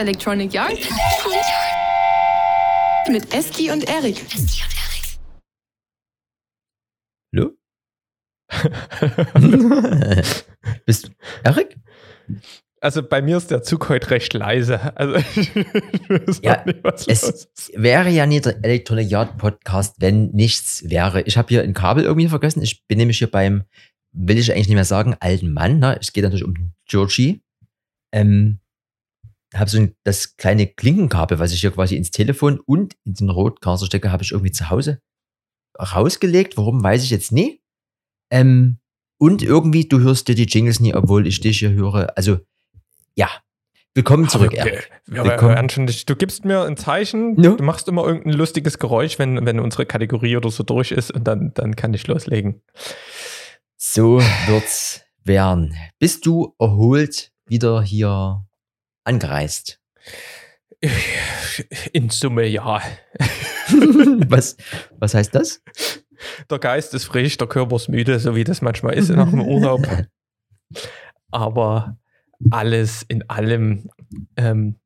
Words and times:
Electronic 0.00 0.54
Yard 0.54 0.78
mit 3.10 3.34
Eski 3.34 3.70
und 3.70 3.86
Erik. 3.86 4.16
Hallo? 7.34 7.50
Bist 10.86 11.08
du 11.08 11.10
Erik? 11.44 11.76
Also 12.80 13.02
bei 13.02 13.20
mir 13.20 13.36
ist 13.36 13.50
der 13.50 13.62
Zug 13.62 13.90
heute 13.90 14.10
recht 14.10 14.32
leise. 14.32 14.96
Also 14.96 15.16
ich 15.36 15.54
weiß 16.08 16.40
Ja, 16.42 16.64
nicht, 16.64 16.82
was 16.82 17.06
Es 17.06 17.20
los 17.22 17.44
ist. 17.54 17.72
wäre 17.76 18.08
ja 18.08 18.24
nicht 18.24 18.46
der 18.46 18.56
Electronic 18.64 19.10
Yard 19.10 19.36
Podcast, 19.36 19.96
wenn 19.98 20.30
nichts 20.30 20.88
wäre. 20.88 21.20
Ich 21.22 21.36
habe 21.36 21.48
hier 21.48 21.62
ein 21.62 21.74
Kabel 21.74 22.04
irgendwie 22.04 22.28
vergessen. 22.28 22.62
Ich 22.62 22.86
bin 22.86 22.96
nämlich 22.96 23.18
hier 23.18 23.30
beim, 23.30 23.64
will 24.12 24.38
ich 24.38 24.50
eigentlich 24.50 24.68
nicht 24.68 24.76
mehr 24.76 24.84
sagen, 24.86 25.14
alten 25.20 25.52
Mann. 25.52 25.78
Ne? 25.78 25.98
Es 26.00 26.14
geht 26.14 26.24
natürlich 26.24 26.44
um 26.46 26.72
Georgie. 26.88 27.42
Ähm, 28.12 28.60
habe 29.54 29.68
so 29.70 29.78
ein, 29.78 29.94
das 30.04 30.36
kleine 30.36 30.66
Klinkenkabel, 30.66 31.38
was 31.38 31.52
ich 31.52 31.60
hier 31.60 31.72
quasi 31.72 31.96
ins 31.96 32.10
Telefon 32.10 32.60
und 32.60 32.96
in 33.04 33.14
den 33.14 33.30
Rotkaster 33.30 33.86
stecke, 33.86 34.12
habe 34.12 34.22
ich 34.22 34.32
irgendwie 34.32 34.52
zu 34.52 34.70
Hause 34.70 35.00
rausgelegt. 35.78 36.56
Warum, 36.56 36.82
weiß 36.82 37.02
ich 37.02 37.10
jetzt 37.10 37.32
nie. 37.32 37.60
Ähm, 38.30 38.78
und 39.18 39.42
irgendwie, 39.42 39.86
du 39.88 40.00
hörst 40.00 40.28
dir 40.28 40.34
die 40.34 40.44
Jingles 40.44 40.80
nie, 40.80 40.94
obwohl 40.94 41.26
ich 41.26 41.40
dich 41.40 41.58
hier 41.58 41.70
höre. 41.72 42.16
Also, 42.16 42.38
ja. 43.16 43.28
Willkommen 43.92 44.28
zurück, 44.28 44.52
Aber 44.56 44.70
Erik. 44.70 44.88
wir- 45.06 45.24
Willkommen. 45.24 45.66
nicht. 45.84 46.08
Du 46.08 46.14
gibst 46.14 46.44
mir 46.44 46.62
ein 46.62 46.76
Zeichen, 46.76 47.42
Ja. 47.42 47.54
du 47.56 47.64
machst 47.64 47.88
immer 47.88 48.06
irgendein 48.06 48.34
lustiges 48.34 48.78
Geräusch, 48.78 49.18
wenn, 49.18 49.44
wenn 49.44 49.58
unsere 49.58 49.84
Kategorie 49.84 50.36
oder 50.36 50.48
so 50.50 50.62
durch 50.62 50.92
ist 50.92 51.10
und 51.10 51.24
dann, 51.24 51.52
dann 51.54 51.74
kann 51.74 51.92
ich 51.92 52.06
loslegen. 52.06 52.62
So 53.76 54.20
wird's 54.46 55.02
werden. 55.24 55.74
Bist 55.98 56.24
du 56.24 56.54
erholt 56.60 57.32
wieder 57.46 57.82
hier 57.82 58.46
angereist? 59.04 59.80
In 61.92 62.10
Summe 62.10 62.46
ja. 62.46 62.80
was, 64.28 64.56
was 64.98 65.14
heißt 65.14 65.34
das? 65.34 65.62
Der 66.50 66.58
Geist 66.58 66.94
ist 66.94 67.04
frisch, 67.04 67.36
der 67.36 67.48
Körper 67.48 67.76
ist 67.76 67.88
müde, 67.88 68.18
so 68.18 68.34
wie 68.34 68.44
das 68.44 68.62
manchmal 68.62 68.94
ist 68.94 69.10
nach 69.10 69.30
dem 69.30 69.42
Urlaub. 69.42 69.86
Aber 71.30 71.98
alles 72.50 73.04
in 73.08 73.28
allem 73.28 73.90
ähm, 74.36 74.76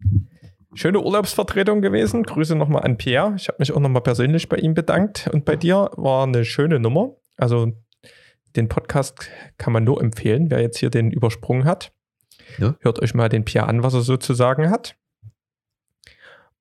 schöne 0.74 1.00
Urlaubsvertretung 1.00 1.80
gewesen. 1.80 2.24
Grüße 2.24 2.56
nochmal 2.56 2.82
an 2.82 2.96
Pierre. 2.96 3.34
Ich 3.36 3.48
habe 3.48 3.56
mich 3.60 3.72
auch 3.72 3.80
nochmal 3.80 4.02
persönlich 4.02 4.48
bei 4.48 4.56
ihm 4.56 4.74
bedankt. 4.74 5.28
Und 5.32 5.44
bei 5.44 5.56
dir 5.56 5.90
war 5.96 6.24
eine 6.24 6.44
schöne 6.44 6.80
Nummer. 6.80 7.16
Also 7.36 7.72
den 8.56 8.68
Podcast 8.68 9.28
kann 9.58 9.72
man 9.72 9.84
nur 9.84 10.00
empfehlen, 10.00 10.50
wer 10.50 10.60
jetzt 10.60 10.78
hier 10.78 10.90
den 10.90 11.10
übersprungen 11.10 11.64
hat. 11.64 11.92
Ja. 12.58 12.76
Hört 12.80 13.00
euch 13.00 13.14
mal 13.14 13.28
den 13.28 13.44
Pierre 13.44 13.66
an, 13.68 13.82
was 13.82 13.94
er 13.94 14.02
so 14.02 14.16
zu 14.16 14.34
sagen 14.34 14.70
hat. 14.70 14.96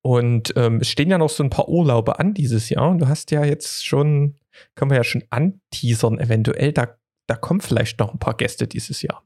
Und 0.02 0.54
ähm, 0.58 0.80
es 0.82 0.90
stehen 0.90 1.10
ja 1.10 1.18
noch 1.18 1.30
so 1.30 1.44
ein 1.44 1.50
paar 1.50 1.70
Urlaube 1.70 2.20
an 2.20 2.34
dieses 2.34 2.70
Jahr. 2.70 2.90
Und 2.90 3.00
du 3.00 3.08
hast 3.08 3.32
ja 3.32 3.46
jetzt 3.46 3.86
schon, 3.86 4.36
können 4.76 4.92
wir 4.92 4.98
ja 4.98 5.04
schon 5.04 5.24
anteasern, 5.30 6.20
eventuell, 6.20 6.74
da, 6.74 6.98
da 7.28 7.36
kommen 7.36 7.62
vielleicht 7.62 8.00
noch 8.00 8.14
ein 8.14 8.20
paar 8.20 8.36
Gäste 8.36 8.68
dieses 8.68 9.02
Jahr. 9.02 9.24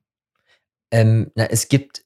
Ähm, 0.92 1.32
na, 1.36 1.46
es 1.46 1.68
gibt 1.68 2.06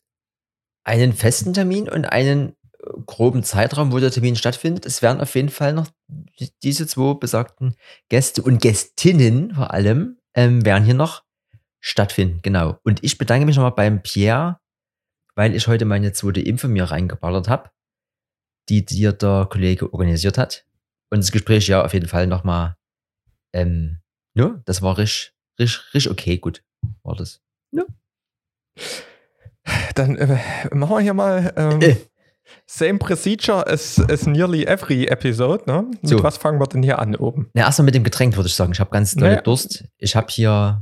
einen 0.83 1.13
festen 1.13 1.53
Termin 1.53 1.89
und 1.89 2.05
einen 2.05 2.49
äh, 2.79 2.89
groben 3.05 3.43
Zeitraum, 3.43 3.91
wo 3.91 3.99
der 3.99 4.09
Termin 4.11 4.35
stattfindet. 4.37 4.85
Es 4.85 5.01
werden 5.01 5.21
auf 5.21 5.35
jeden 5.35 5.49
Fall 5.49 5.73
noch 5.73 5.87
die- 6.07 6.49
diese 6.63 6.87
zwei 6.87 7.13
besagten 7.13 7.75
Gäste 8.09 8.41
und 8.41 8.61
Gästinnen 8.61 9.53
vor 9.53 9.71
allem 9.71 10.17
ähm, 10.33 10.65
werden 10.65 10.85
hier 10.85 10.93
noch 10.93 11.23
stattfinden. 11.81 12.39
Genau. 12.41 12.79
Und 12.83 13.03
ich 13.03 13.17
bedanke 13.17 13.45
mich 13.45 13.55
nochmal 13.57 13.71
beim 13.71 14.01
Pierre, 14.01 14.59
weil 15.35 15.55
ich 15.55 15.67
heute 15.67 15.85
meine 15.85 16.13
zweite 16.13 16.41
Impfe 16.41 16.67
mir 16.67 16.85
reingeballert 16.85 17.49
habe, 17.49 17.69
die 18.69 18.85
dir 18.85 19.11
der 19.11 19.47
Kollege 19.49 19.91
organisiert 19.91 20.37
hat. 20.37 20.65
Und 21.09 21.19
das 21.19 21.31
Gespräch 21.31 21.67
ja 21.67 21.83
auf 21.83 21.93
jeden 21.93 22.07
Fall 22.07 22.27
nochmal, 22.27 22.77
ähm, 23.53 23.99
ne, 24.35 24.61
das 24.65 24.81
war 24.81 24.97
richtig, 24.97 25.33
richtig, 25.59 25.93
richtig 25.93 26.11
okay, 26.11 26.37
gut 26.37 26.63
war 27.03 27.15
das. 27.15 27.41
Dann 29.95 30.15
äh, 30.17 30.39
machen 30.73 30.95
wir 30.95 30.99
hier 31.01 31.13
mal 31.13 31.53
ähm, 31.55 31.81
Äh. 31.81 31.95
same 32.65 32.97
procedure 32.97 33.65
as, 33.67 33.99
as 34.09 34.25
nearly 34.25 34.63
every 34.65 35.05
episode. 35.07 35.63
Ne? 35.67 35.83
Mit 36.01 36.07
So. 36.07 36.23
was 36.23 36.37
fangen 36.37 36.59
wir 36.59 36.67
denn 36.67 36.81
hier 36.83 36.99
an 36.99 37.15
oben? 37.15 37.49
Na, 37.53 37.63
erstmal 37.63 37.85
mit 37.85 37.95
dem 37.95 38.03
Getränk 38.03 38.35
würde 38.35 38.47
ich 38.47 38.55
sagen. 38.55 38.71
Ich 38.71 38.79
habe 38.79 38.89
ganz 38.91 39.13
dolle 39.13 39.31
Naja. 39.31 39.41
Durst. 39.41 39.83
Ich 39.97 40.15
habe 40.15 40.27
hier 40.29 40.81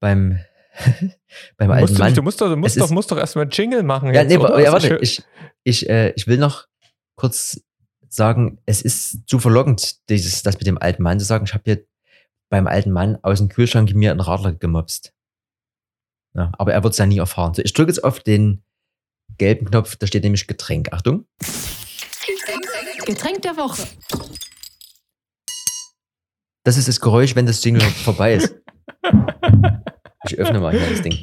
beim, 0.00 0.38
beim 1.56 1.70
alten 1.70 1.82
musst, 1.82 1.98
du, 1.98 2.02
Mann. 2.02 2.14
du 2.14 2.22
musst 2.22 2.40
doch, 2.40 2.48
du 2.48 2.56
musst 2.56 2.76
Es 2.76 2.80
doch, 2.80 2.86
ist- 2.86 2.92
musst 2.92 3.10
doch 3.10 3.18
erstmal 3.18 3.48
Jingle 3.50 3.82
machen. 3.82 4.12
ja, 4.14 4.22
jetzt, 4.22 4.28
nee, 4.28 4.34
ja, 4.34 4.72
warte. 4.72 4.86
schön- 4.88 4.98
Ich, 5.02 5.22
ich, 5.64 5.88
äh, 5.88 6.10
ich 6.16 6.26
will 6.26 6.38
noch 6.38 6.66
kurz 7.16 7.60
sagen, 8.08 8.58
es 8.64 8.80
ist 8.82 9.28
zu 9.28 9.38
verlockend, 9.38 10.08
dieses, 10.08 10.42
das 10.42 10.56
mit 10.58 10.66
dem 10.66 10.78
alten 10.78 11.02
Mann 11.02 11.18
zu 11.20 11.26
sagen. 11.26 11.44
Ich 11.46 11.52
habe 11.54 11.64
hier 11.66 11.84
beim 12.50 12.66
alten 12.66 12.90
Mann 12.92 13.18
aus 13.22 13.38
dem 13.38 13.48
Kühlschrank 13.48 13.92
mir 13.94 14.10
einen 14.10 14.20
Radler 14.20 14.54
gemobst. 14.54 15.12
Ja, 16.34 16.52
aber 16.56 16.72
er 16.72 16.82
wird 16.82 16.92
es 16.92 16.98
ja 16.98 17.06
nie 17.06 17.18
erfahren. 17.18 17.52
So, 17.54 17.62
ich 17.62 17.72
drücke 17.74 17.90
jetzt 17.90 18.02
auf 18.04 18.20
den 18.20 18.62
gelben 19.36 19.66
Knopf, 19.66 19.96
da 19.96 20.06
steht 20.06 20.22
nämlich 20.24 20.46
Getränk. 20.46 20.92
Achtung. 20.92 21.26
Getränk 23.04 23.42
der 23.42 23.56
Woche. 23.56 23.86
Das 26.64 26.76
ist 26.76 26.88
das 26.88 27.00
Geräusch, 27.00 27.34
wenn 27.34 27.46
das 27.46 27.62
Jingle 27.64 27.80
vorbei 27.82 28.34
ist. 28.34 28.54
Ich 30.30 30.38
öffne 30.38 30.60
mal 30.60 30.72
hier 30.72 30.88
das 30.90 31.02
Ding. 31.02 31.16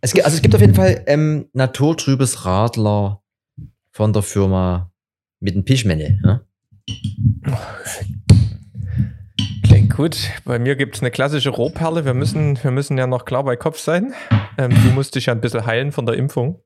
Es, 0.00 0.12
gibt- 0.12 0.24
also 0.24 0.36
es 0.36 0.42
gibt 0.42 0.54
auf 0.54 0.60
jeden 0.60 0.74
Fall 0.74 1.02
ähm, 1.06 1.48
naturtrübes 1.52 2.44
Radler 2.44 3.22
von 3.92 4.12
der 4.12 4.22
Firma 4.22 4.92
mit 5.40 5.54
einem 5.54 5.64
Pischmännel. 5.64 6.18
Ja? 6.24 6.40
Klingt 9.64 9.94
gut. 9.96 10.16
Bei 10.44 10.58
mir 10.58 10.76
gibt 10.76 10.96
es 10.96 11.02
eine 11.02 11.10
klassische 11.10 11.50
Rohperle. 11.50 12.04
Wir 12.04 12.14
müssen, 12.14 12.62
wir 12.62 12.70
müssen 12.70 12.96
ja 12.98 13.06
noch 13.06 13.24
klar 13.24 13.44
bei 13.44 13.56
Kopf 13.56 13.78
sein. 13.78 14.14
Ähm, 14.58 14.70
du 14.70 14.90
musst 14.90 15.14
dich 15.14 15.26
ja 15.26 15.32
ein 15.34 15.40
bisschen 15.40 15.66
heilen 15.66 15.92
von 15.92 16.06
der 16.06 16.16
Impfung. 16.16 16.60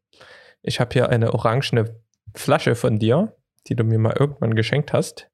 Ich 0.62 0.80
habe 0.80 0.90
hier 0.92 1.08
eine 1.08 1.32
orangene 1.32 1.96
Flasche 2.34 2.74
von 2.74 2.98
dir, 2.98 3.34
die 3.68 3.76
du 3.76 3.84
mir 3.84 3.98
mal 3.98 4.14
irgendwann 4.18 4.54
geschenkt 4.54 4.92
hast. 4.92 5.30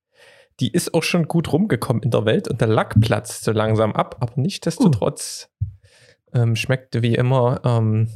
Die 0.60 0.71
ist 0.71 0.94
auch 0.94 1.03
schon 1.03 1.26
gut 1.26 1.53
rumgekommen 1.53 2.03
in 2.03 2.10
der 2.12 2.25
Welt 2.26 2.47
und 2.47 2.60
der 2.60 2.69
Lack 2.69 3.00
platzt 3.00 3.42
so 3.42 3.50
langsam 3.50 3.92
ab, 3.92 4.16
aber 4.21 4.34
nichtsdestotrotz 4.36 5.50
ähm, 6.34 6.56
schmeckt 6.56 7.00
wie 7.03 7.15
immer 7.15 7.61
ähm, 7.65 8.09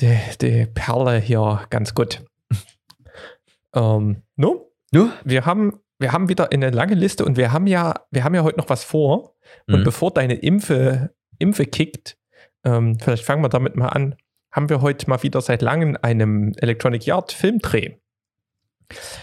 die, 0.00 0.18
die 0.40 0.66
Perle 0.66 1.18
hier 1.18 1.62
ganz 1.70 1.94
gut. 1.94 2.24
ähm, 3.74 4.22
no? 4.36 4.70
Nu? 4.92 5.10
wir 5.24 5.46
haben, 5.46 5.80
wir 5.98 6.12
haben 6.12 6.28
wieder 6.28 6.52
eine 6.52 6.70
lange 6.70 6.94
Liste 6.94 7.24
und 7.24 7.36
wir 7.36 7.52
haben 7.52 7.66
ja, 7.66 7.94
wir 8.10 8.24
haben 8.24 8.34
ja 8.34 8.42
heute 8.42 8.58
noch 8.58 8.68
was 8.68 8.84
vor. 8.84 9.34
Und 9.66 9.80
Mhm. 9.80 9.84
bevor 9.84 10.12
deine 10.12 10.34
Impfe, 10.34 11.14
Impfe 11.38 11.66
kickt, 11.66 12.18
ähm, 12.64 12.98
vielleicht 12.98 13.24
fangen 13.24 13.42
wir 13.42 13.48
damit 13.48 13.76
mal 13.76 13.88
an, 13.88 14.16
haben 14.50 14.68
wir 14.68 14.80
heute 14.80 15.08
mal 15.08 15.22
wieder 15.22 15.40
seit 15.40 15.62
langem 15.62 15.96
einen 16.02 16.56
Electronic 16.58 17.06
Yard 17.06 17.32
Filmdreh. 17.32 17.96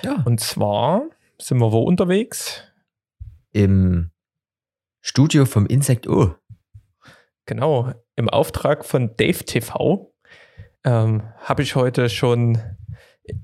Ja. 0.04 0.22
Und 0.26 0.40
zwar 0.40 1.04
sind 1.40 1.60
wir 1.60 1.72
wo 1.72 1.82
unterwegs? 1.82 2.64
Im 3.52 4.12
Studio 5.02 5.46
vom 5.46 5.66
Insect 5.66 6.08
O. 6.08 6.36
Genau, 7.46 7.92
im 8.16 8.30
Auftrag 8.30 8.86
von 8.86 9.16
Dave 9.18 9.44
TV 9.44 10.14
ähm, 10.86 11.24
habe 11.38 11.62
ich 11.62 11.76
heute 11.76 12.10
schon 12.10 12.58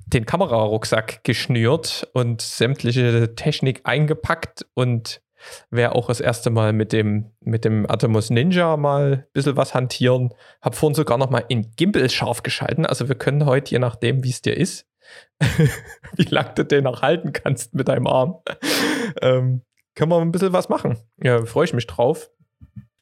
den 0.05 0.25
Kamerarucksack 0.25 1.23
geschnürt 1.23 2.09
und 2.13 2.41
sämtliche 2.41 3.35
Technik 3.35 3.81
eingepackt 3.83 4.65
und 4.73 5.21
werde 5.69 5.95
auch 5.95 6.07
das 6.07 6.19
erste 6.19 6.49
Mal 6.49 6.73
mit 6.73 6.91
dem, 6.91 7.31
mit 7.39 7.63
dem 7.63 7.89
Atomos 7.89 8.29
Ninja 8.29 8.75
mal 8.75 9.13
ein 9.13 9.25
bisschen 9.33 9.55
was 9.55 9.73
hantieren. 9.73 10.33
Habe 10.61 10.75
vorhin 10.75 10.95
sogar 10.95 11.17
noch 11.17 11.29
mal 11.29 11.45
in 11.47 11.71
Gimbal 11.75 12.09
scharf 12.09 12.43
geschalten. 12.43 12.85
Also 12.85 13.07
wir 13.07 13.15
können 13.15 13.45
heute, 13.45 13.71
je 13.71 13.79
nachdem, 13.79 14.23
wie 14.23 14.31
es 14.31 14.41
dir 14.41 14.57
ist, 14.57 14.85
wie 16.15 16.23
lange 16.23 16.53
du 16.55 16.65
den 16.65 16.83
noch 16.83 17.01
halten 17.01 17.31
kannst 17.31 17.73
mit 17.73 17.87
deinem 17.87 18.07
Arm, 18.07 18.39
ähm, 19.21 19.63
können 19.95 20.11
wir 20.11 20.19
ein 20.19 20.31
bisschen 20.31 20.53
was 20.53 20.69
machen. 20.69 20.97
Ja, 21.21 21.45
freue 21.45 21.65
ich 21.65 21.73
mich 21.73 21.87
drauf. 21.87 22.29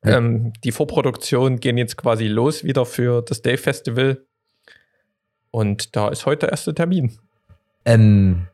Ja. 0.08 0.18
Ähm, 0.18 0.54
die 0.64 0.72
Vorproduktionen 0.72 1.60
gehen 1.60 1.78
jetzt 1.78 1.98
quasi 1.98 2.28
los 2.28 2.64
wieder 2.64 2.86
für 2.86 3.22
das 3.22 3.42
Day 3.42 3.58
Festival. 3.58 4.26
Und 5.52 5.96
da 5.96 6.10
ist 6.10 6.26
heute 6.26 6.42
der 6.42 6.50
erste 6.50 6.74
Termin. 6.74 7.18
Ähm, 7.86 8.48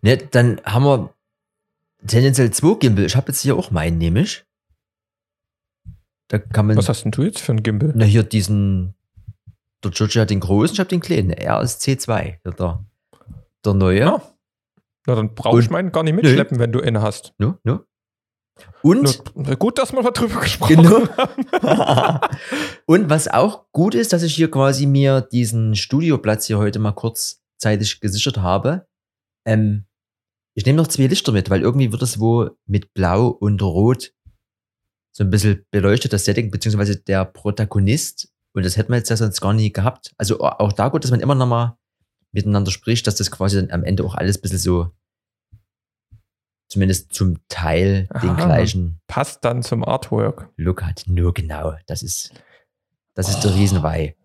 ne, 0.00 0.16
dann 0.16 0.60
haben 0.64 0.84
wir 0.84 1.14
tendenziell 2.06 2.50
zwei 2.50 2.74
Gimbal. 2.78 3.04
Ich 3.04 3.16
habe 3.16 3.28
jetzt 3.28 3.40
hier 3.40 3.56
auch 3.56 3.70
meinen, 3.70 3.98
nämlich. 3.98 4.44
Da 6.28 6.38
kann 6.38 6.66
man. 6.66 6.76
Was 6.76 6.88
hast 6.88 7.04
denn 7.04 7.12
du 7.12 7.22
jetzt 7.22 7.40
für 7.40 7.52
ein 7.52 7.62
Gimbal? 7.62 7.92
Na, 7.94 8.04
hier 8.04 8.22
diesen. 8.22 8.94
Der 9.84 9.90
George 9.90 10.20
hat 10.20 10.30
den 10.30 10.40
großen, 10.40 10.74
ich 10.74 10.80
habe 10.80 10.88
den 10.88 11.00
kleinen. 11.00 11.30
Er 11.30 11.60
ist 11.60 11.82
C2. 11.82 12.36
Der, 12.44 12.52
der, 12.52 12.84
der 13.64 13.74
neue. 13.74 14.06
Ah. 14.06 14.22
Na, 15.06 15.14
dann 15.16 15.34
brauche 15.34 15.60
ich 15.60 15.70
meinen 15.70 15.90
gar 15.90 16.04
nicht 16.04 16.14
mitschleppen, 16.14 16.58
wenn 16.58 16.70
du 16.70 16.80
einen 16.80 17.02
hast. 17.02 17.34
No, 17.38 17.58
no. 17.64 17.80
Und. 18.82 19.22
Na, 19.34 19.54
gut, 19.54 19.78
dass 19.78 19.92
wir 19.92 20.02
darüber 20.02 20.40
gesprochen 20.40 20.76
Genau. 20.76 21.08
haben. 21.16 22.36
Und 22.86 23.10
was 23.10 23.28
auch 23.28 23.70
gut 23.72 23.94
ist, 23.94 24.12
dass 24.12 24.22
ich 24.22 24.34
hier 24.34 24.50
quasi 24.50 24.86
mir 24.86 25.20
diesen 25.20 25.74
Studioplatz 25.74 26.46
hier 26.46 26.58
heute 26.58 26.78
mal 26.78 26.92
kurz 26.92 27.42
rechtzeitig 27.62 28.00
gesichert 28.00 28.38
habe. 28.38 28.86
Ähm, 29.46 29.86
ich 30.54 30.66
nehme 30.66 30.76
noch 30.76 30.88
zwei 30.88 31.06
Lichter 31.06 31.32
mit, 31.32 31.48
weil 31.48 31.62
irgendwie 31.62 31.92
wird 31.92 32.02
es 32.02 32.20
wo 32.20 32.50
mit 32.66 32.92
Blau 32.92 33.28
und 33.28 33.62
Rot 33.62 34.12
so 35.14 35.24
ein 35.24 35.30
bisschen 35.30 35.64
beleuchtet, 35.70 36.12
das 36.12 36.24
Setting, 36.24 36.50
beziehungsweise 36.50 36.96
der 36.96 37.24
Protagonist. 37.24 38.32
Und 38.54 38.64
das 38.64 38.76
hätten 38.76 38.92
wir 38.92 38.96
jetzt 38.96 39.10
ja 39.10 39.16
sonst 39.16 39.40
gar 39.40 39.52
nie 39.52 39.72
gehabt. 39.72 40.12
Also 40.18 40.40
auch 40.40 40.72
da 40.72 40.88
gut, 40.88 41.04
dass 41.04 41.10
man 41.10 41.20
immer 41.20 41.34
noch 41.34 41.46
mal 41.46 41.78
miteinander 42.32 42.70
spricht, 42.70 43.06
dass 43.06 43.16
das 43.16 43.30
quasi 43.30 43.56
dann 43.56 43.70
am 43.70 43.84
Ende 43.84 44.04
auch 44.04 44.14
alles 44.14 44.38
ein 44.38 44.42
bisschen 44.42 44.58
so 44.58 44.90
zumindest 46.72 47.12
zum 47.12 47.38
Teil 47.48 48.08
den 48.22 48.30
Aha. 48.30 48.46
gleichen 48.46 49.00
Passt 49.06 49.44
dann 49.44 49.62
zum 49.62 49.84
Artwork. 49.84 50.48
Look 50.56 50.82
hat. 50.82 51.04
Nur 51.06 51.34
genau. 51.34 51.74
Das 51.86 52.02
ist, 52.02 52.32
das 53.14 53.28
ist 53.28 53.40
der 53.40 53.54
Riesenweih. 53.54 54.16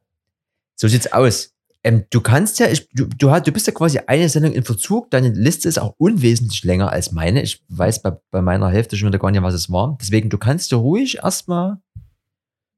So 0.75 0.88
sieht's 0.88 1.11
aus. 1.11 1.53
Ähm, 1.83 2.05
du 2.09 2.21
kannst 2.21 2.59
ja, 2.59 2.67
ich, 2.67 2.88
du, 2.89 3.05
du, 3.05 3.51
bist 3.51 3.67
ja 3.67 3.73
quasi 3.73 3.99
eine 4.07 4.29
Sendung 4.29 4.53
in 4.53 4.63
Verzug. 4.63 5.11
Deine 5.11 5.29
Liste 5.29 5.67
ist 5.67 5.77
auch 5.77 5.94
unwesentlich 5.97 6.63
länger 6.63 6.91
als 6.91 7.11
meine. 7.11 7.41
Ich 7.41 7.63
weiß 7.67 8.01
bei, 8.01 8.11
bei 8.31 8.41
meiner 8.41 8.69
Hälfte 8.69 8.95
schon 8.95 9.09
wieder 9.09 9.19
gar 9.19 9.31
nicht, 9.31 9.41
was 9.41 9.53
es 9.53 9.69
war. 9.69 9.97
Deswegen, 10.00 10.29
du 10.29 10.38
kannst 10.38 10.71
ja 10.71 10.77
ruhig 10.77 11.17
erstmal 11.17 11.77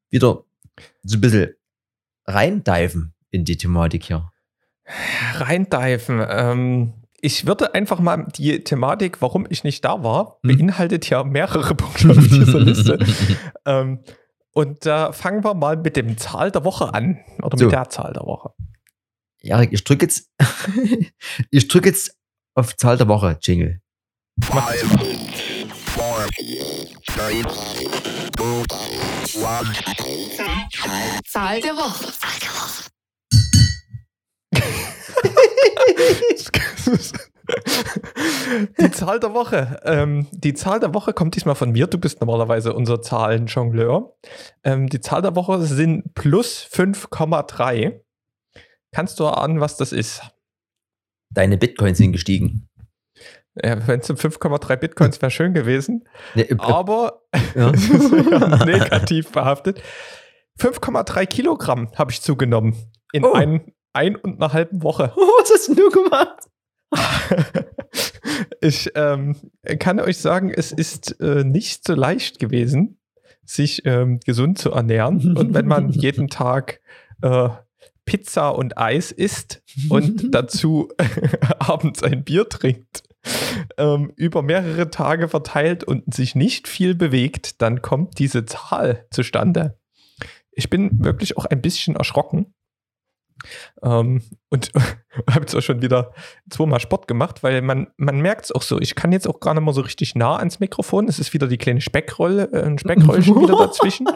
wieder 0.09 0.45
so 1.03 1.17
ein 1.17 1.21
bisschen 1.21 1.53
reindiven 2.25 3.13
in 3.29 3.45
die 3.45 3.57
Thematik 3.57 4.05
hier. 4.05 4.31
Reindiven. 5.35 6.25
Ähm, 6.27 6.93
ich 7.21 7.45
würde 7.45 7.73
einfach 7.73 7.99
mal 7.99 8.25
die 8.35 8.63
Thematik, 8.63 9.21
warum 9.21 9.45
ich 9.49 9.63
nicht 9.63 9.83
da 9.85 10.03
war, 10.03 10.39
Hm. 10.45 10.57
beinhaltet 10.57 11.09
ja 11.09 11.23
mehrere 11.23 11.75
Punkte 11.75 12.09
auf 12.11 12.17
dieser 12.27 12.59
Liste. 12.59 12.99
ähm, 13.65 13.99
und 14.51 14.85
da 14.85 15.11
fangen 15.11 15.43
wir 15.43 15.53
mal 15.53 15.77
mit 15.77 15.95
dem 15.95 16.17
Zahl 16.17 16.51
der 16.51 16.65
Woche 16.65 16.93
an. 16.93 17.19
Oder 17.41 17.57
So. 17.57 17.65
mit 17.65 17.73
der 17.73 17.89
Zahl 17.89 18.13
der 18.13 18.23
Woche. 18.23 18.51
Erik, 19.41 19.71
ich 19.71 19.83
drücke 19.83 20.05
jetzt, 20.05 20.29
ich 21.51 21.67
drücke 21.67 21.89
jetzt 21.89 22.17
auf 22.55 22.75
Zahl 22.75 22.97
der 22.97 23.07
Woche, 23.07 23.37
Jingle. 23.41 23.79
Mach 24.53 24.71
das 24.71 24.83
mal. 24.83 25.05
Zahl 31.25 31.61
der 31.61 31.75
Woche. 31.75 32.11
Die 38.79 38.91
Zahl 38.91 39.19
der 39.19 39.33
Woche. 39.33 39.79
Ähm, 39.83 40.27
die 40.31 40.53
Zahl 40.53 40.79
der 40.79 40.93
Woche 40.93 41.13
kommt 41.13 41.35
diesmal 41.35 41.55
von 41.55 41.71
mir. 41.71 41.87
Du 41.87 41.97
bist 41.97 42.19
normalerweise 42.21 42.73
unser 42.73 43.01
Zahlenjongleur. 43.01 44.15
Ähm, 44.63 44.87
die 44.87 45.01
Zahl 45.01 45.21
der 45.21 45.35
Woche 45.35 45.61
sind 45.61 46.13
plus 46.13 46.67
5,3. 46.71 48.01
Kannst 48.91 49.19
du 49.19 49.23
erahnen, 49.25 49.59
was 49.59 49.77
das 49.77 49.91
ist? 49.91 50.21
Deine 51.31 51.57
Bitcoins 51.57 51.97
sind 51.97 52.11
gestiegen. 52.11 52.67
Ja, 53.61 53.85
Wenn 53.87 53.99
es 53.99 54.09
5,3 54.09 54.75
Bitcoins 54.77 55.21
wäre 55.21 55.31
schön 55.31 55.53
gewesen. 55.53 56.07
Ne, 56.35 56.43
äh, 56.49 56.55
Aber 56.59 57.23
ja. 57.55 57.69
ist 57.73 57.89
ja 57.91 58.65
negativ 58.65 59.31
behaftet. 59.31 59.81
5,3 60.59 61.25
Kilogramm 61.25 61.91
habe 61.95 62.11
ich 62.11 62.21
zugenommen 62.21 62.75
in 63.11 63.23
Oh. 63.25 63.33
ein, 63.33 63.73
ein 63.93 64.15
und 64.15 64.41
einer 64.41 64.53
halben 64.53 64.83
Woche. 64.83 65.13
Was 65.15 65.51
hast 65.51 65.69
du 65.69 65.89
gemacht? 65.89 66.49
ich 68.61 68.91
ähm, 68.95 69.35
kann 69.79 69.99
euch 69.99 70.17
sagen, 70.17 70.51
es 70.55 70.71
ist 70.71 71.19
äh, 71.21 71.43
nicht 71.43 71.85
so 71.85 71.93
leicht 71.93 72.39
gewesen, 72.39 72.99
sich 73.45 73.85
ähm, 73.85 74.19
gesund 74.25 74.57
zu 74.57 74.71
ernähren. 74.71 75.19
Und 75.37 75.53
wenn 75.53 75.67
man 75.67 75.89
jeden 75.89 76.29
Tag 76.29 76.81
äh, 77.21 77.49
Pizza 78.05 78.49
und 78.49 78.75
Eis 78.79 79.11
isst 79.11 79.61
und 79.89 80.33
dazu 80.33 80.89
abends 81.59 82.01
ein 82.01 82.23
Bier 82.23 82.49
trinkt, 82.49 83.03
ähm, 83.77 84.11
über 84.15 84.41
mehrere 84.41 84.89
Tage 84.89 85.27
verteilt 85.27 85.83
und 85.83 86.11
sich 86.11 86.33
nicht 86.33 86.67
viel 86.67 86.95
bewegt, 86.95 87.61
dann 87.61 87.83
kommt 87.83 88.17
diese 88.17 88.45
Zahl 88.45 89.05
zustande. 89.11 89.77
Ich 90.51 90.71
bin 90.71 91.03
wirklich 91.03 91.37
auch 91.37 91.45
ein 91.45 91.61
bisschen 91.61 91.95
erschrocken. 91.95 92.53
Ähm, 93.83 94.21
und 94.49 94.71
habe 95.29 95.41
jetzt 95.41 95.55
auch 95.55 95.61
schon 95.61 95.81
wieder 95.81 96.13
zweimal 96.49 96.79
Sport 96.79 97.07
gemacht, 97.07 97.43
weil 97.43 97.61
man, 97.61 97.87
man 97.97 98.21
merkt 98.21 98.45
es 98.45 98.51
auch 98.51 98.61
so. 98.61 98.79
Ich 98.79 98.95
kann 98.95 99.11
jetzt 99.11 99.27
auch 99.27 99.39
gar 99.39 99.53
nicht 99.53 99.63
mehr 99.63 99.73
so 99.73 99.81
richtig 99.81 100.15
nah 100.15 100.37
ans 100.37 100.59
Mikrofon. 100.59 101.07
Es 101.07 101.19
ist 101.19 101.33
wieder 101.33 101.47
die 101.47 101.57
kleine 101.57 101.81
Speckrolle, 101.81 102.49
äh, 102.51 102.63
ein 102.63 102.77
Speckröllchen 102.77 103.39
wieder 103.41 103.57
dazwischen. 103.59 104.07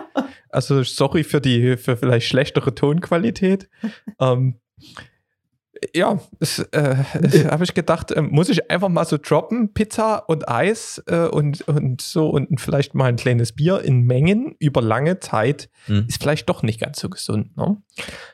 Also 0.49 0.83
sorry 0.83 1.23
für 1.23 1.41
die 1.41 1.77
für 1.77 1.97
vielleicht 1.97 2.27
schlechtere 2.27 2.75
Tonqualität. 2.75 3.69
ähm, 4.19 4.59
ja, 5.93 6.19
das 6.39 6.59
äh, 6.71 6.95
habe 7.49 7.63
ich 7.63 7.73
gedacht, 7.73 8.11
ähm, 8.15 8.29
muss 8.31 8.49
ich 8.49 8.69
einfach 8.71 8.89
mal 8.89 9.05
so 9.05 9.17
droppen, 9.17 9.73
Pizza 9.73 10.29
und 10.29 10.47
Eis 10.49 11.03
äh, 11.07 11.27
und, 11.27 11.67
und 11.67 12.01
so 12.01 12.29
und 12.29 12.59
vielleicht 12.59 12.95
mal 12.95 13.05
ein 13.05 13.15
kleines 13.15 13.53
Bier 13.53 13.81
in 13.81 14.01
Mengen 14.01 14.55
über 14.59 14.81
lange 14.81 15.19
Zeit 15.19 15.69
Hm. 15.85 16.05
ist 16.07 16.21
vielleicht 16.21 16.47
doch 16.49 16.63
nicht 16.63 16.79
ganz 16.79 16.99
so 16.99 17.09
gesund. 17.09 17.55
Ne? 17.57 17.81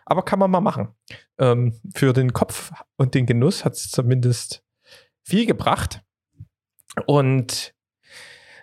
Aber 0.06 0.24
kann 0.24 0.40
man 0.40 0.52
mal 0.52 0.62
machen. 0.62 0.90
Ähm, 1.38 1.74
für 1.96 2.14
den 2.14 2.34
Kopf 2.34 2.72
und 2.98 3.16
den 3.16 3.26
Genuss 3.26 3.66
hat 3.66 3.74
es 3.74 3.90
zumindest 3.90 4.64
viel 5.24 5.46
gebracht. 5.46 6.02
Und 7.06 7.74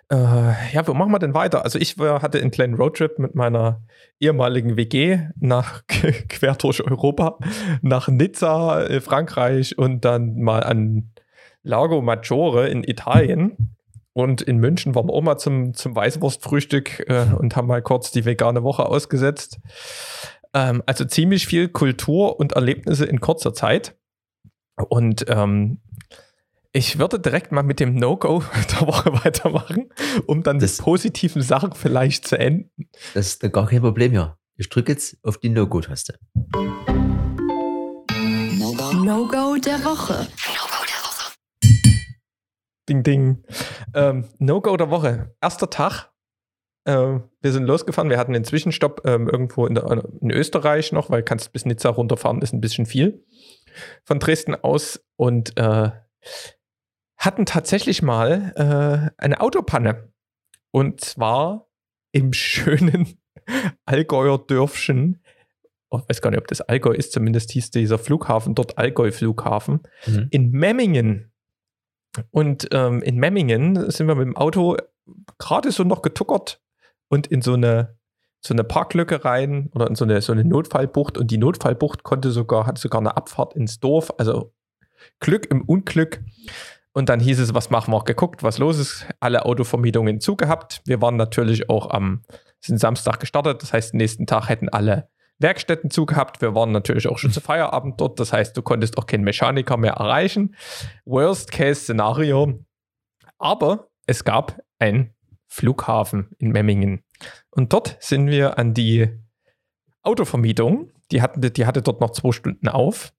äh, 0.09 0.73
ja, 0.73 0.87
wo 0.87 0.93
machen 0.93 1.11
wir 1.11 1.19
denn 1.19 1.33
weiter? 1.33 1.63
Also 1.63 1.79
ich 1.79 1.97
war, 1.97 2.21
hatte 2.21 2.39
einen 2.39 2.51
kleinen 2.51 2.75
Roadtrip 2.75 3.19
mit 3.19 3.35
meiner 3.35 3.81
ehemaligen 4.19 4.77
WG 4.77 5.19
nach 5.39 5.83
quer 5.87 6.55
durch 6.55 6.81
Europa, 6.81 7.37
nach 7.81 8.07
Nizza, 8.07 8.85
äh, 8.85 9.01
Frankreich 9.01 9.77
und 9.77 10.05
dann 10.05 10.39
mal 10.39 10.63
an 10.63 11.11
Lago 11.63 12.01
Maggiore 12.01 12.69
in 12.69 12.83
Italien. 12.83 13.75
Und 14.13 14.41
in 14.41 14.57
München 14.57 14.95
waren 14.95 15.07
wir 15.07 15.13
auch 15.13 15.21
mal 15.21 15.37
zum, 15.37 15.73
zum 15.75 15.95
Weißwurstfrühstück 15.95 17.07
äh, 17.07 17.25
und 17.37 17.55
haben 17.55 17.67
mal 17.67 17.81
kurz 17.81 18.09
die 18.09 18.25
vegane 18.25 18.63
Woche 18.63 18.85
ausgesetzt. 18.85 19.59
Ähm, 20.53 20.81
also 20.85 21.05
ziemlich 21.05 21.45
viel 21.45 21.67
Kultur 21.67 22.39
und 22.39 22.53
Erlebnisse 22.53 23.05
in 23.05 23.19
kurzer 23.19 23.53
Zeit. 23.53 23.95
Und 24.89 25.25
ähm, 25.27 25.81
ich 26.73 26.99
würde 26.99 27.19
direkt 27.19 27.51
mal 27.51 27.63
mit 27.63 27.79
dem 27.79 27.95
No-Go 27.95 28.43
der 28.79 28.87
Woche 28.87 29.13
weitermachen, 29.23 29.89
um 30.25 30.43
dann 30.43 30.59
Das- 30.59 30.77
mit 30.77 30.85
positiven 30.85 31.41
Sachen 31.41 31.73
vielleicht 31.73 32.27
zu 32.27 32.37
enden. 32.37 32.89
Das 33.13 33.27
ist 33.27 33.53
gar 33.53 33.67
kein 33.67 33.81
Problem 33.81 34.11
hier. 34.11 34.37
Ich 34.57 34.69
drücke 34.69 34.91
jetzt 34.93 35.17
auf 35.23 35.37
die 35.37 35.49
No-Go-Taste. 35.49 36.17
No-Go 39.03 39.55
der 39.57 39.83
Woche. 39.85 40.27
Ding, 42.89 43.03
ding. 43.03 43.43
Ähm, 43.93 44.25
No-Go 44.39 44.77
der 44.77 44.89
Woche. 44.89 45.35
Erster 45.41 45.69
Tag. 45.69 46.11
Äh, 46.85 47.19
wir 47.41 47.51
sind 47.51 47.65
losgefahren. 47.65 48.09
Wir 48.09 48.17
hatten 48.17 48.33
einen 48.33 48.45
Zwischenstopp 48.45 49.01
ähm, 49.05 49.27
irgendwo 49.29 49.65
in, 49.67 49.75
der, 49.75 50.03
in 50.21 50.31
Österreich 50.31 50.91
noch, 50.91 51.09
weil 51.09 51.21
kannst 51.23 51.51
bis 51.53 51.65
Nizza 51.65 51.89
runterfahren, 51.89 52.41
ist 52.41 52.53
ein 52.53 52.61
bisschen 52.61 52.85
viel. 52.85 53.25
Von 54.05 54.19
Dresden 54.19 54.55
aus 54.55 55.01
und 55.17 55.55
äh, 55.57 55.91
hatten 57.17 57.45
tatsächlich 57.45 58.01
mal 58.01 58.53
äh, 58.55 59.21
eine 59.21 59.41
Autopanne. 59.41 60.11
Und 60.71 61.01
zwar 61.01 61.67
im 62.11 62.33
schönen 62.33 63.19
Allgäuer 63.85 64.37
Dörfchen. 64.37 65.23
Oh, 65.89 65.99
ich 65.99 66.09
weiß 66.09 66.21
gar 66.21 66.31
nicht, 66.31 66.39
ob 66.39 66.47
das 66.47 66.61
Allgäu 66.61 66.91
ist, 66.91 67.13
zumindest 67.13 67.51
hieß 67.51 67.71
dieser 67.71 67.97
Flughafen 67.97 68.55
dort 68.55 68.77
Allgäu-Flughafen. 68.77 69.81
Mhm. 70.05 70.27
In 70.31 70.51
Memmingen. 70.51 71.31
Und 72.31 72.67
ähm, 72.71 73.01
in 73.01 73.17
Memmingen 73.17 73.89
sind 73.89 74.07
wir 74.07 74.15
mit 74.15 74.25
dem 74.25 74.37
Auto 74.37 74.77
gerade 75.37 75.71
so 75.71 75.83
noch 75.83 76.01
getuckert 76.01 76.61
und 77.07 77.27
in 77.27 77.41
so 77.41 77.53
eine, 77.53 77.97
so 78.41 78.53
eine 78.53 78.63
Parklücke 78.63 79.23
rein 79.23 79.69
oder 79.73 79.87
in 79.87 79.95
so 79.95 80.03
eine, 80.03 80.21
so 80.21 80.33
eine 80.33 80.43
Notfallbucht. 80.43 81.17
Und 81.17 81.31
die 81.31 81.37
Notfallbucht 81.37 82.03
konnte 82.03 82.31
sogar, 82.31 82.65
hatte 82.65 82.81
sogar 82.81 82.99
eine 82.99 83.15
Abfahrt 83.15 83.55
ins 83.55 83.79
Dorf. 83.79 84.13
Also 84.17 84.53
Glück 85.19 85.49
im 85.49 85.61
Unglück. 85.61 86.23
Und 86.97 87.09
dann 87.09 87.19
hieß 87.19 87.37
es, 87.37 87.53
was 87.53 87.69
machen 87.69 87.93
wir? 87.93 88.03
Geguckt, 88.03 88.41
was 88.41 88.57
los 88.57 88.79
ist. 88.79 89.05
Alle 89.19 89.45
Autovermietungen 89.45 90.19
zugehabt. 90.19 90.81
Wir 90.85 90.99
waren 90.99 91.15
natürlich 91.15 91.69
auch 91.69 91.91
am, 91.91 92.23
sind 92.59 92.79
Samstag 92.79 93.19
gestartet. 93.19 93.61
Das 93.61 93.71
heißt, 93.71 93.93
nächsten 93.93 94.25
Tag 94.25 94.49
hätten 94.49 94.67
alle 94.67 95.07
Werkstätten 95.37 95.91
zugehabt. 95.91 96.41
Wir 96.41 96.55
waren 96.55 96.71
natürlich 96.71 97.07
auch 97.07 97.19
schon 97.19 97.29
zu 97.29 97.39
Feierabend 97.39 98.01
dort. 98.01 98.19
Das 98.19 98.33
heißt, 98.33 98.57
du 98.57 98.63
konntest 98.63 98.97
auch 98.97 99.05
keinen 99.05 99.23
Mechaniker 99.23 99.77
mehr 99.77 99.93
erreichen. 99.93 100.55
Worst-Case-Szenario. 101.05 102.65
Aber 103.37 103.89
es 104.07 104.23
gab 104.23 104.59
einen 104.79 105.13
Flughafen 105.45 106.31
in 106.39 106.49
Memmingen. 106.49 107.03
Und 107.51 107.73
dort 107.73 107.97
sind 107.99 108.25
wir 108.25 108.57
an 108.57 108.73
die 108.73 109.07
Autovermietung. 110.01 110.89
Die, 111.11 111.21
hatten, 111.21 111.41
die 111.41 111.65
hatte 111.67 111.83
dort 111.83 112.01
noch 112.01 112.09
zwei 112.09 112.31
Stunden 112.31 112.67
auf. 112.67 113.13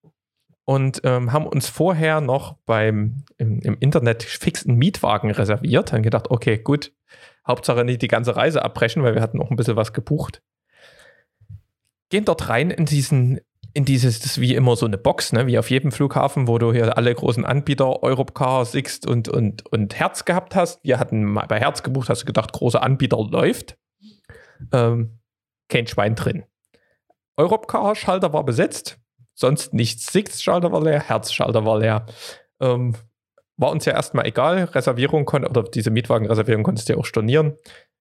Und 0.68 1.00
ähm, 1.04 1.32
haben 1.32 1.46
uns 1.46 1.66
vorher 1.66 2.20
noch 2.20 2.58
beim 2.66 3.24
im, 3.38 3.58
im 3.60 3.78
Internet 3.80 4.22
fixen 4.22 4.74
Mietwagen 4.74 5.30
reserviert. 5.30 5.94
Haben 5.94 6.02
gedacht, 6.02 6.30
okay, 6.30 6.58
gut, 6.58 6.92
Hauptsache 7.46 7.86
nicht 7.86 8.02
die 8.02 8.08
ganze 8.08 8.36
Reise 8.36 8.62
abbrechen, 8.62 9.02
weil 9.02 9.14
wir 9.14 9.22
hatten 9.22 9.40
auch 9.40 9.48
ein 9.48 9.56
bisschen 9.56 9.76
was 9.76 9.94
gebucht. 9.94 10.42
Gehen 12.10 12.26
dort 12.26 12.50
rein 12.50 12.70
in 12.70 12.84
diesen 12.84 13.40
in 13.72 13.86
dieses, 13.86 14.20
das 14.20 14.32
ist 14.32 14.40
wie 14.42 14.54
immer 14.54 14.76
so 14.76 14.84
eine 14.84 14.98
Box, 14.98 15.32
ne? 15.32 15.46
wie 15.46 15.58
auf 15.58 15.70
jedem 15.70 15.90
Flughafen, 15.90 16.48
wo 16.48 16.58
du 16.58 16.70
hier 16.70 16.98
alle 16.98 17.14
großen 17.14 17.46
Anbieter, 17.46 18.02
Europcar, 18.02 18.66
Sixt 18.66 19.06
und, 19.06 19.26
und, 19.30 19.64
und 19.72 19.98
Herz 19.98 20.26
gehabt 20.26 20.54
hast. 20.54 20.84
Wir 20.84 20.98
hatten 20.98 21.32
bei 21.48 21.58
Herz 21.58 21.82
gebucht, 21.82 22.10
hast 22.10 22.22
du 22.22 22.26
gedacht, 22.26 22.52
großer 22.52 22.82
Anbieter 22.82 23.16
läuft. 23.16 23.78
Ähm, 24.72 25.18
kein 25.70 25.86
Schwein 25.86 26.14
drin. 26.14 26.44
Europcar-Schalter 27.38 28.34
war 28.34 28.44
besetzt, 28.44 28.98
sonst 29.38 29.72
nichts. 29.72 30.12
Sixt-Schalter 30.12 30.72
war 30.72 30.82
leer, 30.82 31.00
Herz-Schalter 31.00 31.64
war 31.64 31.78
leer. 31.78 32.06
Ähm, 32.60 32.94
war 33.56 33.70
uns 33.70 33.84
ja 33.84 33.92
erstmal 33.92 34.26
egal. 34.26 34.64
Reservierung 34.64 35.24
konnte, 35.24 35.48
oder 35.48 35.62
diese 35.62 35.90
Mietwagenreservierung 35.90 36.62
konntest 36.62 36.88
du 36.88 36.94
ja 36.94 36.98
auch 36.98 37.04
stornieren. 37.04 37.54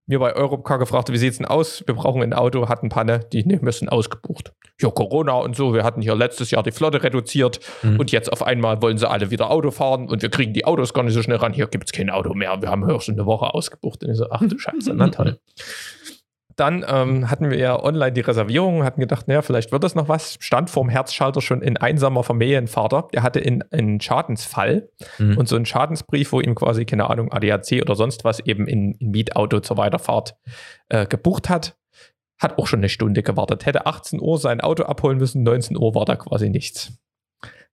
Wir 0.09 0.19
bei 0.19 0.33
Europcar 0.33 0.79
gefragt, 0.79 1.11
wie 1.11 1.17
sieht 1.17 1.31
es 1.31 1.37
denn 1.37 1.45
aus? 1.45 1.83
Wir 1.85 1.93
brauchen 1.93 2.23
ein 2.23 2.33
Auto, 2.33 2.69
hatten 2.69 2.87
Panne, 2.87 3.19
die 3.33 3.45
ne, 3.45 3.59
wir 3.61 3.71
sind 3.73 3.89
ausgebucht. 3.89 4.53
Ja, 4.79 4.89
Corona 4.89 5.33
und 5.33 5.55
so, 5.55 5.73
wir 5.73 5.83
hatten 5.83 6.01
hier 6.01 6.15
letztes 6.15 6.49
Jahr 6.49 6.63
die 6.63 6.71
Flotte 6.71 7.03
reduziert 7.03 7.59
mhm. 7.83 7.99
und 7.99 8.11
jetzt 8.11 8.31
auf 8.31 8.41
einmal 8.41 8.81
wollen 8.81 8.97
sie 8.97 9.09
alle 9.09 9.31
wieder 9.31 9.51
Auto 9.51 9.69
fahren 9.71 10.07
und 10.07 10.21
wir 10.21 10.29
kriegen 10.29 10.53
die 10.53 10.63
Autos 10.63 10.93
gar 10.93 11.03
nicht 11.03 11.13
so 11.13 11.21
schnell 11.21 11.37
ran. 11.37 11.51
Hier 11.51 11.67
gibt 11.67 11.85
es 11.85 11.91
kein 11.91 12.09
Auto 12.09 12.33
mehr, 12.33 12.61
wir 12.61 12.69
haben 12.69 12.85
höchstens 12.85 13.17
eine 13.17 13.25
Woche 13.25 13.53
ausgebucht. 13.53 14.03
Und 14.03 14.11
ich 14.11 14.17
so, 14.17 14.27
ach 14.29 14.41
du 14.47 14.57
Scheiße, 14.57 14.93
na 14.93 15.07
toll. 15.09 15.39
Dann 16.57 16.83
ähm, 16.87 17.29
hatten 17.29 17.51
wir 17.51 17.57
ja 17.59 17.81
online 17.81 18.11
die 18.11 18.21
Reservierung, 18.21 18.83
hatten 18.83 18.99
gedacht, 18.99 19.27
naja, 19.27 19.43
vielleicht 19.43 19.71
wird 19.71 19.83
das 19.83 19.93
noch 19.93 20.09
was. 20.09 20.37
Stand 20.39 20.71
vorm 20.71 20.89
Herzschalter 20.89 21.39
schon 21.39 21.61
ein 21.61 21.77
einsamer 21.77 22.23
Familienvater. 22.23 23.07
Der 23.13 23.21
hatte 23.21 23.39
in, 23.39 23.63
einen 23.71 24.01
Schadensfall 24.01 24.89
mhm. 25.19 25.37
und 25.37 25.47
so 25.47 25.55
einen 25.55 25.67
Schadensbrief, 25.67 26.31
wo 26.31 26.41
ihm 26.41 26.55
quasi, 26.55 26.85
keine 26.85 27.11
Ahnung, 27.11 27.31
ADAC 27.31 27.79
oder 27.83 27.95
sonst 27.95 28.23
was 28.23 28.39
eben 28.39 28.67
in, 28.67 28.93
in 28.93 29.11
Mietauto 29.11 29.59
zur 29.59 29.77
Weiterfahrt 29.77 30.35
äh, 30.89 31.05
gebucht 31.05 31.47
hat. 31.47 31.77
Hat 32.41 32.57
auch 32.57 32.65
schon 32.65 32.79
eine 32.79 32.89
Stunde 32.89 33.21
gewartet. 33.21 33.67
Hätte 33.67 33.85
18 33.85 34.19
Uhr 34.19 34.39
sein 34.39 34.59
Auto 34.59 34.83
abholen 34.83 35.19
müssen, 35.19 35.43
19 35.43 35.77
Uhr 35.77 35.93
war 35.93 36.05
da 36.05 36.15
quasi 36.15 36.49
nichts 36.49 36.97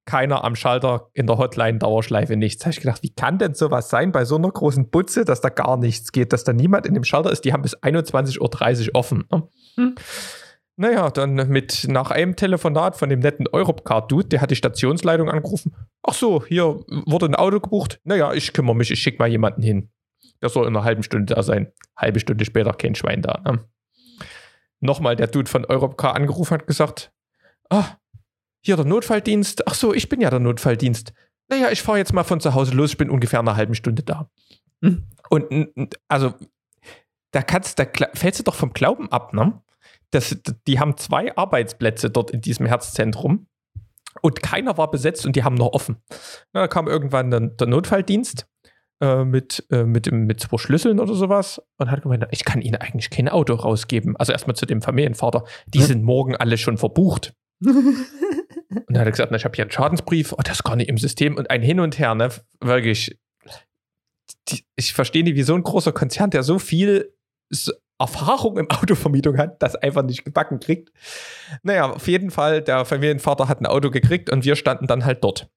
keiner 0.06 0.44
am 0.44 0.54
Schalter 0.56 1.08
in 1.12 1.26
der 1.26 1.38
Hotline-Dauerschleife 1.38 2.36
nichts. 2.36 2.60
Da 2.60 2.66
habe 2.66 2.72
ich 2.72 2.80
gedacht, 2.80 3.02
wie 3.02 3.14
kann 3.14 3.38
denn 3.38 3.54
sowas 3.54 3.90
sein 3.90 4.12
bei 4.12 4.24
so 4.24 4.36
einer 4.36 4.50
großen 4.50 4.90
Butze, 4.90 5.24
dass 5.24 5.40
da 5.40 5.48
gar 5.48 5.76
nichts 5.76 6.12
geht, 6.12 6.32
dass 6.32 6.44
da 6.44 6.52
niemand 6.52 6.86
in 6.86 6.94
dem 6.94 7.04
Schalter 7.04 7.30
ist? 7.30 7.44
Die 7.44 7.52
haben 7.52 7.62
bis 7.62 7.76
21.30 7.76 8.88
Uhr 8.88 8.94
offen. 8.94 9.24
Ne? 9.30 9.48
Hm. 9.76 9.94
Naja, 10.76 11.10
dann 11.10 11.34
mit 11.48 11.86
nach 11.88 12.10
einem 12.10 12.34
Telefonat 12.34 12.96
von 12.96 13.08
dem 13.08 13.20
netten 13.20 13.46
Europcar-Dude, 13.46 14.28
der 14.28 14.40
hat 14.40 14.50
die 14.50 14.56
Stationsleitung 14.56 15.30
angerufen. 15.30 15.74
Ach 16.02 16.14
so, 16.14 16.44
hier 16.44 16.80
wurde 17.06 17.26
ein 17.26 17.36
Auto 17.36 17.60
gebucht. 17.60 18.00
Naja, 18.02 18.32
ich 18.32 18.52
kümmere 18.52 18.74
mich, 18.74 18.90
ich 18.90 18.98
schicke 18.98 19.18
mal 19.18 19.28
jemanden 19.28 19.62
hin. 19.62 19.90
Der 20.42 20.48
soll 20.48 20.66
in 20.66 20.76
einer 20.76 20.84
halben 20.84 21.04
Stunde 21.04 21.32
da 21.34 21.42
sein. 21.42 21.72
Halbe 21.96 22.18
Stunde 22.18 22.44
später 22.44 22.72
kein 22.72 22.96
Schwein 22.96 23.22
da. 23.22 23.40
Ne? 23.44 23.64
Nochmal 24.80 25.14
der 25.14 25.28
Dude 25.28 25.48
von 25.48 25.64
Europcar 25.64 26.16
angerufen 26.16 26.54
hat 26.54 26.66
gesagt, 26.66 27.12
ah, 27.70 27.96
hier 28.64 28.76
der 28.76 28.84
Notfalldienst. 28.84 29.68
Ach 29.68 29.74
so, 29.74 29.92
ich 29.92 30.08
bin 30.08 30.20
ja 30.20 30.30
der 30.30 30.40
Notfalldienst. 30.40 31.12
Naja, 31.48 31.70
ich 31.70 31.82
fahre 31.82 31.98
jetzt 31.98 32.12
mal 32.12 32.24
von 32.24 32.40
zu 32.40 32.54
Hause 32.54 32.74
los, 32.74 32.90
ich 32.90 32.96
bin 32.96 33.10
ungefähr 33.10 33.40
eine 33.40 33.56
halbe 33.56 33.74
Stunde 33.74 34.02
da. 34.02 34.30
Hm. 34.82 35.06
Und 35.28 35.96
also, 36.08 36.34
da 37.32 37.42
kannst, 37.42 37.78
da 37.78 37.86
fällst 38.14 38.40
du 38.40 38.44
doch 38.44 38.54
vom 38.54 38.72
Glauben 38.72 39.10
ab, 39.10 39.34
ne? 39.34 39.60
Das, 40.10 40.36
die 40.66 40.78
haben 40.78 40.96
zwei 40.96 41.36
Arbeitsplätze 41.36 42.08
dort 42.08 42.30
in 42.30 42.40
diesem 42.40 42.66
Herzzentrum 42.66 43.48
und 44.22 44.42
keiner 44.42 44.78
war 44.78 44.90
besetzt 44.90 45.26
und 45.26 45.34
die 45.34 45.42
haben 45.42 45.56
noch 45.56 45.72
offen. 45.72 45.96
Na, 46.52 46.60
da 46.60 46.68
kam 46.68 46.86
irgendwann 46.86 47.30
der, 47.30 47.40
der 47.40 47.66
Notfalldienst 47.66 48.46
äh, 49.00 49.24
mit, 49.24 49.66
äh, 49.70 49.84
mit, 49.84 50.10
mit 50.12 50.40
zwei 50.40 50.56
Schlüsseln 50.56 51.00
oder 51.00 51.14
sowas 51.14 51.60
und 51.78 51.90
hat 51.90 52.02
gemeint, 52.02 52.26
ich 52.30 52.44
kann 52.44 52.62
Ihnen 52.62 52.76
eigentlich 52.76 53.10
kein 53.10 53.28
Auto 53.28 53.54
rausgeben. 53.54 54.16
Also 54.16 54.32
erstmal 54.32 54.54
zu 54.54 54.66
dem 54.66 54.82
Familienvater. 54.82 55.44
Die 55.66 55.80
hm. 55.80 55.86
sind 55.86 56.04
morgen 56.04 56.36
alle 56.36 56.56
schon 56.56 56.78
verbucht. 56.78 57.34
Und 58.76 58.90
dann 58.90 59.00
hat 59.00 59.06
er 59.06 59.12
gesagt, 59.12 59.30
na, 59.30 59.36
ich 59.36 59.44
habe 59.44 59.54
hier 59.54 59.64
einen 59.64 59.72
Schadensbrief, 59.72 60.32
oh, 60.32 60.42
das 60.42 60.56
ist 60.56 60.64
gar 60.64 60.76
nicht 60.76 60.88
im 60.88 60.98
System 60.98 61.36
und 61.36 61.50
ein 61.50 61.62
Hin 61.62 61.80
und 61.80 61.98
Her, 61.98 62.14
ne? 62.14 62.30
Wirklich. 62.60 63.18
Die, 64.48 64.64
ich 64.76 64.92
verstehe 64.92 65.24
nicht, 65.24 65.36
wie 65.36 65.42
so 65.42 65.54
ein 65.54 65.62
großer 65.62 65.92
Konzern, 65.92 66.30
der 66.30 66.42
so 66.42 66.58
viel 66.58 67.14
Erfahrung 67.98 68.58
im 68.58 68.70
Autovermietung 68.70 69.38
hat, 69.38 69.62
das 69.62 69.76
einfach 69.76 70.02
nicht 70.02 70.24
gebacken 70.24 70.60
kriegt. 70.60 70.90
Naja, 71.62 71.90
auf 71.90 72.08
jeden 72.08 72.30
Fall, 72.30 72.62
der 72.62 72.84
Familienvater 72.84 73.48
hat 73.48 73.60
ein 73.60 73.66
Auto 73.66 73.90
gekriegt 73.90 74.30
und 74.30 74.44
wir 74.44 74.56
standen 74.56 74.86
dann 74.86 75.04
halt 75.04 75.22
dort. 75.22 75.48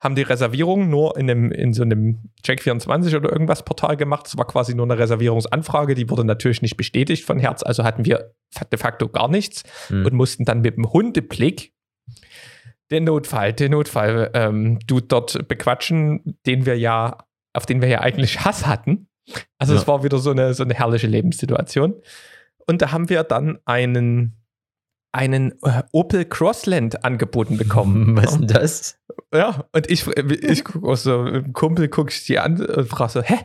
Haben 0.00 0.14
die 0.14 0.22
Reservierung 0.22 0.90
nur 0.90 1.16
in, 1.16 1.30
einem, 1.30 1.50
in 1.52 1.72
so 1.72 1.82
einem 1.82 2.30
Check24 2.44 3.16
oder 3.16 3.32
irgendwas 3.32 3.64
Portal 3.64 3.96
gemacht. 3.96 4.26
Es 4.26 4.36
war 4.36 4.46
quasi 4.46 4.74
nur 4.74 4.84
eine 4.84 4.98
Reservierungsanfrage, 4.98 5.94
die 5.94 6.10
wurde 6.10 6.24
natürlich 6.24 6.60
nicht 6.60 6.76
bestätigt 6.76 7.24
von 7.24 7.38
Herz, 7.38 7.62
also 7.62 7.82
hatten 7.82 8.04
wir 8.04 8.34
de 8.70 8.78
facto 8.78 9.08
gar 9.08 9.28
nichts 9.28 9.62
hm. 9.88 10.04
und 10.04 10.12
mussten 10.12 10.44
dann 10.44 10.60
mit 10.60 10.76
dem 10.76 10.92
Hundeblick 10.92 11.72
den 12.90 13.04
Notfall, 13.04 13.52
den 13.52 13.72
Notfall, 13.72 14.30
ähm, 14.34 14.78
du 14.86 15.00
dort 15.00 15.48
bequatschen, 15.48 16.38
den 16.46 16.66
wir 16.66 16.78
ja, 16.78 17.18
auf 17.52 17.66
den 17.66 17.80
wir 17.80 17.88
ja 17.88 18.00
eigentlich 18.00 18.44
Hass 18.44 18.66
hatten. 18.66 19.08
Also 19.58 19.74
ja. 19.74 19.80
es 19.80 19.88
war 19.88 20.04
wieder 20.04 20.18
so 20.18 20.30
eine, 20.30 20.54
so 20.54 20.62
eine 20.62 20.74
herrliche 20.74 21.06
Lebenssituation. 21.06 21.94
Und 22.66 22.82
da 22.82 22.92
haben 22.92 23.08
wir 23.08 23.24
dann 23.24 23.58
einen, 23.64 24.36
einen 25.12 25.52
äh, 25.62 25.82
Opel 25.92 26.24
Crossland 26.24 27.04
angeboten 27.04 27.56
bekommen. 27.56 28.16
Was 28.16 28.32
ist 28.32 28.38
denn 28.38 28.48
das? 28.48 29.00
Ja, 29.32 29.64
und 29.72 29.90
ich, 29.90 30.06
ich 30.06 30.64
gucke 30.64 30.86
auch 30.86 30.96
so, 30.96 31.26
im 31.26 31.52
Kumpel 31.52 31.88
gucke 31.88 32.12
ich 32.12 32.24
die 32.24 32.38
an 32.38 32.64
und 32.64 32.88
frage 32.88 33.12
so, 33.12 33.22
hä? 33.22 33.38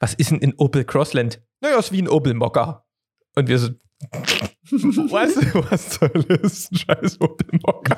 Was 0.00 0.14
ist 0.14 0.30
denn 0.30 0.42
ein 0.42 0.54
Opel 0.58 0.84
Crossland? 0.84 1.42
Naja, 1.60 1.78
ist 1.78 1.90
wie 1.90 2.00
ein 2.00 2.08
Opel 2.08 2.34
Mokka. 2.34 2.87
Und 3.38 3.46
wir 3.46 3.58
so, 3.60 3.68
was, 5.12 5.36
was 5.70 5.94
soll 5.94 6.24
das? 6.24 6.68
Scheiß 6.72 7.20
Opel 7.20 7.46
Mokka. 7.64 7.96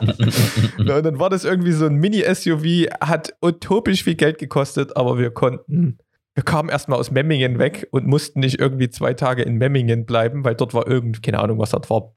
und 0.76 0.86
dann 0.86 1.18
war 1.18 1.30
das 1.30 1.44
irgendwie 1.44 1.72
so 1.72 1.86
ein 1.86 1.94
Mini-SUV, 1.94 2.90
hat 3.00 3.32
utopisch 3.40 4.04
viel 4.04 4.16
Geld 4.16 4.36
gekostet, 4.36 4.98
aber 4.98 5.16
wir 5.16 5.30
konnten, 5.30 5.96
wir 6.34 6.42
kamen 6.44 6.68
erstmal 6.68 6.98
aus 6.98 7.10
Memmingen 7.10 7.58
weg 7.58 7.88
und 7.90 8.06
mussten 8.06 8.40
nicht 8.40 8.60
irgendwie 8.60 8.90
zwei 8.90 9.14
Tage 9.14 9.42
in 9.42 9.56
Memmingen 9.56 10.04
bleiben, 10.04 10.44
weil 10.44 10.56
dort 10.56 10.74
war 10.74 10.86
irgend, 10.86 11.22
keine 11.22 11.38
Ahnung, 11.38 11.58
was 11.58 11.70
dort 11.70 11.88
war, 11.88 12.12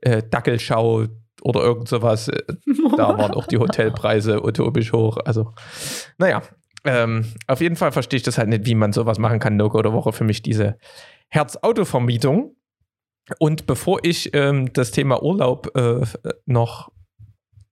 äh, 0.00 0.24
Dackelschau 0.28 1.06
oder 1.42 1.62
irgend 1.62 1.86
sowas. 1.86 2.28
da 2.96 3.18
waren 3.18 3.34
auch 3.34 3.46
die 3.46 3.58
Hotelpreise 3.58 4.44
utopisch 4.44 4.92
hoch. 4.92 5.18
Also, 5.24 5.52
naja, 6.18 6.42
ähm, 6.84 7.24
auf 7.46 7.60
jeden 7.60 7.76
Fall 7.76 7.92
verstehe 7.92 8.16
ich 8.16 8.24
das 8.24 8.36
halt 8.36 8.48
nicht, 8.48 8.66
wie 8.66 8.74
man 8.74 8.92
sowas 8.92 9.20
machen 9.20 9.38
kann. 9.38 9.56
No-Go 9.56 9.80
der 9.80 9.92
Woche 9.92 10.12
für 10.12 10.24
mich 10.24 10.42
diese 10.42 10.76
Herz-Auto-Vermietung 11.28 12.56
und 13.38 13.66
bevor 13.66 14.00
ich 14.02 14.34
ähm, 14.34 14.72
das 14.72 14.90
Thema 14.90 15.22
Urlaub 15.22 15.76
äh, 15.76 16.04
noch. 16.46 16.92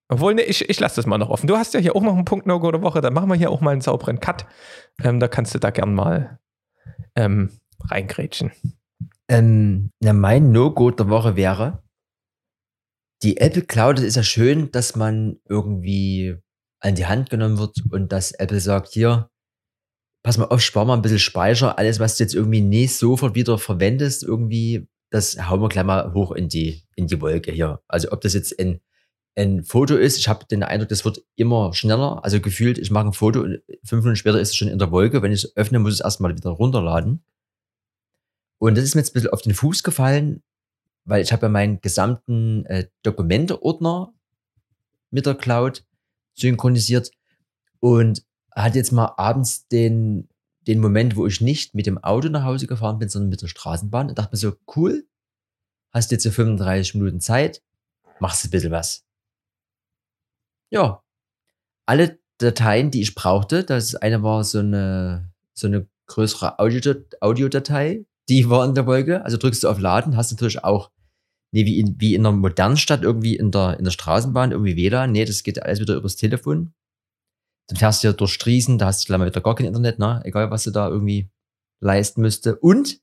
Obwohl, 0.08 0.34
ne, 0.34 0.42
ich, 0.42 0.68
ich 0.68 0.78
lasse 0.78 0.96
das 0.96 1.06
mal 1.06 1.18
noch 1.18 1.30
offen. 1.30 1.46
Du 1.46 1.56
hast 1.56 1.72
ja 1.74 1.80
hier 1.80 1.96
auch 1.96 2.02
noch 2.02 2.14
einen 2.14 2.26
Punkt 2.26 2.46
No-Go 2.46 2.70
der 2.70 2.82
Woche, 2.82 3.00
dann 3.00 3.14
machen 3.14 3.28
wir 3.28 3.34
hier 3.34 3.50
auch 3.50 3.60
mal 3.60 3.70
einen 3.70 3.80
sauberen 3.80 4.20
Cut. 4.20 4.46
Ähm, 5.02 5.20
da 5.20 5.28
kannst 5.28 5.54
du 5.54 5.58
da 5.58 5.70
gern 5.70 5.94
mal 5.94 6.38
ähm, 7.16 7.50
reingrätschen. 7.88 8.52
Ähm, 9.28 9.90
na, 10.00 10.12
mein 10.12 10.52
No-Go 10.52 10.90
der 10.90 11.08
Woche 11.08 11.36
wäre, 11.36 11.82
die 13.22 13.38
Apple 13.38 13.62
Cloud, 13.62 14.00
ist 14.00 14.16
ja 14.16 14.22
schön, 14.22 14.70
dass 14.72 14.96
man 14.96 15.40
irgendwie 15.48 16.36
an 16.80 16.96
die 16.96 17.06
Hand 17.06 17.30
genommen 17.30 17.58
wird 17.58 17.78
und 17.90 18.12
dass 18.12 18.32
Apple 18.32 18.60
sagt, 18.60 18.88
hier, 18.88 19.30
pass 20.24 20.38
mal 20.38 20.46
auf, 20.46 20.60
spar 20.60 20.84
mal 20.84 20.94
ein 20.94 21.02
bisschen 21.02 21.20
Speicher, 21.20 21.78
alles, 21.78 22.00
was 22.00 22.16
du 22.16 22.24
jetzt 22.24 22.34
irgendwie 22.34 22.60
nicht 22.60 22.96
sofort 22.96 23.34
wieder 23.34 23.58
verwendest, 23.58 24.24
irgendwie 24.24 24.88
das 25.12 25.36
hauen 25.48 25.60
wir 25.60 25.68
gleich 25.68 25.84
mal 25.84 26.14
hoch 26.14 26.32
in 26.32 26.48
die, 26.48 26.82
in 26.96 27.06
die 27.06 27.20
Wolke 27.20 27.52
hier. 27.52 27.82
Also 27.86 28.10
ob 28.12 28.22
das 28.22 28.32
jetzt 28.32 28.58
ein, 28.58 28.80
ein 29.36 29.62
Foto 29.62 29.94
ist, 29.94 30.16
ich 30.16 30.26
habe 30.26 30.46
den 30.46 30.62
Eindruck, 30.62 30.88
das 30.88 31.04
wird 31.04 31.22
immer 31.36 31.74
schneller. 31.74 32.24
Also 32.24 32.40
gefühlt, 32.40 32.78
ich 32.78 32.90
mache 32.90 33.08
ein 33.08 33.12
Foto 33.12 33.42
und 33.42 33.60
fünf 33.84 34.04
Minuten 34.04 34.16
später 34.16 34.40
ist 34.40 34.50
es 34.50 34.56
schon 34.56 34.68
in 34.68 34.78
der 34.78 34.90
Wolke. 34.90 35.20
Wenn 35.20 35.32
ich 35.32 35.44
es 35.44 35.56
öffne, 35.56 35.78
muss 35.78 35.92
ich 35.92 36.00
es 36.00 36.04
erstmal 36.04 36.34
wieder 36.34 36.50
runterladen. 36.50 37.22
Und 38.58 38.78
das 38.78 38.84
ist 38.84 38.94
mir 38.94 39.02
jetzt 39.02 39.10
ein 39.10 39.14
bisschen 39.14 39.30
auf 39.30 39.42
den 39.42 39.54
Fuß 39.54 39.82
gefallen, 39.82 40.42
weil 41.04 41.22
ich 41.22 41.32
habe 41.32 41.46
ja 41.46 41.50
meinen 41.50 41.82
gesamten 41.82 42.64
äh, 42.64 42.86
Dokumente-Ordner 43.02 44.14
mit 45.10 45.26
der 45.26 45.34
Cloud 45.34 45.84
synchronisiert 46.34 47.10
und 47.80 48.24
hat 48.50 48.76
jetzt 48.76 48.92
mal 48.92 49.12
abends 49.18 49.68
den 49.68 50.28
den 50.66 50.80
Moment, 50.80 51.16
wo 51.16 51.26
ich 51.26 51.40
nicht 51.40 51.74
mit 51.74 51.86
dem 51.86 51.98
Auto 51.98 52.28
nach 52.28 52.44
Hause 52.44 52.66
gefahren 52.66 52.98
bin, 52.98 53.08
sondern 53.08 53.30
mit 53.30 53.42
der 53.42 53.48
Straßenbahn 53.48 54.08
und 54.08 54.18
dachte 54.18 54.30
mir 54.32 54.38
so, 54.38 54.54
cool, 54.76 55.06
hast 55.92 56.10
jetzt 56.10 56.22
so 56.22 56.30
35 56.30 56.94
Minuten 56.94 57.20
Zeit, 57.20 57.62
machst 58.20 58.44
ein 58.44 58.50
bisschen 58.50 58.72
was. 58.72 59.04
Ja, 60.70 61.02
alle 61.86 62.18
Dateien, 62.38 62.90
die 62.90 63.02
ich 63.02 63.14
brauchte, 63.14 63.64
das 63.64 63.94
eine 63.94 64.22
war 64.22 64.44
so 64.44 64.60
eine, 64.60 65.32
so 65.52 65.66
eine 65.66 65.86
größere 66.06 66.58
Audiodatei, 66.58 68.04
die 68.28 68.48
war 68.48 68.64
in 68.64 68.74
der 68.74 68.86
Wolke, 68.86 69.24
also 69.24 69.36
drückst 69.36 69.64
du 69.64 69.68
auf 69.68 69.78
Laden, 69.78 70.16
hast 70.16 70.30
natürlich 70.30 70.64
auch, 70.64 70.90
nee, 71.52 71.66
wie 71.66 71.80
in, 71.80 72.00
wie 72.00 72.14
in 72.14 72.24
einer 72.24 72.36
modernen 72.36 72.76
Stadt 72.76 73.02
irgendwie 73.02 73.36
in 73.36 73.50
der, 73.50 73.78
in 73.78 73.84
der 73.84 73.90
Straßenbahn, 73.90 74.52
irgendwie 74.52 74.76
WLAN, 74.76 75.12
nee, 75.12 75.24
das 75.24 75.42
geht 75.42 75.62
alles 75.62 75.80
wieder 75.80 75.96
übers 75.96 76.16
Telefon. 76.16 76.72
Dann 77.72 77.78
fährst 77.78 78.02
du 78.04 78.08
ja 78.08 78.12
durch 78.12 78.34
Striesen, 78.34 78.76
da 78.76 78.86
hast 78.86 79.02
du 79.02 79.06
gleich 79.06 79.18
mal 79.18 79.26
wieder 79.26 79.40
gar 79.40 79.54
kein 79.54 79.66
Internet, 79.66 79.98
ne? 79.98 80.20
Egal, 80.24 80.50
was 80.50 80.64
du 80.64 80.70
da 80.70 80.88
irgendwie 80.88 81.30
leisten 81.80 82.20
müsste. 82.20 82.56
Und 82.56 83.00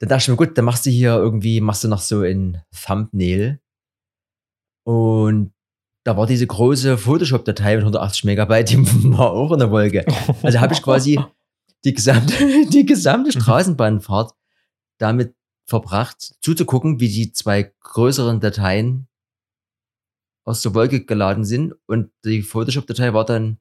dann 0.00 0.10
dachte 0.10 0.24
ich 0.24 0.28
mir, 0.28 0.36
gut, 0.36 0.58
dann 0.58 0.66
machst 0.66 0.84
du 0.84 0.90
hier 0.90 1.14
irgendwie, 1.16 1.62
machst 1.62 1.82
du 1.82 1.88
noch 1.88 2.00
so 2.00 2.20
ein 2.20 2.62
Thumbnail 2.84 3.58
Und 4.84 5.54
da 6.04 6.14
war 6.14 6.26
diese 6.26 6.46
große 6.46 6.98
Photoshop-Datei 6.98 7.76
mit 7.76 7.84
180 7.84 8.24
Megabyte, 8.24 8.68
die 8.68 8.78
war 9.16 9.30
auch 9.30 9.52
in 9.52 9.60
der 9.60 9.70
Wolke. 9.70 10.04
Also 10.42 10.60
habe 10.60 10.74
ich 10.74 10.82
quasi 10.82 11.18
die 11.84 11.94
gesamte, 11.94 12.34
die 12.70 12.84
gesamte 12.84 13.32
Straßenbahnfahrt 13.32 14.34
damit 14.98 15.34
verbracht, 15.66 16.34
zuzugucken, 16.42 17.00
wie 17.00 17.08
die 17.08 17.32
zwei 17.32 17.72
größeren 17.80 18.40
Dateien 18.40 19.08
aus 20.44 20.62
der 20.62 20.74
Wolke 20.74 21.04
geladen 21.04 21.44
sind 21.44 21.74
und 21.86 22.10
die 22.24 22.42
Photoshop-Datei 22.42 23.14
war 23.14 23.24
dann 23.24 23.58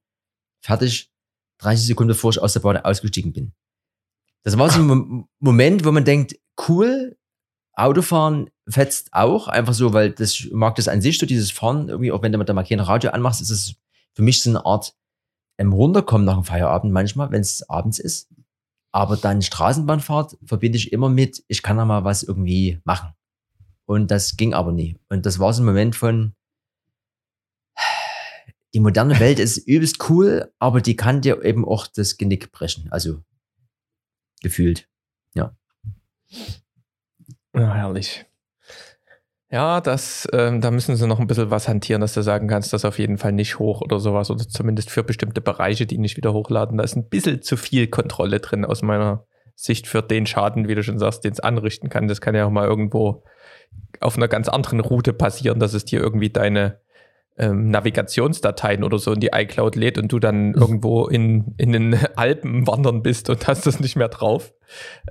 fertig 0.61 1.11
30 1.59 1.87
Sekunden 1.87 2.09
bevor 2.09 2.31
ich 2.31 2.39
aus 2.41 2.53
der 2.53 2.59
Bahn 2.59 2.77
ausgestiegen 2.77 3.31
bin. 3.33 3.53
Das 4.43 4.57
war 4.57 4.69
so 4.69 4.79
ein 4.81 4.87
Mo- 4.87 5.27
Moment, 5.39 5.85
wo 5.85 5.91
man 5.91 6.03
denkt, 6.03 6.35
cool, 6.67 7.17
Autofahren 7.75 8.49
fetzt 8.67 9.13
auch, 9.13 9.47
einfach 9.47 9.73
so, 9.73 9.93
weil 9.93 10.11
das 10.11 10.31
ich 10.33 10.51
mag 10.51 10.75
das 10.75 10.87
an 10.87 11.01
sich, 11.01 11.17
so 11.17 11.25
dieses 11.25 11.51
Fahren, 11.51 11.89
irgendwie, 11.89 12.11
auch 12.11 12.21
wenn 12.21 12.31
du 12.31 12.37
mit 12.37 12.49
da 12.49 12.53
mal 12.53 12.63
kein 12.65 12.79
Radio 12.79 13.11
anmachst, 13.11 13.41
ist 13.41 13.49
es 13.49 13.75
für 14.13 14.21
mich 14.21 14.41
so 14.43 14.49
eine 14.49 14.65
Art 14.65 14.93
ähm, 15.57 15.73
Runterkommen 15.73 16.25
nach 16.25 16.35
dem 16.35 16.43
Feierabend 16.43 16.91
manchmal, 16.91 17.31
wenn 17.31 17.41
es 17.41 17.67
abends 17.69 17.99
ist. 17.99 18.29
Aber 18.91 19.17
dann 19.17 19.41
Straßenbahnfahrt 19.41 20.37
verbinde 20.45 20.77
ich 20.77 20.91
immer 20.91 21.09
mit, 21.09 21.43
ich 21.47 21.63
kann 21.63 21.77
da 21.77 21.85
mal 21.85 22.03
was 22.03 22.21
irgendwie 22.21 22.79
machen. 22.83 23.13
Und 23.85 24.11
das 24.11 24.37
ging 24.37 24.53
aber 24.53 24.71
nie. 24.71 24.97
Und 25.09 25.25
das 25.25 25.39
war 25.39 25.51
so 25.53 25.63
ein 25.63 25.65
Moment 25.65 25.95
von, 25.95 26.35
die 28.73 28.79
moderne 28.79 29.19
Welt 29.19 29.39
ist 29.39 29.57
übelst 29.57 30.09
cool, 30.09 30.51
aber 30.59 30.81
die 30.81 30.95
kann 30.95 31.21
dir 31.21 31.43
eben 31.43 31.65
auch 31.65 31.87
das 31.87 32.17
Genick 32.17 32.51
brechen. 32.51 32.87
Also 32.91 33.19
gefühlt. 34.41 34.87
Ja, 37.53 37.73
herrlich. 37.73 38.25
Ja, 39.51 39.81
das, 39.81 40.27
ähm, 40.33 40.61
da 40.61 40.71
müssen 40.71 40.95
sie 40.95 41.07
noch 41.07 41.19
ein 41.19 41.27
bisschen 41.27 41.51
was 41.51 41.67
hantieren, 41.67 42.01
dass 42.01 42.15
du 42.15 42.23
sagen 42.23 42.47
kannst, 42.47 42.73
das 42.73 42.85
auf 42.85 42.97
jeden 42.97 43.19
Fall 43.19 43.31
nicht 43.33 43.59
hoch 43.59 43.81
oder 43.81 43.99
sowas. 43.99 44.31
Oder 44.31 44.47
zumindest 44.47 44.89
für 44.89 45.03
bestimmte 45.03 45.41
Bereiche, 45.41 45.85
die 45.85 45.99
nicht 45.99 46.17
wieder 46.17 46.33
hochladen. 46.33 46.77
Da 46.77 46.83
ist 46.83 46.95
ein 46.95 47.07
bisschen 47.07 47.43
zu 47.43 47.55
viel 47.55 47.87
Kontrolle 47.87 48.39
drin 48.39 48.65
aus 48.65 48.81
meiner 48.81 49.27
Sicht 49.55 49.85
für 49.85 50.01
den 50.01 50.25
Schaden, 50.25 50.67
wie 50.67 50.73
du 50.73 50.81
schon 50.81 50.97
sagst, 50.97 51.23
den 51.23 51.33
es 51.33 51.39
anrichten 51.39 51.89
kann. 51.89 52.07
Das 52.07 52.19
kann 52.19 52.33
ja 52.33 52.47
auch 52.47 52.49
mal 52.49 52.67
irgendwo 52.67 53.23
auf 53.99 54.17
einer 54.17 54.27
ganz 54.27 54.49
anderen 54.49 54.79
Route 54.79 55.13
passieren, 55.13 55.59
dass 55.59 55.75
es 55.75 55.85
dir 55.85 55.99
irgendwie 56.01 56.31
deine 56.31 56.79
ähm, 57.37 57.69
Navigationsdateien 57.69 58.83
oder 58.83 58.99
so 58.99 59.11
in 59.11 59.19
die 59.19 59.31
iCloud 59.33 59.75
lädt 59.75 59.97
und 59.97 60.11
du 60.11 60.19
dann 60.19 60.53
irgendwo 60.53 61.07
in, 61.07 61.55
in 61.57 61.71
den 61.71 61.95
Alpen 62.15 62.67
wandern 62.67 63.01
bist 63.01 63.29
und 63.29 63.47
hast 63.47 63.65
das 63.65 63.79
nicht 63.79 63.95
mehr 63.95 64.09
drauf. 64.09 64.53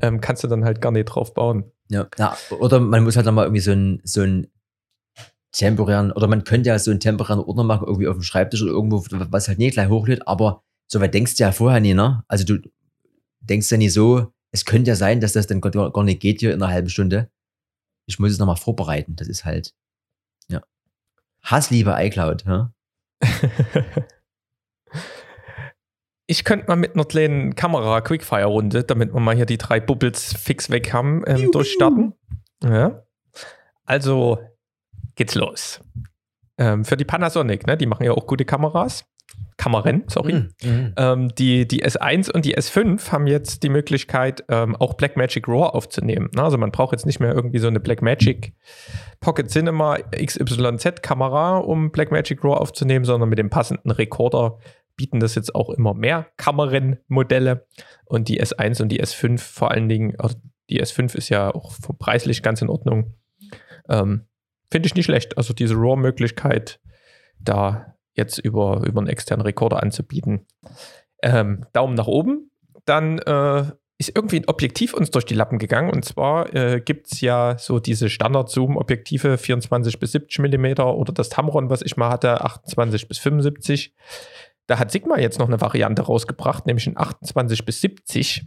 Ähm, 0.00 0.20
kannst 0.20 0.44
du 0.44 0.48
dann 0.48 0.64
halt 0.64 0.80
gar 0.80 0.92
nicht 0.92 1.06
drauf 1.06 1.34
bauen. 1.34 1.64
Ja. 1.88 2.08
ja. 2.18 2.36
Oder 2.58 2.80
man 2.80 3.04
muss 3.04 3.16
halt 3.16 3.26
nochmal 3.26 3.46
irgendwie 3.46 3.60
so 3.60 3.72
einen, 3.72 4.00
so 4.04 4.22
einen 4.22 4.48
temporären, 5.52 6.12
oder 6.12 6.26
man 6.26 6.44
könnte 6.44 6.70
ja 6.70 6.78
so 6.78 6.90
einen 6.90 7.00
temporären 7.00 7.40
Ordner 7.40 7.64
machen, 7.64 7.86
irgendwie 7.86 8.08
auf 8.08 8.16
dem 8.16 8.22
Schreibtisch 8.22 8.62
oder 8.62 8.72
irgendwo, 8.72 9.04
was 9.10 9.48
halt 9.48 9.58
nicht 9.58 9.74
gleich 9.74 9.88
hochlädt, 9.88 10.26
aber 10.26 10.64
so 10.90 11.00
weit 11.00 11.14
denkst 11.14 11.36
du 11.36 11.44
ja 11.44 11.52
vorher 11.52 11.80
nie, 11.80 11.94
ne? 11.94 12.24
Also 12.28 12.44
du 12.44 12.58
denkst 13.40 13.70
ja 13.70 13.76
nicht 13.76 13.92
so, 13.92 14.32
es 14.50 14.64
könnte 14.64 14.90
ja 14.90 14.96
sein, 14.96 15.20
dass 15.20 15.32
das 15.32 15.46
dann 15.46 15.60
gar 15.60 15.90
gar 15.90 16.04
nicht 16.04 16.20
geht 16.20 16.40
hier 16.40 16.52
in 16.52 16.62
einer 16.62 16.72
halben 16.72 16.88
Stunde. 16.88 17.30
Ich 18.06 18.18
muss 18.18 18.32
es 18.32 18.38
nochmal 18.38 18.56
vorbereiten. 18.56 19.16
Das 19.16 19.28
ist 19.28 19.44
halt, 19.44 19.74
ja. 20.48 20.62
Hassliebe 21.42 21.94
iCloud, 21.98 22.44
ja? 22.46 22.72
Ich 26.32 26.44
könnte 26.44 26.66
mal 26.68 26.76
mit 26.76 26.94
einer 26.94 27.04
kleinen 27.04 27.54
Kamera-Quickfire-Runde, 27.56 28.84
damit 28.84 29.12
wir 29.12 29.20
mal 29.20 29.34
hier 29.34 29.44
die 29.44 29.58
drei 29.58 29.80
Bubbles 29.80 30.34
fix 30.34 30.70
weg 30.70 30.92
haben, 30.92 31.22
ähm, 31.26 31.50
durchstarten. 31.52 32.14
Ja. 32.64 33.02
Also 33.84 34.38
geht's 35.14 35.34
los. 35.34 35.80
Ähm, 36.56 36.86
für 36.86 36.96
die 36.96 37.04
Panasonic, 37.04 37.66
ne, 37.66 37.76
die 37.76 37.84
machen 37.84 38.04
ja 38.04 38.12
auch 38.12 38.26
gute 38.26 38.46
Kameras. 38.46 39.04
Kameren, 39.56 40.04
sorry. 40.08 40.46
Mhm. 40.62 40.94
Ähm, 40.96 41.28
die, 41.36 41.68
die 41.68 41.84
S1 41.84 42.30
und 42.30 42.44
die 42.44 42.56
S5 42.56 43.12
haben 43.12 43.26
jetzt 43.26 43.62
die 43.62 43.68
Möglichkeit, 43.68 44.44
ähm, 44.48 44.74
auch 44.76 44.94
Blackmagic 44.94 45.46
RAW 45.46 45.68
aufzunehmen. 45.74 46.30
Ne? 46.34 46.42
Also 46.42 46.58
man 46.58 46.72
braucht 46.72 46.92
jetzt 46.92 47.06
nicht 47.06 47.20
mehr 47.20 47.34
irgendwie 47.34 47.58
so 47.58 47.68
eine 47.68 47.80
Blackmagic 47.80 48.54
Pocket 49.20 49.50
Cinema 49.50 49.98
XYZ-Kamera, 50.12 51.58
um 51.58 51.92
Blackmagic 51.92 52.42
RAW 52.42 52.56
aufzunehmen, 52.56 53.04
sondern 53.04 53.28
mit 53.28 53.38
dem 53.38 53.50
passenden 53.50 53.90
Rekorder 53.90 54.58
bieten 54.96 55.20
das 55.20 55.34
jetzt 55.34 55.54
auch 55.54 55.70
immer 55.70 55.94
mehr 55.94 56.26
Kamerenmodelle. 56.36 57.66
Und 58.04 58.28
die 58.28 58.42
S1 58.42 58.82
und 58.82 58.88
die 58.90 59.02
S5 59.02 59.38
vor 59.38 59.70
allen 59.70 59.88
Dingen, 59.88 60.18
also 60.18 60.36
die 60.70 60.82
S5 60.82 61.16
ist 61.16 61.28
ja 61.28 61.54
auch 61.54 61.72
preislich 61.98 62.42
ganz 62.42 62.62
in 62.62 62.68
Ordnung. 62.68 63.14
Ähm, 63.88 64.26
Finde 64.70 64.86
ich 64.86 64.94
nicht 64.94 65.04
schlecht. 65.04 65.36
Also 65.36 65.52
diese 65.52 65.74
RAW-Möglichkeit, 65.74 66.80
da 67.38 67.94
jetzt 68.14 68.38
über, 68.38 68.82
über 68.86 69.00
einen 69.00 69.08
externen 69.08 69.44
Rekorder 69.44 69.82
anzubieten. 69.82 70.46
Ähm, 71.22 71.66
Daumen 71.72 71.94
nach 71.94 72.06
oben. 72.06 72.50
Dann 72.84 73.18
äh, 73.18 73.64
ist 73.98 74.16
irgendwie 74.16 74.40
ein 74.40 74.48
Objektiv 74.48 74.94
uns 74.94 75.10
durch 75.10 75.24
die 75.24 75.34
Lappen 75.34 75.58
gegangen. 75.58 75.90
Und 75.90 76.04
zwar 76.04 76.54
äh, 76.54 76.80
gibt 76.80 77.12
es 77.12 77.20
ja 77.20 77.56
so 77.58 77.78
diese 77.78 78.10
Standard-Zoom-Objektive 78.10 79.38
24 79.38 79.98
bis 79.98 80.12
70 80.12 80.38
mm 80.40 80.80
oder 80.80 81.12
das 81.12 81.28
Tamron, 81.28 81.70
was 81.70 81.82
ich 81.82 81.96
mal 81.96 82.10
hatte, 82.10 82.40
28 82.40 83.08
bis 83.08 83.18
75. 83.18 83.94
Da 84.66 84.78
hat 84.78 84.90
Sigma 84.90 85.18
jetzt 85.18 85.38
noch 85.38 85.48
eine 85.48 85.60
Variante 85.60 86.02
rausgebracht, 86.02 86.66
nämlich 86.66 86.86
ein 86.86 86.96
28 86.96 87.64
bis 87.64 87.80
70. 87.80 88.46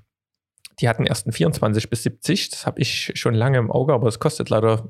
Die 0.82 0.90
hatten 0.90 1.06
erst 1.06 1.28
ein 1.28 1.32
24 1.32 1.90
bis 1.90 2.04
70. 2.04 2.50
Das 2.50 2.66
habe 2.66 2.82
ich 2.82 3.12
schon 3.16 3.34
lange 3.34 3.58
im 3.58 3.72
Auge, 3.72 3.94
aber 3.94 4.08
es 4.08 4.20
kostet 4.20 4.50
leider 4.50 4.90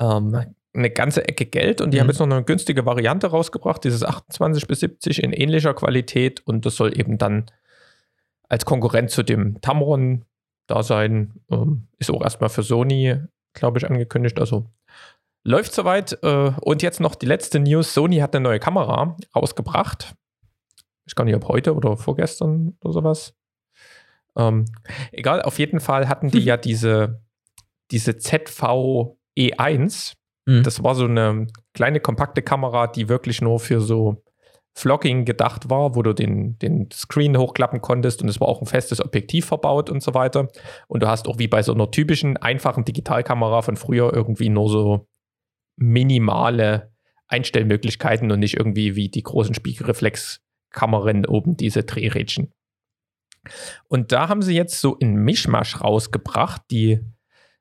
ähm, 0.00 0.54
eine 0.74 0.90
ganze 0.90 1.28
Ecke 1.28 1.46
Geld. 1.46 1.80
Und 1.80 1.90
die 1.92 1.98
Mhm. 1.98 2.00
haben 2.02 2.08
jetzt 2.08 2.18
noch 2.18 2.26
eine 2.26 2.44
günstige 2.44 2.86
Variante 2.86 3.26
rausgebracht, 3.28 3.84
dieses 3.84 4.02
28 4.04 4.66
bis 4.66 4.80
70 4.80 5.22
in 5.22 5.32
ähnlicher 5.32 5.74
Qualität. 5.74 6.40
Und 6.46 6.64
das 6.66 6.76
soll 6.76 6.98
eben 6.98 7.18
dann 7.18 7.46
als 8.48 8.64
Konkurrent 8.64 9.10
zu 9.10 9.22
dem 9.22 9.60
Tamron 9.60 10.24
da 10.66 10.82
sein. 10.82 11.40
Ähm, 11.50 11.88
ist 11.98 12.10
auch 12.10 12.22
erstmal 12.22 12.48
für 12.50 12.62
Sony, 12.62 13.16
glaube 13.54 13.78
ich, 13.78 13.86
angekündigt. 13.88 14.38
Also 14.40 14.66
läuft 15.44 15.74
soweit. 15.74 16.18
Äh, 16.22 16.52
und 16.60 16.82
jetzt 16.82 17.00
noch 17.00 17.14
die 17.16 17.26
letzte 17.26 17.60
News. 17.60 17.92
Sony 17.92 18.18
hat 18.18 18.34
eine 18.34 18.42
neue 18.42 18.60
Kamera 18.60 19.16
rausgebracht. 19.34 20.14
Ich 21.04 21.14
gar 21.14 21.24
nicht, 21.24 21.34
ob 21.34 21.48
heute 21.48 21.74
oder 21.74 21.96
vorgestern 21.96 22.76
oder 22.80 22.92
sowas. 22.92 23.34
Ähm, 24.36 24.64
egal, 25.10 25.42
auf 25.42 25.58
jeden 25.58 25.80
Fall 25.80 26.08
hatten 26.08 26.30
die 26.30 26.38
ja 26.44 26.56
diese, 26.56 27.20
diese 27.90 28.16
ZV 28.16 29.16
E1. 29.36 30.14
Mhm. 30.46 30.62
Das 30.62 30.82
war 30.82 30.94
so 30.94 31.04
eine 31.04 31.46
kleine, 31.74 32.00
kompakte 32.00 32.42
Kamera, 32.42 32.86
die 32.86 33.08
wirklich 33.08 33.40
nur 33.40 33.60
für 33.60 33.80
so 33.80 34.22
Vlogging 34.74 35.26
gedacht 35.26 35.68
war, 35.68 35.94
wo 35.94 36.02
du 36.02 36.14
den, 36.14 36.58
den 36.58 36.90
Screen 36.90 37.36
hochklappen 37.36 37.82
konntest 37.82 38.22
und 38.22 38.28
es 38.28 38.40
war 38.40 38.48
auch 38.48 38.60
ein 38.60 38.66
festes 38.66 39.04
Objektiv 39.04 39.46
verbaut 39.46 39.90
und 39.90 40.02
so 40.02 40.14
weiter. 40.14 40.48
Und 40.88 41.02
du 41.02 41.08
hast 41.08 41.28
auch 41.28 41.38
wie 41.38 41.48
bei 41.48 41.62
so 41.62 41.74
einer 41.74 41.90
typischen, 41.90 42.38
einfachen 42.38 42.84
Digitalkamera 42.84 43.62
von 43.62 43.76
früher 43.76 44.12
irgendwie 44.14 44.48
nur 44.48 44.70
so 44.70 45.06
minimale 45.76 46.90
Einstellmöglichkeiten 47.28 48.30
und 48.30 48.40
nicht 48.40 48.56
irgendwie 48.56 48.96
wie 48.96 49.08
die 49.08 49.22
großen 49.22 49.54
Spiegelreflexkameran 49.54 51.26
oben 51.26 51.56
diese 51.56 51.82
Drehrädchen. 51.82 52.52
Und 53.88 54.12
da 54.12 54.28
haben 54.28 54.42
sie 54.42 54.54
jetzt 54.54 54.80
so 54.80 54.94
in 54.96 55.16
Mischmasch 55.16 55.80
rausgebracht, 55.80 56.62
die 56.70 57.00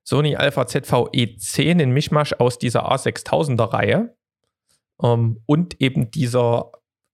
Sony 0.04 0.36
Alpha 0.36 0.64
ZV-E10 0.64 1.80
in 1.82 1.92
Mischmasch 1.92 2.34
aus 2.34 2.58
dieser 2.58 2.92
A6000er 2.92 3.74
Reihe 3.74 4.16
ähm, 5.02 5.40
und 5.46 5.80
eben 5.82 6.12
dieser 6.12 6.72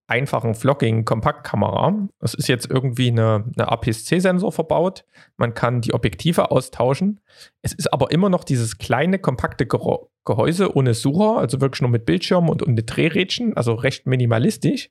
einfachen 0.08 0.56
Vlogging-Kompaktkamera. 0.56 2.08
Es 2.22 2.34
ist 2.34 2.48
jetzt 2.48 2.70
irgendwie 2.70 3.10
eine, 3.10 3.44
eine 3.56 3.70
APS-C-Sensor 3.70 4.54
verbaut. 4.54 5.04
Man 5.36 5.54
kann 5.54 5.82
die 5.82 5.94
Objektive 5.94 6.50
austauschen. 6.50 7.20
Es 7.62 7.74
ist 7.74 7.92
aber 7.92 8.12
immer 8.12 8.30
noch 8.30 8.46
dieses 8.46 8.78
kleine, 8.78 9.20
kompakte 9.20 9.68
Gehäuse 9.68 10.76
ohne 10.76 10.94
Sucher, 10.94 11.38
also 11.38 11.60
wirklich 11.60 11.82
nur 11.82 11.92
mit 11.92 12.06
Bildschirm 12.06 12.48
und 12.48 12.66
ohne 12.66 12.84
Drehrädchen, 12.84 13.56
also 13.58 13.74
recht 13.74 14.08
minimalistisch. 14.08 14.90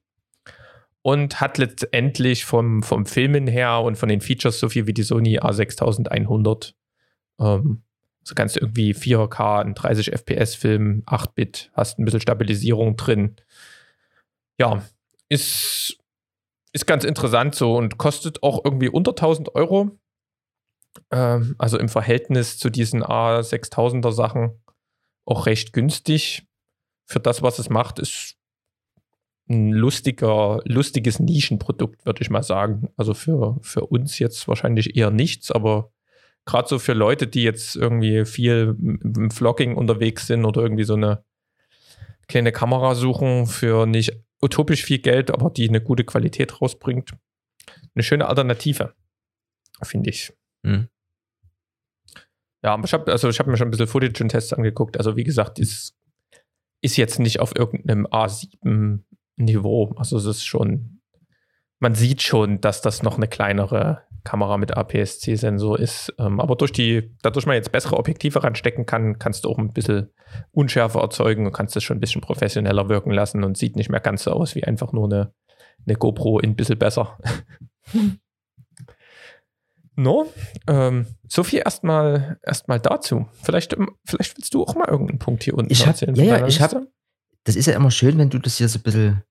Und 1.01 1.41
hat 1.41 1.57
letztendlich 1.57 2.45
vom, 2.45 2.83
vom 2.83 3.07
Filmen 3.07 3.47
her 3.47 3.81
und 3.81 3.97
von 3.97 4.09
den 4.09 4.21
Features 4.21 4.59
so 4.59 4.69
viel 4.69 4.87
wie 4.87 4.93
die 4.93 5.05
Sony 5.05 5.39
A6100. 5.39 6.75
Ähm, 7.39 7.83
so 8.27 8.35
kannst 8.35 8.57
du 8.57 8.61
irgendwie 8.61 8.93
4K, 8.93 9.61
ein 9.61 9.75
30 9.75 10.11
FPS 10.13 10.57
Film, 10.57 11.05
8-Bit, 11.07 11.71
hast 11.75 11.99
ein 11.99 12.05
bisschen 12.05 12.21
Stabilisierung 12.21 12.97
drin. 12.97 13.37
Ja, 14.59 14.83
ist, 15.29 15.97
ist 16.73 16.87
ganz 16.89 17.05
interessant 17.05 17.55
so 17.55 17.77
und 17.77 17.99
kostet 17.99 18.43
auch 18.43 18.65
irgendwie 18.65 18.89
unter 18.89 19.13
1000 19.13 19.55
Euro. 19.55 19.97
Ähm, 21.13 21.55
also 21.59 21.79
im 21.79 21.89
Verhältnis 21.89 22.59
zu 22.59 22.69
diesen 22.69 23.05
A6000er 23.05 24.11
Sachen 24.11 24.61
auch 25.25 25.47
recht 25.47 25.73
günstig. 25.73 26.49
Für 27.09 27.21
das, 27.21 27.43
was 27.43 27.61
es 27.61 27.71
macht, 27.71 28.01
ist 28.01 28.35
ein 29.49 29.71
lustiger, 29.71 30.63
lustiges 30.65 31.21
Nischenprodukt, 31.21 32.05
würde 32.05 32.23
ich 32.23 32.31
mal 32.31 32.43
sagen. 32.43 32.89
Also 32.97 33.15
für, 33.15 33.57
für 33.61 33.87
uns 33.87 34.19
jetzt 34.19 34.49
wahrscheinlich 34.49 34.97
eher 34.97 35.13
nichts, 35.13 35.53
aber 35.53 35.93
gerade 36.47 36.69
so 36.69 36.79
für 36.79 36.95
Leute, 36.95 37.27
die 37.27 37.43
jetzt 37.43 37.77
irgendwie 37.77 38.25
viel 38.25 38.77
im 38.79 39.31
Vlogging 39.31 39.77
unterwegs 39.77 40.27
sind 40.27 40.45
oder 40.45 40.63
irgendwie 40.63 40.85
so 40.85 40.95
eine 40.95 41.25
kleine 42.29 42.53
Kamera 42.53 42.95
suchen 42.95 43.47
für 43.47 43.87
nicht 43.87 44.13
utopisch 44.41 44.85
viel 44.85 44.99
Geld, 44.99 45.31
aber 45.31 45.51
die 45.51 45.69
eine 45.69 45.81
gute 45.81 46.05
Qualität 46.05 46.61
rausbringt. 46.61 47.13
Eine 47.95 48.03
schöne 48.03 48.27
Alternative, 48.29 48.95
finde 49.83 50.11
ich. 50.11 50.33
Hm. 50.65 50.89
Ja, 52.63 52.75
aber 52.75 52.85
ich 52.85 52.93
habe 52.93 53.11
also 53.13 53.29
hab 53.29 53.47
mir 53.47 53.57
schon 53.57 53.69
ein 53.69 53.71
bisschen 53.71 53.87
Footage 53.87 54.23
und 54.23 54.29
Tests 54.29 54.53
angeguckt. 54.53 54.99
Also 54.99 55.17
wie 55.17 55.25
gesagt, 55.25 55.59
das 55.59 55.95
ist 56.81 56.97
jetzt 56.97 57.19
nicht 57.19 57.41
auf 57.41 57.57
irgendeinem 57.57 58.07
A7-Niveau. 58.07 59.95
Also 59.97 60.17
es 60.17 60.27
ist 60.27 60.45
schon, 60.45 61.01
man 61.81 61.95
sieht 61.95 62.23
schon, 62.23 62.61
dass 62.61 62.83
das 62.83 63.03
noch 63.03 63.17
eine 63.17 63.29
kleinere 63.29 64.03
Kamera 64.27 64.59
mit 64.59 64.77
APS-C-Sensor 64.77 65.79
ist. 65.79 66.13
Ähm, 66.19 66.41
aber 66.41 66.57
durch 66.57 66.73
die, 66.73 67.15
dadurch 67.23 67.47
man 67.47 67.55
jetzt 67.55 67.73
bessere 67.73 67.97
Objektive 67.97 68.43
ranstecken 68.43 68.85
kann, 68.85 69.19
kannst 69.19 69.45
du 69.45 69.49
auch 69.49 69.59
ein 69.59 69.73
bisschen 69.73 70.11
Unschärfe 70.51 70.99
erzeugen 70.99 71.47
und 71.47 71.53
kannst 71.53 71.77
das 71.77 71.85
schon 71.85 71.97
ein 71.97 72.01
bisschen 72.01 72.21
professioneller 72.21 72.89
wirken 72.89 73.13
lassen 73.13 73.45
und 73.45 73.57
sieht 73.57 73.77
nicht 73.77 73.89
mehr 73.89 74.01
ganz 74.01 74.25
so 74.25 74.33
aus 74.33 74.55
wie 74.55 74.65
einfach 74.65 74.93
nur 74.93 75.07
eine, 75.07 75.33
eine 75.87 75.97
GoPro 75.97 76.41
ein 76.41 76.57
bisschen 76.57 76.79
besser. 76.79 77.19
no, 79.95 80.27
ähm, 80.67 81.07
so 81.29 81.45
viel 81.45 81.61
erstmal 81.65 82.39
erstmal 82.43 82.81
dazu. 82.81 83.29
Vielleicht, 83.43 83.75
ähm, 83.75 83.97
vielleicht 84.05 84.37
willst 84.37 84.53
du 84.53 84.65
auch 84.65 84.75
mal 84.75 84.89
irgendeinen 84.89 85.21
Punkt 85.21 85.45
hier 85.45 85.55
unten 85.55 85.73
Ich 85.73 85.83
hab, 85.83 85.95
erzählen. 85.95 86.17
ja, 86.17 86.25
ja, 86.25 86.47
ich 86.47 86.61
habe, 86.61 86.89
das 87.45 87.55
ist 87.55 87.67
ja 87.67 87.75
immer 87.75 87.93
schön, 87.93 88.19
wenn 88.19 88.31
du 88.31 88.41
das 88.41 88.59
hier 88.59 88.69
so 88.69 88.81
ein 88.81 88.83
bisschen 88.83 89.23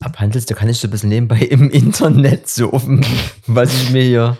abhandelst. 0.00 0.50
Da 0.50 0.54
kann 0.54 0.68
ich 0.68 0.78
so 0.78 0.88
ein 0.88 0.90
bisschen 0.90 1.08
nebenbei 1.08 1.38
im 1.50 1.70
Internet 1.70 2.48
surfen, 2.48 3.04
was 3.46 3.74
ich 3.74 3.90
mir 3.90 4.02
hier 4.02 4.38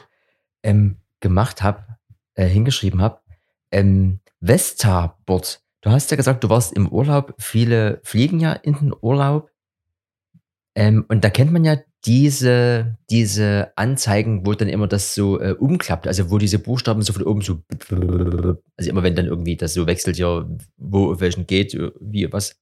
ähm, 0.63 0.97
gemacht 1.21 1.63
habe, 1.63 1.85
äh, 2.35 2.47
hingeschrieben 2.47 3.01
habe. 3.01 3.21
Ähm, 3.71 4.21
Vestabord. 4.41 5.63
Du 5.81 5.91
hast 5.91 6.11
ja 6.11 6.17
gesagt, 6.17 6.45
du 6.45 6.49
warst 6.51 6.73
im 6.73 6.89
Urlaub. 6.89 7.35
Viele 7.39 8.01
fliegen 8.03 8.41
ja 8.41 8.53
in 8.53 8.75
den 8.75 8.95
Urlaub. 9.01 9.51
Ähm, 10.75 11.05
und 11.09 11.25
da 11.25 11.31
kennt 11.31 11.53
man 11.53 11.65
ja 11.65 11.77
diese, 12.05 12.99
diese 13.11 13.73
Anzeigen, 13.77 14.47
wo 14.47 14.53
dann 14.55 14.69
immer 14.69 14.87
das 14.87 15.15
so 15.15 15.41
äh, 15.41 15.53
umklappt, 15.53 16.07
also 16.07 16.31
wo 16.31 16.39
diese 16.39 16.59
Buchstaben 16.59 17.03
so 17.03 17.13
von 17.13 17.25
oben 17.25 17.41
so, 17.41 17.63
also 18.77 18.91
immer 18.91 19.03
wenn 19.03 19.17
dann 19.17 19.27
irgendwie 19.27 19.57
das 19.57 19.75
so 19.75 19.87
wechselt, 19.87 20.17
ja, 20.19 20.47
wo 20.77 21.13
auf 21.13 21.21
welchen 21.21 21.47
geht, 21.47 21.75
äh, 21.75 21.91
wie 22.01 22.31
was. 22.33 22.61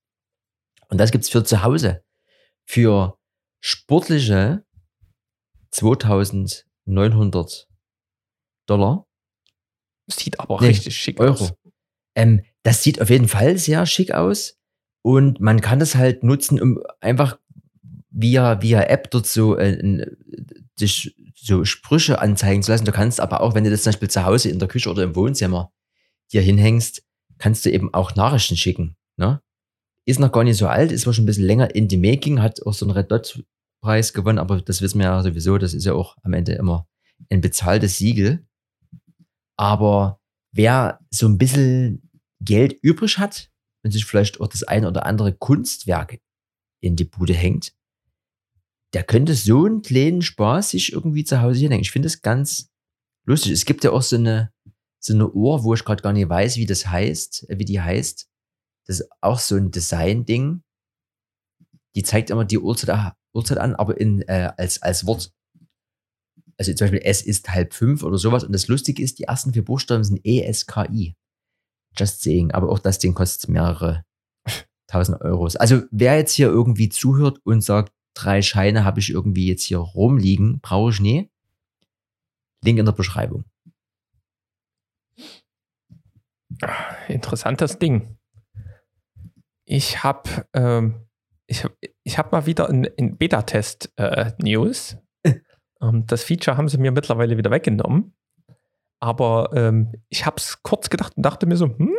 Und 0.89 0.99
das 0.99 1.11
gibt's 1.11 1.29
für 1.29 1.45
zu 1.45 1.63
Hause. 1.63 2.03
Für 2.67 3.19
sportliche 3.61 4.65
2900 5.71 7.69
Dollar. 8.67 9.07
Sieht 10.07 10.39
aber 10.41 10.61
Nee, 10.61 10.69
richtig 10.69 10.97
schick 10.97 11.21
Euro. 11.21 11.33
aus. 11.45 11.55
Ähm, 12.15 12.43
das 12.63 12.83
sieht 12.83 13.01
auf 13.01 13.11
jeden 13.11 13.29
Fall 13.29 13.59
sehr 13.59 13.87
schick 13.87 14.13
aus. 14.13 14.59
Und 15.03 15.41
man 15.41 15.61
kann 15.61 15.79
das 15.81 15.95
halt 15.97 16.23
nutzen, 16.23 16.61
um 16.61 16.83
einfach 17.01 17.39
via, 18.11 18.63
via 18.63 18.83
App 18.83 19.11
dort 19.11 19.27
so, 19.27 19.57
äh, 19.57 20.07
so 21.35 21.65
Sprüche 21.65 22.21
anzeigen 22.21 22.63
zu 22.63 22.71
lassen. 22.73 22.85
Du 22.87 22.93
kannst 22.93 23.21
aber 23.21 23.41
auch, 23.41 23.55
wenn 23.55 23.65
du 23.65 23.71
das 23.71 23.83
zum 23.83 23.91
Beispiel 23.91 24.11
zu 24.11 24.25
Hause 24.25 24.49
in 24.49 24.59
der 24.59 24.69
Küche 24.69 24.91
oder 24.91 25.03
im 25.03 25.15
Wohnzimmer 25.17 25.73
dir 26.33 26.41
hinhängst, 26.41 27.03
kannst 27.39 27.67
du 27.67 27.71
eben 27.71 27.93
auch 27.93 28.15
Nachrichten 28.15 28.57
schicken. 28.57 28.97
Ne? 29.17 29.43
Ist 30.07 30.21
noch 30.21 30.33
gar 30.33 30.45
nicht 30.45 30.59
so 30.59 30.67
alt, 30.67 30.93
ist 30.93 31.07
war 31.07 31.15
schon 31.15 31.25
ein 31.25 31.27
bisschen 31.27 31.47
länger 31.47 31.75
in 31.75 31.89
the 31.89 31.97
making, 31.97 32.43
hat 32.43 32.65
auch 32.67 32.75
so 32.75 32.85
einen 32.87 32.97
Red 32.97 33.11
Dot 33.11 33.43
Preis 33.81 34.13
gewonnen, 34.13 34.39
aber 34.39 34.61
das 34.61 34.81
wissen 34.81 34.99
wir 34.99 35.07
ja 35.07 35.23
sowieso, 35.23 35.59
das 35.59 35.75
ist 35.75 35.85
ja 35.85 35.93
auch 35.95 36.17
am 36.23 36.33
Ende 36.33 36.53
immer 36.53 36.89
ein 37.31 37.41
bezahltes 37.41 37.99
Siegel. 37.99 38.47
Aber 39.57 40.21
wer 40.53 41.01
so 41.11 41.29
ein 41.29 41.39
bisschen 41.39 42.11
Geld 42.41 42.79
übrig 42.83 43.19
hat 43.19 43.51
und 43.83 43.91
sich 43.91 44.05
vielleicht 44.05 44.41
auch 44.41 44.49
das 44.49 44.63
eine 44.63 44.89
oder 44.89 45.07
andere 45.07 45.33
Kunstwerk 45.35 46.19
in 46.81 46.97
die 46.97 47.05
Bude 47.05 47.35
hängt, 47.35 47.75
der 48.95 49.03
könnte 49.03 49.35
so 49.35 49.67
einen 49.67 49.83
kleinen 49.83 50.23
Spaß 50.23 50.71
sich 50.71 50.93
irgendwie 50.93 51.25
zu 51.25 51.43
Hause 51.43 51.61
hinhängen. 51.61 51.83
Ich 51.83 51.91
finde 51.91 52.07
das 52.07 52.23
ganz 52.23 52.71
lustig. 53.27 53.53
Es 53.53 53.65
gibt 53.65 53.85
ja 53.85 53.91
auch 53.91 54.03
so 54.03 54.17
eine, 54.17 54.53
so 55.01 55.15
eine 55.15 55.31
Uhr, 55.31 55.65
wo 55.65 55.75
ich 55.75 55.85
gerade 55.85 56.03
gar 56.03 56.13
nicht 56.13 56.29
weiß, 56.29 56.57
wie 56.57 56.67
das 56.67 56.87
heißt, 56.87 57.51
äh, 57.51 57.59
wie 57.59 57.65
die 57.65 57.81
heißt. 57.81 58.29
Das 58.87 59.01
ist 59.01 59.09
auch 59.21 59.39
so 59.39 59.57
ein 59.57 59.71
Design-Ding. 59.71 60.63
Die 61.95 62.03
zeigt 62.03 62.31
immer 62.31 62.45
die 62.45 62.59
Uhrzeit, 62.59 63.15
Uhrzeit 63.33 63.59
an, 63.59 63.75
aber 63.75 64.01
in, 64.01 64.23
äh, 64.23 64.53
als, 64.57 64.83
als 64.83 65.07
Wort. 65.07 65.33
Also 66.57 66.73
zum 66.73 66.85
Beispiel 66.85 67.03
es 67.05 67.23
ist 67.23 67.49
halb 67.49 67.75
fünf 67.75 68.03
oder 68.03 68.19
sowas. 68.19 68.45
Und 68.45 68.53
das 68.53 68.69
Lustige 68.69 69.03
ist, 69.03 69.19
die 69.19 69.25
ersten 69.25 69.53
vier 69.53 69.65
Buchstaben 69.65 70.05
sind 70.05 70.25
ESKI. 70.25 71.17
Just 71.97 72.23
saying. 72.23 72.53
Aber 72.53 72.71
auch 72.71 72.79
das 72.79 72.99
Ding 72.99 73.15
kostet 73.15 73.49
mehrere 73.49 74.05
tausend 74.87 75.21
Euros. 75.21 75.57
Also 75.57 75.83
wer 75.91 76.17
jetzt 76.17 76.33
hier 76.33 76.49
irgendwie 76.49 76.89
zuhört 76.89 77.41
und 77.45 77.63
sagt, 77.63 77.93
drei 78.15 78.43
Scheine 78.43 78.85
habe 78.85 79.01
ich 79.01 79.11
irgendwie 79.11 79.49
jetzt 79.49 79.65
hier 79.65 79.79
rumliegen, 79.79 80.61
brauche 80.61 80.91
ich 80.91 81.01
nie. 81.01 81.31
Link 82.65 82.79
in 82.79 82.87
der 82.87 82.93
Beschreibung. 82.93 83.45
Interessantes 87.09 87.79
Ding. 87.79 88.17
Ich 89.65 90.03
habe 90.05 90.47
ähm, 90.53 91.07
ich, 91.47 91.65
hab- 91.65 91.77
ich 92.03 92.19
hab 92.19 92.33
mal 92.33 92.47
wieder 92.47 92.69
ein, 92.69 92.89
ein 92.99 93.17
Beta-Test-News. 93.17 94.97
ähm, 95.83 96.07
das 96.07 96.25
Feature 96.25 96.57
haben 96.57 96.69
sie 96.69 96.79
mir 96.79 96.93
mittlerweile 96.93 97.37
wieder 97.37 97.51
weggenommen. 97.51 98.15
Aber 99.01 99.51
ähm, 99.55 99.93
ich 100.09 100.25
habe 100.27 100.37
es 100.37 100.63
kurz 100.63 100.89
gedacht 100.91 101.17
und 101.17 101.23
dachte 101.25 101.47
mir 101.47 101.57
so, 101.57 101.67
hm? 101.67 101.95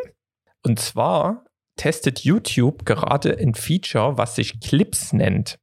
Und 0.64 0.80
zwar 0.80 1.46
testet 1.76 2.22
YouTube 2.22 2.86
gerade 2.86 3.38
ein 3.38 3.54
Feature, 3.54 4.18
was 4.18 4.36
sich 4.36 4.60
Clips 4.62 5.14
nennt. 5.14 5.60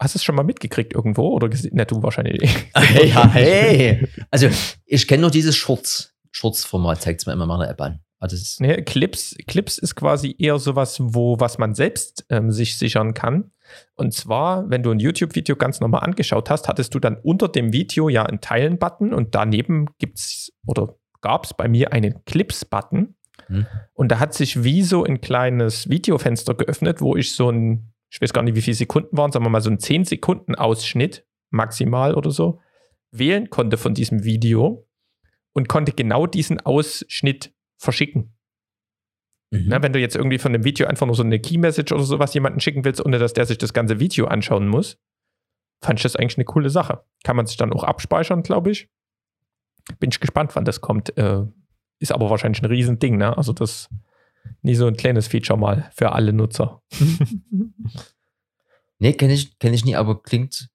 Hast 0.00 0.14
du 0.14 0.18
es 0.18 0.24
schon 0.24 0.34
mal 0.34 0.44
mitgekriegt 0.44 0.94
irgendwo? 0.94 1.30
Oder 1.30 1.48
gesehen? 1.48 1.72
Na, 1.74 1.84
du 1.84 2.02
wahrscheinlich. 2.02 2.40
nicht. 2.40 2.74
ja, 3.14 3.28
hey. 3.28 4.06
Also 4.30 4.48
ich 4.84 5.08
kenne 5.08 5.22
nur 5.22 5.30
dieses 5.30 5.56
Shorts. 5.56 6.14
Shorts-Format 6.32 7.00
zeigt 7.02 7.20
es 7.20 7.26
mir 7.26 7.32
immer 7.32 7.44
in 7.44 7.48
meiner 7.48 7.68
App 7.68 7.80
an. 7.80 8.00
Ist, 8.20 8.60
Nee, 8.60 8.82
Clips, 8.82 9.36
Clips 9.46 9.78
ist 9.78 9.94
quasi 9.94 10.34
eher 10.38 10.58
sowas, 10.58 10.98
wo 11.00 11.38
was 11.38 11.58
man 11.58 11.74
selbst 11.74 12.24
ähm, 12.30 12.50
sich 12.50 12.78
sichern 12.78 13.14
kann. 13.14 13.52
Und 13.94 14.14
zwar, 14.14 14.68
wenn 14.70 14.82
du 14.82 14.90
ein 14.90 15.00
YouTube-Video 15.00 15.56
ganz 15.56 15.80
normal 15.80 16.02
angeschaut 16.02 16.50
hast, 16.50 16.68
hattest 16.68 16.94
du 16.94 16.98
dann 16.98 17.16
unter 17.22 17.48
dem 17.48 17.72
Video 17.72 18.08
ja 18.08 18.24
einen 18.24 18.40
Teilen-Button 18.40 19.12
und 19.12 19.34
daneben 19.34 19.86
gibt's 19.98 20.52
oder 20.66 20.96
gab 21.20 21.44
es 21.44 21.54
bei 21.54 21.68
mir 21.68 21.92
einen 21.92 22.24
Clips-Button. 22.24 23.16
Hm. 23.48 23.66
Und 23.94 24.12
da 24.12 24.18
hat 24.18 24.34
sich 24.34 24.64
wie 24.64 24.82
so 24.82 25.04
ein 25.04 25.20
kleines 25.20 25.88
Videofenster 25.90 26.54
geöffnet, 26.54 27.00
wo 27.00 27.16
ich 27.16 27.34
so 27.34 27.50
ein, 27.50 27.92
ich 28.10 28.20
weiß 28.20 28.32
gar 28.32 28.42
nicht, 28.42 28.56
wie 28.56 28.62
viele 28.62 28.76
Sekunden 28.76 29.16
waren, 29.16 29.30
sagen 29.30 29.44
wir 29.44 29.50
mal 29.50 29.60
so 29.60 29.70
ein 29.70 29.78
10 29.78 30.04
Sekunden 30.04 30.54
Ausschnitt 30.54 31.26
maximal 31.50 32.14
oder 32.14 32.30
so, 32.30 32.60
wählen 33.10 33.50
konnte 33.50 33.76
von 33.76 33.94
diesem 33.94 34.24
Video 34.24 34.86
und 35.52 35.68
konnte 35.68 35.92
genau 35.92 36.26
diesen 36.26 36.60
Ausschnitt 36.60 37.52
verschicken. 37.78 38.34
Mhm. 39.50 39.68
Ne, 39.68 39.82
wenn 39.82 39.92
du 39.92 40.00
jetzt 40.00 40.16
irgendwie 40.16 40.38
von 40.38 40.52
dem 40.52 40.64
Video 40.64 40.86
einfach 40.86 41.06
nur 41.06 41.14
so 41.14 41.22
eine 41.22 41.38
Key-Message 41.38 41.92
oder 41.92 42.02
sowas 42.02 42.34
jemanden 42.34 42.60
schicken 42.60 42.84
willst, 42.84 43.04
ohne 43.04 43.18
dass 43.18 43.32
der 43.32 43.46
sich 43.46 43.58
das 43.58 43.72
ganze 43.72 44.00
Video 44.00 44.26
anschauen 44.26 44.68
muss, 44.68 44.98
fand 45.82 45.98
ich 45.98 46.02
das 46.02 46.16
eigentlich 46.16 46.38
eine 46.38 46.44
coole 46.44 46.70
Sache. 46.70 47.04
Kann 47.22 47.36
man 47.36 47.46
sich 47.46 47.56
dann 47.56 47.72
auch 47.72 47.84
abspeichern, 47.84 48.42
glaube 48.42 48.70
ich. 48.70 48.88
Bin 50.00 50.10
ich 50.10 50.20
gespannt, 50.20 50.56
wann 50.56 50.64
das 50.64 50.80
kommt. 50.80 51.16
Äh, 51.16 51.44
ist 52.00 52.12
aber 52.12 52.28
wahrscheinlich 52.28 52.62
ein 52.62 52.66
Riesending, 52.66 53.16
ne? 53.16 53.36
Also 53.36 53.52
das 53.52 53.88
nie 54.62 54.74
so 54.74 54.86
ein 54.86 54.96
kleines 54.96 55.28
Feature 55.28 55.58
mal 55.58 55.90
für 55.94 56.12
alle 56.12 56.32
Nutzer. 56.32 56.82
Nee, 58.98 59.12
kenne 59.12 59.34
ich, 59.34 59.58
kenn 59.58 59.74
ich 59.74 59.84
nie, 59.84 59.94
aber 59.94 60.22
klingt, 60.22 60.70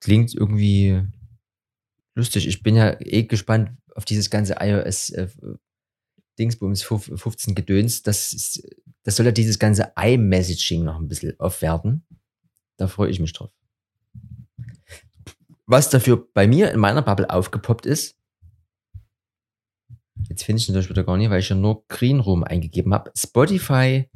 klingt 0.00 0.34
irgendwie 0.34 1.02
lustig. 2.14 2.46
Ich 2.46 2.62
bin 2.62 2.76
ja 2.76 2.96
eh 3.00 3.24
gespannt 3.24 3.72
auf 3.94 4.04
dieses 4.04 4.30
ganze 4.30 4.56
iOS 4.60 5.10
äh, 5.10 5.28
Dingsbums 6.40 6.82
15 6.82 7.54
Gedöns. 7.54 8.02
Das, 8.02 8.32
ist, 8.32 8.66
das 9.04 9.16
soll 9.16 9.26
ja 9.26 9.32
dieses 9.32 9.58
ganze 9.58 9.92
iMessaging 9.96 10.82
noch 10.82 10.98
ein 10.98 11.06
bisschen 11.06 11.38
aufwerten. 11.38 12.04
Da 12.76 12.88
freue 12.88 13.10
ich 13.10 13.20
mich 13.20 13.32
drauf. 13.32 13.50
Was 15.66 15.90
dafür 15.90 16.26
bei 16.34 16.48
mir 16.48 16.72
in 16.72 16.80
meiner 16.80 17.02
Bubble 17.02 17.30
aufgepoppt 17.30 17.86
ist, 17.86 18.16
jetzt 20.28 20.42
finde 20.42 20.58
ich 20.58 20.64
es 20.64 20.68
natürlich 20.68 20.90
wieder 20.90 21.04
gar 21.04 21.16
nicht, 21.16 21.30
weil 21.30 21.40
ich 21.40 21.48
ja 21.48 21.54
nur 21.54 21.86
Green 21.88 22.18
Room 22.18 22.42
eingegeben 22.42 22.92
habe. 22.92 23.12
Spotify 23.16 24.08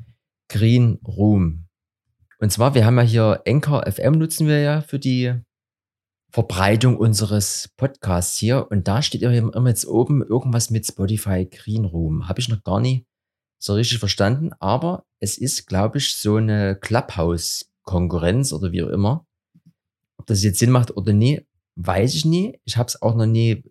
Green 0.49 0.99
Room. 1.07 1.67
Und 2.39 2.51
zwar, 2.51 2.75
wir 2.75 2.85
haben 2.85 2.97
ja 2.97 3.03
hier 3.03 3.43
Anchor 3.47 3.85
FM 3.91 4.15
nutzen 4.15 4.49
wir 4.49 4.61
ja 4.61 4.81
für 4.81 4.99
die 4.99 5.35
Verbreitung 6.35 6.97
unseres 6.97 7.71
Podcasts 7.77 8.37
hier. 8.37 8.67
Und 8.69 8.89
da 8.89 9.03
steht 9.03 9.21
ja 9.21 9.31
immer 9.31 9.69
jetzt 9.69 9.87
oben 9.87 10.21
irgendwas 10.21 10.69
mit 10.69 10.85
Spotify 10.85 11.47
Green 11.47 11.85
Room. 11.85 12.29
Habe 12.29 12.41
ich 12.41 12.49
noch 12.49 12.65
gar 12.65 12.81
nicht 12.81 13.07
so 13.61 13.75
richtig 13.75 14.01
verstanden. 14.01 14.51
Aber 14.59 15.05
es 15.21 15.39
ist, 15.39 15.69
glaube 15.69 15.99
ich, 15.99 16.17
so 16.17 16.35
eine 16.35 16.75
Clubhouse-Konkurrenz 16.75 18.53
oder 18.53 18.73
wie 18.73 18.83
auch 18.83 18.89
immer. 18.89 19.25
Ob 20.17 20.27
das 20.27 20.43
jetzt 20.43 20.59
Sinn 20.59 20.73
macht 20.73 20.97
oder 20.97 21.13
nie, 21.13 21.47
weiß 21.77 22.17
ich 22.17 22.25
nie. 22.25 22.59
Ich 22.65 22.79
habe 22.79 22.89
es 22.89 23.01
auch 23.01 23.15
noch 23.15 23.27
nie 23.27 23.63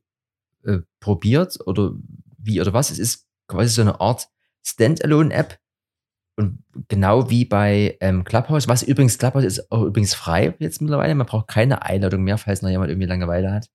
äh, 0.63 0.79
probiert 1.01 1.59
oder 1.67 1.91
wie 2.37 2.61
oder 2.61 2.71
was. 2.71 2.91
Es 2.91 2.99
ist 2.99 3.27
quasi 3.45 3.73
so 3.73 3.81
eine 3.81 3.99
Art 3.99 4.29
Standalone-App, 4.65 5.59
und 6.35 6.63
genau 6.87 7.29
wie 7.29 7.45
bei 7.45 7.97
ähm, 8.01 8.23
Clubhouse, 8.23 8.67
was 8.67 8.83
übrigens, 8.83 9.17
Clubhouse 9.17 9.43
ist 9.43 9.71
auch 9.71 9.83
übrigens 9.83 10.13
frei 10.13 10.55
jetzt 10.59 10.81
mittlerweile. 10.81 11.13
Man 11.15 11.27
braucht 11.27 11.47
keine 11.47 11.83
Einladung 11.83 12.23
mehr, 12.23 12.37
falls 12.37 12.61
noch 12.61 12.69
jemand 12.69 12.89
irgendwie 12.89 13.07
Langeweile 13.07 13.51
hat. 13.51 13.69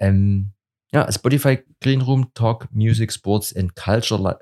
Ähm, 0.00 0.52
ja, 0.92 1.10
Spotify 1.12 1.58
Clean 1.80 2.00
Room, 2.00 2.32
Talk, 2.32 2.68
Music, 2.72 3.12
Sports 3.12 3.54
and 3.54 3.76
Culture 3.76 4.38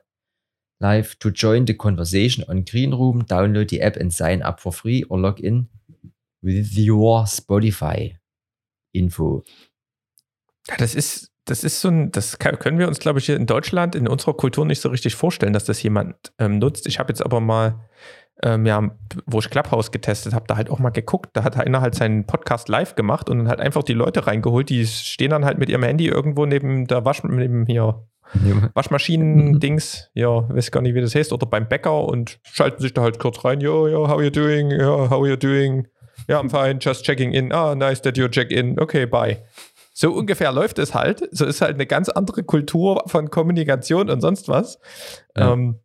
Live. 0.79 1.17
To 1.17 1.31
join 1.31 1.67
the 1.67 1.75
conversation 1.75 2.45
on 2.45 2.65
Green 2.65 2.93
Room, 2.93 3.27
download 3.27 3.71
the 3.71 3.81
app 3.81 3.97
and 3.97 4.13
sign 4.13 4.43
up 4.43 4.61
for 4.61 4.73
free 4.73 5.05
or 5.09 5.19
log 5.19 5.41
in 5.41 5.69
with 6.43 6.77
your 6.77 7.27
Spotify 7.27 8.17
Info. 8.93 9.43
Ja, 10.69 10.77
das 10.77 10.95
ist, 10.95 11.33
das 11.47 11.63
ist 11.63 11.81
so 11.81 11.89
ein, 11.89 12.11
das 12.11 12.39
können 12.39 12.79
wir 12.79 12.89
uns, 12.89 12.99
glaube 12.99 13.21
ich, 13.21 13.27
hier 13.27 13.37
in 13.37 13.47
Deutschland 13.47 13.95
in 13.95 14.09
unserer 14.09 14.35
Kultur 14.35 14.67
nicht 14.67 14.83
so 14.83 14.89
richtig 14.89 15.15
vorstellen, 15.15 15.53
dass 15.53 15.65
das 15.65 15.83
jemand 15.83 16.33
ähm, 16.39 16.59
nutzt. 16.59 16.87
Ich 16.89 16.99
habe 16.99 17.11
jetzt 17.11 17.25
aber 17.25 17.41
mal, 17.41 17.81
ähm, 18.43 18.67
ja, 18.67 18.91
wo 19.27 19.39
ich 19.39 19.49
Clubhouse 19.49 19.93
getestet 19.93 20.35
habe, 20.35 20.45
da 20.49 20.57
halt 20.57 20.71
auch 20.71 20.81
mal 20.81 20.91
geguckt. 20.91 21.31
Da 21.35 21.45
hat 21.45 21.57
einer 21.57 21.81
halt 21.81 21.95
seinen 21.95 22.27
Podcast 22.27 22.69
live 22.69 22.97
gemacht 22.97 23.31
und 23.31 23.39
dann 23.39 23.49
halt 23.49 23.61
einfach 23.61 23.85
die 23.85 23.93
Leute 23.95 24.27
reingeholt, 24.27 24.69
die 24.69 24.85
stehen 24.87 25.31
dann 25.31 25.45
halt 25.45 25.59
mit 25.59 25.69
ihrem 25.69 25.85
Handy 25.85 26.09
irgendwo 26.09 26.47
neben 26.47 26.89
der 26.89 27.05
Wasch, 27.05 27.23
neben 27.23 27.65
hier 27.67 28.03
Waschmaschinen-Dings, 28.75 30.11
ja, 30.15 30.49
weiß 30.49 30.73
gar 30.73 30.81
nicht, 30.81 30.97
wie 30.97 31.01
das 31.01 31.15
heißt, 31.15 31.33
oder 31.33 31.47
beim 31.47 31.69
Bäcker 31.69 32.05
und 32.05 32.41
schalten 32.43 32.83
sich 32.83 32.93
da 32.93 33.03
halt 33.03 33.21
kurz 33.21 33.45
rein. 33.45 33.61
Yo, 33.61 33.87
yo, 33.87 34.09
how 34.09 34.21
you 34.21 34.31
doing? 34.31 34.73
Ja, 34.73 34.79
yeah, 34.79 35.11
how 35.11 35.25
you 35.25 35.37
doing? 35.37 35.87
Ja, 36.27 36.35
yeah, 36.35 36.41
I'm 36.41 36.51
fine, 36.51 36.81
just 36.81 37.05
checking 37.05 37.33
in. 37.33 37.53
Ah, 37.53 37.77
nice 37.77 38.03
that 38.03 38.19
you 38.19 38.27
check 38.27 38.51
in. 38.51 38.81
Okay, 38.81 39.07
bye. 39.07 39.39
So 39.99 40.13
ungefähr 40.13 40.53
läuft 40.53 40.79
es 40.79 40.95
halt. 40.95 41.27
So 41.33 41.47
ist 41.47 41.63
halt 41.63 41.77
eine 41.77 41.87
ganz 41.87 42.11
andere 42.11 42.43
Kultur 42.43 43.03
von 43.07 43.31
Kommunikation 43.31 44.11
und 44.11 44.21
sonst 44.21 44.47
was. 44.47 44.79
Ja. 45.35 45.55
Ähm, 45.55 45.81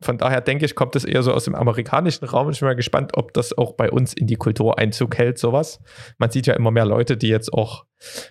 von 0.00 0.16
daher 0.16 0.40
denke 0.40 0.64
ich, 0.64 0.76
kommt 0.76 0.94
das 0.94 1.04
eher 1.04 1.24
so 1.24 1.32
aus 1.32 1.46
dem 1.46 1.56
amerikanischen 1.56 2.24
Raum. 2.24 2.50
Ich 2.50 2.60
bin 2.60 2.68
mal 2.68 2.76
gespannt, 2.76 3.16
ob 3.16 3.34
das 3.34 3.58
auch 3.58 3.72
bei 3.72 3.90
uns 3.90 4.14
in 4.14 4.28
die 4.28 4.36
Kultur 4.36 4.78
Einzug 4.78 5.18
hält, 5.18 5.38
sowas. 5.38 5.80
Man 6.18 6.30
sieht 6.30 6.46
ja 6.46 6.54
immer 6.54 6.70
mehr 6.70 6.84
Leute, 6.84 7.16
die 7.16 7.26
jetzt 7.26 7.52
auch 7.52 7.84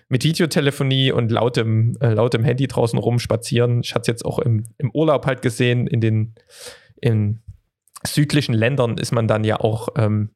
mit 0.08 0.24
Videotelefonie 0.24 1.12
und 1.12 1.30
lautem, 1.30 1.98
äh, 2.00 2.14
lautem 2.14 2.42
Handy 2.42 2.66
draußen 2.66 2.98
rumspazieren. 2.98 3.82
Ich 3.82 3.94
hatte 3.94 4.00
es 4.00 4.06
jetzt 4.06 4.24
auch 4.24 4.38
im, 4.38 4.64
im 4.78 4.90
Urlaub 4.92 5.26
halt 5.26 5.42
gesehen, 5.42 5.86
in 5.86 6.00
den 6.00 6.36
in 7.02 7.42
südlichen 8.06 8.54
Ländern 8.54 8.96
ist 8.96 9.12
man 9.12 9.28
dann 9.28 9.44
ja 9.44 9.60
auch 9.60 9.90
ähm, 9.96 10.30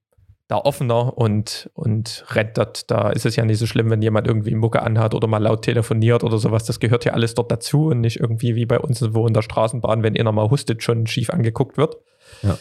da 0.53 0.59
offener 0.59 1.17
und, 1.17 1.71
und 1.73 2.27
rennt 2.29 2.59
dort. 2.59 2.91
Da 2.91 3.09
ist 3.09 3.25
es 3.25 3.37
ja 3.37 3.45
nicht 3.45 3.59
so 3.59 3.67
schlimm, 3.67 3.89
wenn 3.89 4.03
jemand 4.03 4.27
irgendwie 4.27 4.55
Mucke 4.55 4.83
anhat 4.83 5.15
oder 5.15 5.27
mal 5.27 5.43
laut 5.43 5.63
telefoniert 5.63 6.23
oder 6.25 6.37
sowas. 6.37 6.65
Das 6.65 6.79
gehört 6.79 7.07
ja 7.07 7.15
alles 7.15 7.35
dort 7.35 7.51
dazu 7.51 7.87
und 7.87 8.03
nicht 8.03 8.21
irgendwie 8.21 8.55
wie 8.55 8.67
bei 8.67 8.79
uns, 8.79 9.03
wo 9.15 9.27
in 9.27 9.33
der 9.33 9.41
Straßenbahn, 9.41 10.03
wenn 10.03 10.15
einer 10.15 10.31
mal 10.31 10.51
hustet, 10.51 10.83
schon 10.83 11.07
schief 11.07 11.31
angeguckt 11.31 11.79
wird. 11.79 11.97
Ja. 12.43 12.59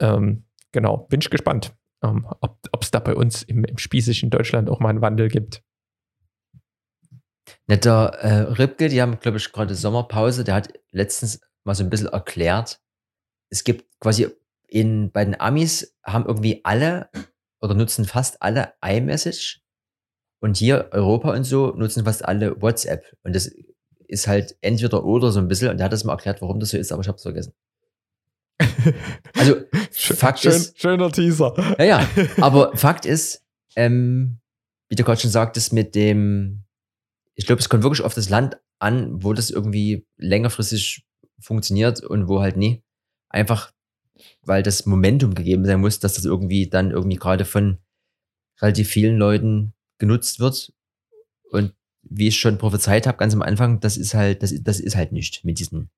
Ähm, 0.00 0.46
genau, 0.72 1.06
bin 1.08 1.20
ich 1.20 1.30
gespannt, 1.30 1.76
ähm, 2.02 2.26
ob 2.40 2.82
es 2.82 2.90
da 2.90 2.98
bei 2.98 3.14
uns 3.14 3.44
im, 3.44 3.62
im 3.64 3.78
spießigen 3.78 4.30
Deutschland 4.30 4.68
auch 4.68 4.80
mal 4.80 4.88
einen 4.88 5.00
Wandel 5.00 5.28
gibt. 5.28 5.62
Netter 7.68 8.08
äh, 8.18 8.40
Ripke, 8.52 8.88
die 8.88 9.00
haben, 9.00 9.20
glaube 9.20 9.38
ich, 9.38 9.52
gerade 9.52 9.76
Sommerpause, 9.76 10.42
der 10.42 10.56
hat 10.56 10.72
letztens 10.90 11.40
mal 11.62 11.74
so 11.74 11.84
ein 11.84 11.90
bisschen 11.90 12.08
erklärt, 12.08 12.80
es 13.48 13.62
gibt 13.62 13.84
quasi 14.00 14.28
in, 14.66 15.10
bei 15.12 15.24
den 15.24 15.40
Amis 15.40 15.94
haben 16.04 16.26
irgendwie 16.26 16.60
alle 16.64 17.08
oder 17.60 17.74
nutzen 17.74 18.04
fast 18.04 18.42
alle 18.42 18.74
iMessage 18.84 19.62
und 20.40 20.56
hier 20.56 20.88
Europa 20.92 21.34
und 21.34 21.44
so 21.44 21.72
nutzen 21.76 22.04
fast 22.04 22.24
alle 22.24 22.60
WhatsApp. 22.60 23.04
Und 23.22 23.34
das 23.34 23.50
ist 24.08 24.26
halt 24.26 24.56
entweder 24.60 25.04
oder 25.04 25.32
so 25.32 25.40
ein 25.40 25.48
bisschen. 25.48 25.70
Und 25.70 25.78
er 25.78 25.86
hat 25.86 25.92
das 25.92 26.04
mal 26.04 26.12
erklärt, 26.12 26.42
warum 26.42 26.60
das 26.60 26.70
so 26.70 26.76
ist, 26.76 26.92
aber 26.92 27.02
ich 27.02 27.08
habe 27.08 27.16
es 27.16 27.22
vergessen. 27.22 27.52
Also, 29.34 29.56
Fakt 29.90 30.40
Schön, 30.40 30.52
ist. 30.52 30.80
Schöner 30.80 31.10
Teaser. 31.10 31.54
Ja, 31.78 31.84
ja. 31.84 32.08
Aber 32.40 32.76
Fakt 32.76 33.04
ist, 33.04 33.44
ähm, 33.74 34.38
wie 34.88 34.94
du 34.94 35.02
gerade 35.02 35.20
schon 35.20 35.30
sagtest, 35.30 35.72
mit 35.72 35.94
dem, 35.94 36.62
ich 37.34 37.46
glaube, 37.46 37.60
es 37.60 37.68
kommt 37.68 37.82
wirklich 37.82 38.02
auf 38.02 38.14
das 38.14 38.28
Land 38.28 38.58
an, 38.78 39.22
wo 39.22 39.32
das 39.32 39.50
irgendwie 39.50 40.06
längerfristig 40.16 41.04
funktioniert 41.40 42.02
und 42.02 42.28
wo 42.28 42.40
halt 42.40 42.56
nie. 42.56 42.82
Einfach 43.28 43.72
weil 44.42 44.62
das 44.62 44.86
Momentum 44.86 45.34
gegeben 45.34 45.64
sein 45.64 45.80
muss, 45.80 46.00
dass 46.00 46.14
das 46.14 46.24
irgendwie 46.24 46.68
dann 46.68 46.90
irgendwie 46.90 47.16
gerade 47.16 47.44
von 47.44 47.78
relativ 48.60 48.88
vielen 48.88 49.16
Leuten 49.16 49.74
genutzt 49.98 50.40
wird. 50.40 50.72
Und 51.50 51.74
wie 52.02 52.28
ich 52.28 52.38
schon 52.38 52.58
prophezeit 52.58 53.06
habe, 53.06 53.18
ganz 53.18 53.34
am 53.34 53.42
Anfang, 53.42 53.80
das 53.80 53.96
ist 53.96 54.14
halt, 54.14 54.42
das, 54.42 54.54
das 54.62 54.80
ist 54.80 54.96
halt 54.96 55.12
nicht 55.12 55.44
mit 55.44 55.58
diesen, 55.58 55.90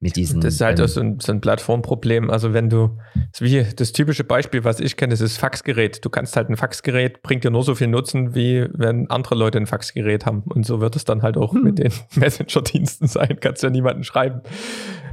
mit 0.00 0.16
diesen. 0.16 0.40
Das 0.40 0.54
ist 0.54 0.60
halt 0.60 0.78
ähm, 0.80 0.86
so, 0.86 1.00
ein, 1.00 1.20
so 1.20 1.32
ein 1.32 1.40
Plattformproblem. 1.40 2.30
Also 2.30 2.52
wenn 2.52 2.68
du, 2.68 2.98
das, 3.32 3.40
wie 3.40 3.64
das 3.64 3.92
typische 3.92 4.24
Beispiel, 4.24 4.64
was 4.64 4.80
ich 4.80 4.96
kenne, 4.96 5.12
das 5.12 5.20
ist 5.20 5.38
Faxgerät. 5.38 6.04
Du 6.04 6.10
kannst 6.10 6.36
halt 6.36 6.50
ein 6.50 6.56
Faxgerät, 6.56 7.22
bringt 7.22 7.44
dir 7.44 7.50
nur 7.50 7.62
so 7.62 7.74
viel 7.74 7.88
Nutzen, 7.88 8.34
wie 8.34 8.68
wenn 8.72 9.08
andere 9.10 9.34
Leute 9.34 9.58
ein 9.58 9.66
Faxgerät 9.66 10.26
haben. 10.26 10.42
Und 10.42 10.66
so 10.66 10.80
wird 10.80 10.96
es 10.96 11.04
dann 11.04 11.22
halt 11.22 11.36
auch 11.36 11.54
hm. 11.54 11.62
mit 11.62 11.78
den 11.78 11.92
Messenger-Diensten 12.16 13.06
sein. 13.08 13.38
Kannst 13.40 13.62
ja 13.62 13.70
niemanden 13.70 14.04
schreiben, 14.04 14.42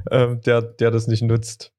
äh, 0.10 0.36
der, 0.38 0.62
der 0.62 0.92
das 0.92 1.08
nicht 1.08 1.24
nutzt. 1.24 1.74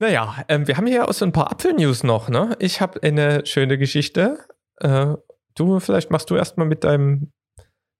Naja, 0.00 0.44
ähm, 0.48 0.66
wir 0.66 0.76
haben 0.76 0.86
hier 0.86 1.08
auch 1.08 1.12
so 1.12 1.24
ein 1.24 1.32
paar 1.32 1.50
Apfel-News 1.52 2.02
noch. 2.02 2.28
Ne? 2.28 2.56
Ich 2.58 2.80
habe 2.80 3.02
eine 3.02 3.46
schöne 3.46 3.78
Geschichte. 3.78 4.38
Äh, 4.80 5.14
du, 5.54 5.80
vielleicht 5.80 6.10
machst 6.10 6.30
du 6.30 6.36
erstmal 6.36 6.66
mit 6.66 6.84
deinem, 6.84 7.32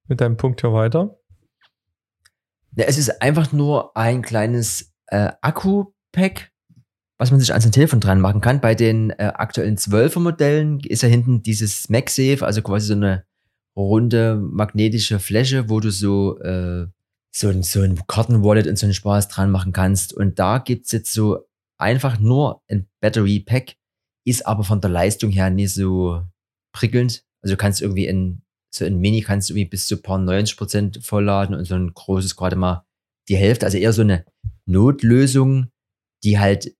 mit 0.08 0.20
deinem 0.20 0.36
Punkt 0.36 0.60
hier 0.60 0.72
weiter. 0.72 1.18
Ja, 2.76 2.86
es 2.86 2.98
ist 2.98 3.22
einfach 3.22 3.52
nur 3.52 3.96
ein 3.96 4.22
kleines 4.22 4.92
äh, 5.06 5.30
Akku-Pack, 5.40 6.50
was 7.18 7.30
man 7.30 7.38
sich 7.38 7.54
an 7.54 7.60
sein 7.60 7.72
Telefon 7.72 8.00
dran 8.00 8.20
machen 8.20 8.40
kann. 8.40 8.60
Bei 8.60 8.74
den 8.74 9.10
äh, 9.10 9.32
aktuellen 9.34 9.76
12er 9.76 10.18
Modellen 10.18 10.80
ist 10.80 11.02
ja 11.02 11.08
hinten 11.08 11.42
dieses 11.42 11.88
MagSafe, 11.88 12.44
also 12.44 12.62
quasi 12.62 12.88
so 12.88 12.94
eine 12.94 13.24
runde 13.76 14.36
magnetische 14.36 15.20
Fläche, 15.20 15.68
wo 15.68 15.80
du 15.80 15.90
so 15.90 16.38
äh, 16.40 16.86
so 17.34 17.48
ein, 17.48 17.62
so 17.62 17.82
ein 17.82 18.00
Kartenwallet 18.06 18.66
und 18.66 18.78
so 18.78 18.86
einen 18.86 18.94
Spaß 18.94 19.28
dran 19.28 19.50
machen 19.50 19.72
kannst. 19.72 20.12
Und 20.12 20.38
da 20.38 20.58
gibt's 20.58 20.92
jetzt 20.92 21.12
so 21.12 21.48
einfach 21.78 22.20
nur 22.20 22.62
ein 22.68 22.86
Battery 23.00 23.40
Pack, 23.40 23.76
ist 24.24 24.46
aber 24.46 24.62
von 24.62 24.80
der 24.80 24.90
Leistung 24.90 25.30
her 25.30 25.50
nicht 25.50 25.74
so 25.74 26.22
prickelnd. 26.72 27.24
Also 27.42 27.56
kannst 27.56 27.82
irgendwie 27.82 28.06
in 28.06 28.42
so 28.72 28.84
ein 28.84 28.98
Mini 28.98 29.20
kannst 29.20 29.50
du 29.50 29.54
irgendwie 29.54 29.70
bis 29.70 29.86
zu 29.86 30.00
paar 30.00 30.18
90 30.18 30.56
Prozent 30.56 31.04
vollladen 31.04 31.54
und 31.54 31.64
so 31.64 31.74
ein 31.74 31.92
großes 31.92 32.36
gerade 32.36 32.56
mal 32.56 32.86
die 33.28 33.36
Hälfte. 33.36 33.66
Also 33.66 33.78
eher 33.78 33.92
so 33.92 34.02
eine 34.02 34.24
Notlösung, 34.66 35.70
die 36.22 36.38
halt 36.38 36.74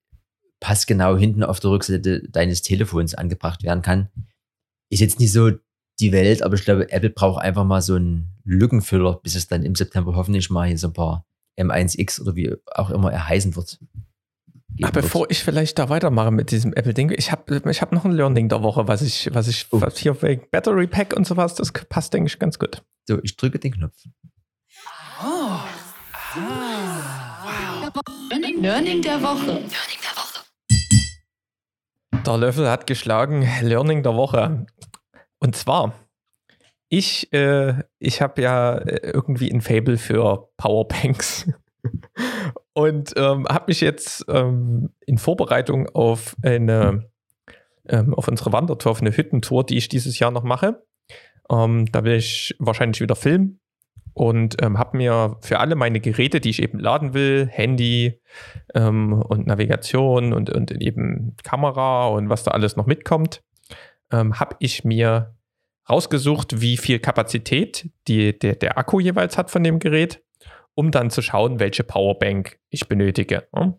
passgenau 0.61 1.17
hinten 1.17 1.43
auf 1.43 1.61
der 1.61 1.71
Rückseite 1.71 2.29
deines 2.29 2.63
Telefons 2.63 3.15
angebracht 3.15 3.63
werden 3.63 3.83
kann. 3.83 4.09
Ist 4.91 5.01
jetzt 5.01 5.21
nicht 5.21 5.33
so 5.33 5.51
die 6.01 6.13
Welt, 6.13 6.43
aber 6.43 6.55
ich 6.55 6.65
glaube, 6.65 6.91
Apple 6.91 7.11
braucht 7.11 7.43
einfach 7.43 7.65
mal 7.65 7.83
so 7.83 7.95
einen 7.95 8.31
Lückenfüller, 8.45 9.21
bis 9.23 9.35
es 9.35 9.47
dann 9.47 9.63
im 9.63 9.75
September 9.75 10.15
hoffentlich 10.17 10.51
mal 10.51 10.67
hier 10.67 10.79
so 10.79 10.89
ein 10.89 10.93
paar 10.93 11.27
M1X 11.59 12.21
oder 12.21 12.35
wie 12.35 12.55
auch 12.75 12.91
immer 12.91 13.13
er 13.13 13.29
heißen 13.29 13.55
wird. 13.57 13.79
Ach, 14.83 14.91
bevor 14.91 15.31
ich 15.31 15.45
vielleicht 15.45 15.79
da 15.79 15.89
weitermache 15.89 16.33
mit 16.33 16.51
diesem 16.51 16.73
Apple-Ding, 16.73 17.13
ich 17.17 17.31
habe 17.31 17.63
ich 17.71 17.81
hab 17.81 17.93
noch 17.93 18.05
ein 18.05 18.11
Learning 18.11 18.49
der 18.49 18.63
Woche, 18.63 18.89
was 18.89 19.03
ich, 19.03 19.31
was 19.33 19.47
ich 19.47 19.69
oh. 19.71 19.81
was 19.81 19.99
hier 19.99 20.21
wegen 20.21 20.47
Battery 20.51 20.89
Pack 20.89 21.15
und 21.17 21.27
sowas, 21.27 21.55
das 21.55 21.73
passt, 21.73 22.13
denke 22.13 22.27
ich, 22.27 22.39
ganz 22.41 22.59
gut. 22.59 22.83
So, 23.07 23.21
ich 23.23 23.37
drücke 23.37 23.61
den 23.61 23.73
Knopf. 23.73 23.95
Oh. 25.23 25.27
Ah. 25.27 25.65
Wow. 26.35 27.93
Learning 28.61 29.03
der 29.03 29.23
Woche. 29.23 29.47
Learning 29.47 30.01
der 30.03 30.17
Woche. 30.17 30.45
Der 32.27 32.39
Löffel 32.39 32.69
hat 32.69 32.89
geschlagen, 32.89 33.49
Learning 33.63 34.03
der 34.03 34.17
Woche. 34.17 34.67
Und 35.39 35.57
zwar, 35.57 35.95
ich, 36.89 37.33
äh, 37.33 37.83
ich 37.99 38.23
habe 38.23 38.43
ja 38.43 38.79
äh, 38.79 39.11
irgendwie 39.13 39.53
ein 39.53 39.61
Fable 39.61 39.99
für 39.99 40.49
Powerbanks. 40.57 41.51
und 42.73 43.13
ähm, 43.17 43.47
habe 43.49 43.67
mich 43.69 43.81
jetzt 43.81 44.25
ähm, 44.29 44.91
in 45.07 45.19
Vorbereitung 45.19 45.89
auf 45.91 46.37
eine 46.43 47.11
ähm, 47.89 48.15
auf 48.15 48.29
unsere 48.29 48.53
Wandertour, 48.53 48.93
auf 48.93 49.01
eine 49.01 49.17
Hüttentour, 49.17 49.65
die 49.65 49.77
ich 49.77 49.89
dieses 49.89 50.19
Jahr 50.19 50.31
noch 50.31 50.43
mache. 50.43 50.83
Ähm, 51.51 51.87
da 51.93 52.05
will 52.05 52.15
ich 52.15 52.55
wahrscheinlich 52.59 53.01
wieder 53.01 53.17
filmen 53.17 53.61
und 54.15 54.63
ähm, 54.63 54.79
habe 54.79 54.97
mir 54.97 55.37
für 55.41 55.59
alle 55.59 55.75
meine 55.75 56.01
Geräte, 56.01 56.41
die 56.41 56.51
ich 56.51 56.63
eben 56.63 56.79
laden 56.79 57.15
will, 57.15 57.47
Handy 57.51 58.21
ähm, 58.75 59.13
und 59.13 59.47
Navigation 59.47 60.33
und, 60.33 60.51
und 60.51 60.71
eben 60.71 61.37
Kamera 61.43 62.07
und 62.09 62.29
was 62.31 62.45
da 62.45 62.53
alles 62.53 62.77
noch 62.77 62.87
mitkommt, 62.87 63.43
ähm, 64.15 64.39
habe 64.39 64.57
ich 64.61 64.85
mir 64.85 65.35
rausgesucht, 65.89 66.61
wie 66.61 66.77
viel 66.77 66.99
Kapazität 66.99 67.91
die, 68.09 68.39
der, 68.39 68.55
der 68.55 68.79
Akku 68.79 69.01
jeweils 69.01 69.37
hat 69.37 69.51
von 69.51 69.63
dem 69.63 69.79
Gerät, 69.79 70.23
um 70.75 70.91
dann 70.91 71.11
zu 71.11 71.23
schauen, 71.23 71.61
welche 71.61 71.85
Powerbank 71.85 72.59
ich 72.71 72.89
benötige. 72.89 73.49
Ja? 73.55 73.75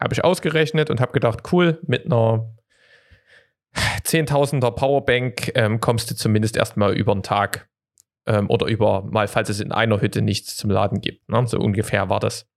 Habe 0.00 0.14
ich 0.14 0.24
ausgerechnet 0.24 0.90
und 0.90 1.00
habe 1.00 1.12
gedacht, 1.12 1.52
cool, 1.52 1.80
mit 1.86 2.06
einer 2.06 2.54
10.000er 3.74 4.70
Powerbank 4.72 5.52
ähm, 5.54 5.80
kommst 5.80 6.10
du 6.10 6.16
zumindest 6.16 6.56
erstmal 6.56 6.94
über 6.96 7.12
einen 7.12 7.22
Tag 7.22 7.68
ähm, 8.26 8.48
oder 8.48 8.66
über 8.66 9.02
mal, 9.02 9.28
falls 9.28 9.48
es 9.48 9.60
in 9.60 9.72
einer 9.72 10.00
Hütte 10.00 10.22
nichts 10.22 10.56
zum 10.56 10.70
Laden 10.70 11.00
gibt. 11.00 11.28
Ne? 11.28 11.46
So 11.46 11.58
ungefähr 11.58 12.08
war 12.08 12.20
das. 12.20 12.49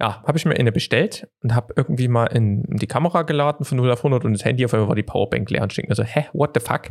Ja, 0.00 0.22
habe 0.22 0.38
ich 0.38 0.46
mir 0.46 0.54
eine 0.54 0.72
bestellt 0.72 1.28
und 1.42 1.54
habe 1.54 1.74
irgendwie 1.76 2.08
mal 2.08 2.26
in, 2.26 2.64
die 2.68 2.86
Kamera 2.86 3.22
geladen 3.22 3.64
von 3.66 3.76
0 3.76 3.92
auf 3.92 3.98
100 4.00 4.24
und 4.24 4.32
das 4.32 4.44
Handy 4.44 4.64
auf 4.64 4.72
einmal 4.72 4.88
war 4.88 4.96
die 4.96 5.02
Powerbank 5.02 5.50
leer 5.50 5.62
und 5.62 5.72
ich 5.72 5.76
denke 5.76 5.90
mir 5.90 5.94
so, 5.94 6.02
hä, 6.02 6.26
what 6.32 6.52
the 6.54 6.60
fuck? 6.60 6.90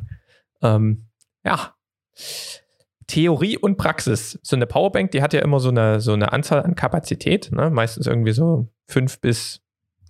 Ähm, 0.61 1.07
ja, 1.43 1.73
Theorie 3.07 3.57
und 3.57 3.77
Praxis. 3.77 4.39
So 4.43 4.55
eine 4.55 4.67
Powerbank, 4.67 5.09
die 5.11 5.23
hat 5.23 5.33
ja 5.33 5.41
immer 5.41 5.59
so 5.59 5.69
eine, 5.69 5.99
so 5.99 6.13
eine 6.13 6.31
Anzahl 6.31 6.61
an 6.61 6.75
Kapazität, 6.75 7.51
ne? 7.51 7.71
meistens 7.71 8.05
irgendwie 8.05 8.31
so 8.33 8.69
5 8.87 9.19
bis, 9.19 9.61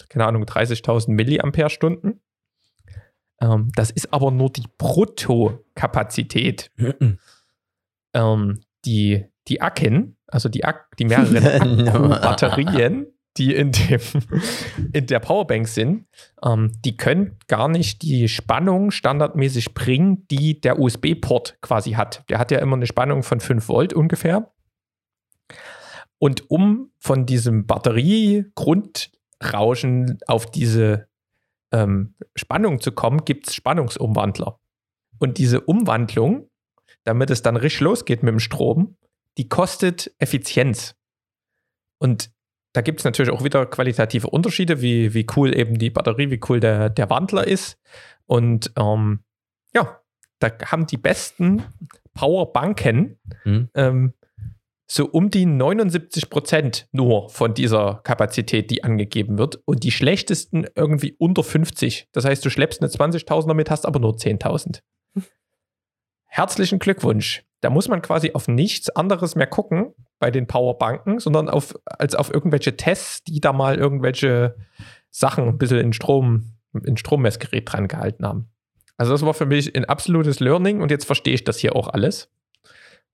keine 0.10 0.26
Ahnung, 0.26 0.44
30.000 0.44 1.12
Milliampere-Stunden. 1.12 2.20
Ähm, 3.40 3.72
das 3.76 3.92
ist 3.92 4.14
aber 4.14 4.32
nur 4.32 4.52
die 4.52 4.66
Bruttokapazität. 4.78 6.72
ähm, 8.14 8.60
die, 8.84 9.26
die 9.48 9.62
Acken, 9.62 10.18
also 10.32 10.50
die, 10.50 10.66
Ak 10.66 10.96
die 10.98 11.06
mehreren 11.06 11.86
Batterien, 11.86 13.08
die 13.38 13.56
in, 13.56 13.72
dem, 13.72 14.02
in 14.94 15.08
der 15.08 15.20
Powerbank 15.20 15.68
sind, 15.68 16.06
ähm, 16.44 16.72
die 16.84 16.98
können 16.98 17.38
gar 17.48 17.68
nicht 17.68 18.02
die 18.02 18.28
Spannung 18.28 18.92
standardmäßig 18.92 19.74
bringen, 19.74 20.28
die 20.28 20.60
der 20.60 20.80
USB-Port 20.80 21.58
quasi 21.62 21.92
hat. 21.92 22.24
Der 22.30 22.40
hat 22.40 22.52
ja 22.52 22.60
immer 22.60 22.76
eine 22.76 22.88
Spannung 22.88 23.24
von 23.24 23.40
5 23.40 23.70
Volt 23.70 23.94
ungefähr. 23.94 24.52
Und 26.20 26.52
um 26.52 26.92
von 27.00 27.26
diesem 27.26 27.66
Batteriegrundrauschen 27.66 30.20
auf 30.28 30.52
diese 30.52 31.08
ähm, 31.72 32.16
Spannung 32.36 32.82
zu 32.82 32.92
kommen, 32.92 33.24
gibt 33.24 33.48
es 33.48 33.56
Spannungsumwandler. 33.56 34.60
Und 35.18 35.38
diese 35.38 35.62
Umwandlung, 35.62 36.50
damit 37.06 37.30
es 37.30 37.42
dann 37.42 37.56
richtig 37.56 37.80
losgeht 37.82 38.22
mit 38.24 38.34
dem 38.34 38.40
Strom, 38.40 38.98
die 39.40 39.48
kostet 39.48 40.14
Effizienz. 40.20 40.96
Und 41.98 42.30
da 42.74 42.82
gibt 42.82 43.00
es 43.00 43.06
natürlich 43.06 43.32
auch 43.32 43.44
wieder 43.44 43.66
qualitative 43.66 44.30
Unterschiede, 44.30 44.82
wie, 44.82 45.14
wie 45.14 45.26
cool 45.38 45.58
eben 45.58 45.80
die 45.80 45.90
Batterie, 45.90 46.30
wie 46.30 46.42
cool 46.50 46.60
der, 46.60 46.90
der 46.90 47.10
Wandler 47.10 47.48
ist. 47.48 47.80
Und 48.26 48.74
ähm, 48.78 49.24
ja, 49.74 50.02
da 50.40 50.52
haben 50.66 50.88
die 50.88 50.98
besten 50.98 51.64
Powerbanken 52.14 53.18
mhm. 53.46 53.70
ähm, 53.76 54.14
so 54.92 55.06
um 55.06 55.30
die 55.30 55.46
79 55.46 56.30
Prozent 56.30 56.90
nur 56.92 57.30
von 57.30 57.54
dieser 57.54 58.02
Kapazität, 58.04 58.70
die 58.70 58.84
angegeben 58.84 59.38
wird. 59.38 59.62
Und 59.66 59.84
die 59.84 59.92
schlechtesten 59.92 60.68
irgendwie 60.76 61.16
unter 61.18 61.46
50. 61.46 62.10
Das 62.12 62.26
heißt, 62.26 62.44
du 62.44 62.50
schleppst 62.50 62.82
eine 62.82 62.92
20.000er 62.92 63.54
mit, 63.54 63.70
hast 63.70 63.86
aber 63.86 64.02
nur 64.02 64.16
10.000. 64.16 64.82
Herzlichen 66.26 66.80
Glückwunsch. 66.80 67.46
Da 67.62 67.70
muss 67.70 67.88
man 67.88 68.02
quasi 68.02 68.32
auf 68.34 68.48
nichts 68.48 68.90
anderes 68.90 69.36
mehr 69.36 69.48
gucken 69.48 69.94
bei 70.20 70.32
den 70.32 70.48
Powerbanken, 70.48 71.20
sondern 71.20 71.50
auf, 71.50 71.76
als 71.86 72.16
auf 72.16 72.34
irgendwelche 72.34 72.78
Tests, 72.78 73.24
die 73.24 73.42
da 73.42 73.54
mal 73.54 73.78
irgendwelche 73.78 74.56
Sachen 75.10 75.48
ein 75.48 75.58
bisschen 75.58 75.80
in 75.80 75.94
Strom, 75.94 76.54
in 76.86 76.98
Strommessgerät 76.98 77.72
dran 77.72 77.88
gehalten 77.88 78.26
haben. 78.26 78.50
Also 78.98 79.14
das 79.14 79.26
war 79.26 79.34
für 79.34 79.46
mich 79.46 79.76
ein 79.76 79.86
absolutes 79.86 80.40
Learning 80.40 80.82
und 80.82 80.92
jetzt 80.92 81.06
verstehe 81.06 81.34
ich 81.34 81.44
das 81.44 81.58
hier 81.58 81.76
auch 81.76 81.88
alles. 81.88 82.30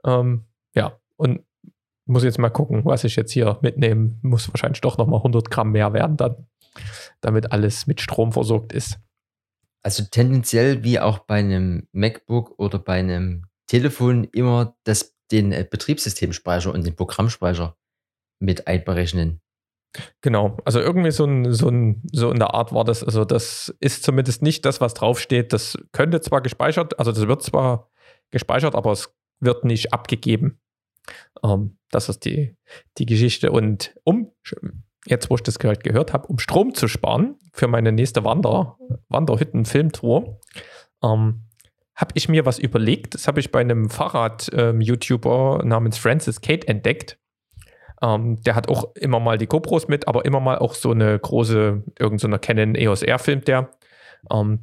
Ähm, 0.03 0.45
ja, 0.73 0.99
und 1.15 1.41
muss 2.05 2.23
jetzt 2.23 2.39
mal 2.39 2.49
gucken, 2.49 2.85
was 2.85 3.03
ich 3.03 3.15
jetzt 3.15 3.31
hier 3.31 3.57
mitnehme. 3.61 4.17
Muss 4.21 4.49
wahrscheinlich 4.49 4.81
doch 4.81 4.97
nochmal 4.97 5.19
100 5.19 5.49
Gramm 5.49 5.71
mehr 5.71 5.93
werden 5.93 6.17
dann, 6.17 6.47
damit 7.21 7.51
alles 7.51 7.87
mit 7.87 8.01
Strom 8.01 8.31
versorgt 8.31 8.73
ist. 8.73 8.99
Also 9.81 10.03
tendenziell 10.09 10.83
wie 10.83 10.99
auch 10.99 11.19
bei 11.19 11.35
einem 11.35 11.87
MacBook 11.91 12.57
oder 12.57 12.79
bei 12.79 12.99
einem 12.99 13.45
Telefon 13.67 14.25
immer 14.25 14.75
das, 14.83 15.15
den 15.31 15.51
äh, 15.51 15.67
Betriebssystemspeicher 15.69 16.73
und 16.73 16.85
den 16.85 16.95
Programmspeicher 16.95 17.77
mit 18.39 18.67
einberechnen. 18.67 19.41
Genau, 20.21 20.57
also 20.65 20.79
irgendwie 20.79 21.11
so, 21.11 21.25
ein, 21.25 21.53
so, 21.53 21.69
ein, 21.69 22.01
so 22.11 22.31
in 22.31 22.39
der 22.39 22.53
Art 22.53 22.73
war 22.73 22.83
das. 22.83 23.03
Also, 23.03 23.23
das 23.23 23.73
ist 23.79 24.03
zumindest 24.03 24.41
nicht 24.41 24.65
das, 24.65 24.81
was 24.81 24.93
draufsteht. 24.93 25.53
Das 25.53 25.77
könnte 25.93 26.19
zwar 26.21 26.41
gespeichert, 26.41 26.99
also 26.99 27.11
das 27.11 27.27
wird 27.27 27.43
zwar 27.43 27.89
gespeichert, 28.31 28.75
aber 28.75 28.91
es 28.91 29.13
wird 29.39 29.63
nicht 29.63 29.93
abgegeben. 29.93 30.59
Ähm, 31.43 31.77
das 31.91 32.09
ist 32.09 32.25
die, 32.25 32.55
die 32.97 33.05
Geschichte. 33.05 33.51
Und 33.51 33.95
um, 34.03 34.31
jetzt 35.05 35.29
wo 35.29 35.35
ich 35.35 35.43
das 35.43 35.59
gehört, 35.59 35.83
gehört 35.83 36.13
habe, 36.13 36.27
um 36.27 36.39
Strom 36.39 36.73
zu 36.73 36.87
sparen 36.87 37.37
für 37.53 37.67
meine 37.67 37.91
nächste 37.91 38.23
Wander, 38.23 38.77
Wanderhütten-Filmtour, 39.09 40.41
ähm, 41.03 41.44
habe 41.95 42.11
ich 42.15 42.27
mir 42.27 42.45
was 42.45 42.59
überlegt. 42.59 43.13
Das 43.13 43.27
habe 43.27 43.39
ich 43.39 43.51
bei 43.51 43.61
einem 43.61 43.89
Fahrrad-YouTuber 43.89 45.59
ähm, 45.61 45.67
namens 45.67 45.97
Francis 45.97 46.41
Kate 46.41 46.67
entdeckt. 46.67 47.17
Ähm, 48.01 48.41
der 48.43 48.55
hat 48.55 48.67
auch 48.69 48.93
immer 48.95 49.19
mal 49.19 49.37
die 49.37 49.47
GoPros 49.47 49.87
mit, 49.87 50.07
aber 50.07 50.25
immer 50.25 50.39
mal 50.39 50.57
auch 50.57 50.73
so 50.73 50.91
eine 50.91 51.17
große, 51.17 51.83
irgendeine 51.97 52.35
so 52.35 52.39
Canon 52.39 52.75
EOS 52.75 53.03
R 53.03 53.19
filmt 53.19 53.47
der. 53.47 53.69
Ähm, 54.31 54.59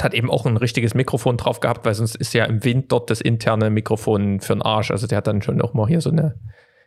hat 0.00 0.12
eben 0.12 0.28
auch 0.28 0.44
ein 0.44 0.56
richtiges 0.56 0.94
Mikrofon 0.94 1.36
drauf 1.36 1.60
gehabt, 1.60 1.86
weil 1.86 1.94
sonst 1.94 2.16
ist 2.16 2.34
ja 2.34 2.44
im 2.46 2.64
Wind 2.64 2.90
dort 2.90 3.10
das 3.10 3.20
interne 3.20 3.70
Mikrofon 3.70 4.40
für 4.40 4.54
den 4.54 4.62
Arsch. 4.62 4.90
Also 4.90 5.06
der 5.06 5.18
hat 5.18 5.28
dann 5.28 5.42
schon 5.42 5.62
auch 5.62 5.72
mal 5.72 5.86
hier 5.86 6.00
so 6.00 6.10
eine 6.10 6.34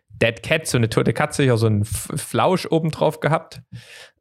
Dead 0.10 0.44
Cat, 0.44 0.68
so 0.68 0.78
eine 0.78 0.90
tote 0.90 1.14
Katze, 1.14 1.44
hier 1.44 1.56
so 1.56 1.68
einen 1.68 1.86
Flausch 1.86 2.68
oben 2.70 2.92
drauf 2.92 3.22
gehabt. 3.22 3.62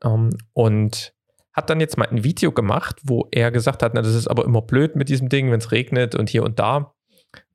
Ähm, 0.04 0.30
und 0.52 1.15
hat 1.56 1.70
dann 1.70 1.80
jetzt 1.80 1.96
mal 1.96 2.06
ein 2.06 2.22
Video 2.22 2.52
gemacht, 2.52 3.00
wo 3.02 3.28
er 3.32 3.50
gesagt 3.50 3.82
hat, 3.82 3.94
na, 3.94 4.02
das 4.02 4.14
ist 4.14 4.28
aber 4.28 4.44
immer 4.44 4.60
blöd 4.60 4.94
mit 4.94 5.08
diesem 5.08 5.30
Ding, 5.30 5.50
wenn 5.50 5.58
es 5.58 5.72
regnet 5.72 6.14
und 6.14 6.28
hier 6.28 6.44
und 6.44 6.58
da. 6.58 6.94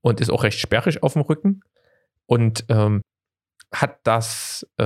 Und 0.01 0.19
ist 0.19 0.31
auch 0.31 0.43
recht 0.43 0.59
sperrig 0.59 1.03
auf 1.03 1.13
dem 1.13 1.21
Rücken. 1.21 1.61
Und 2.25 2.65
ähm, 2.69 3.01
hat 3.71 3.99
das, 4.03 4.67
äh, 4.77 4.83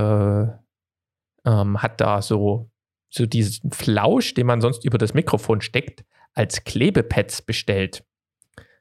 ähm, 1.46 1.82
hat 1.82 2.02
da 2.02 2.22
so, 2.22 2.70
so 3.10 3.26
diesen 3.26 3.72
Flausch, 3.72 4.34
den 4.34 4.48
man 4.48 4.60
sonst 4.60 4.84
über 4.84 4.98
das 4.98 5.14
Mikrofon 5.14 5.62
steckt, 5.62 6.04
als 6.34 6.66
Klebepads 6.66 7.44
bestellt. 7.44 8.04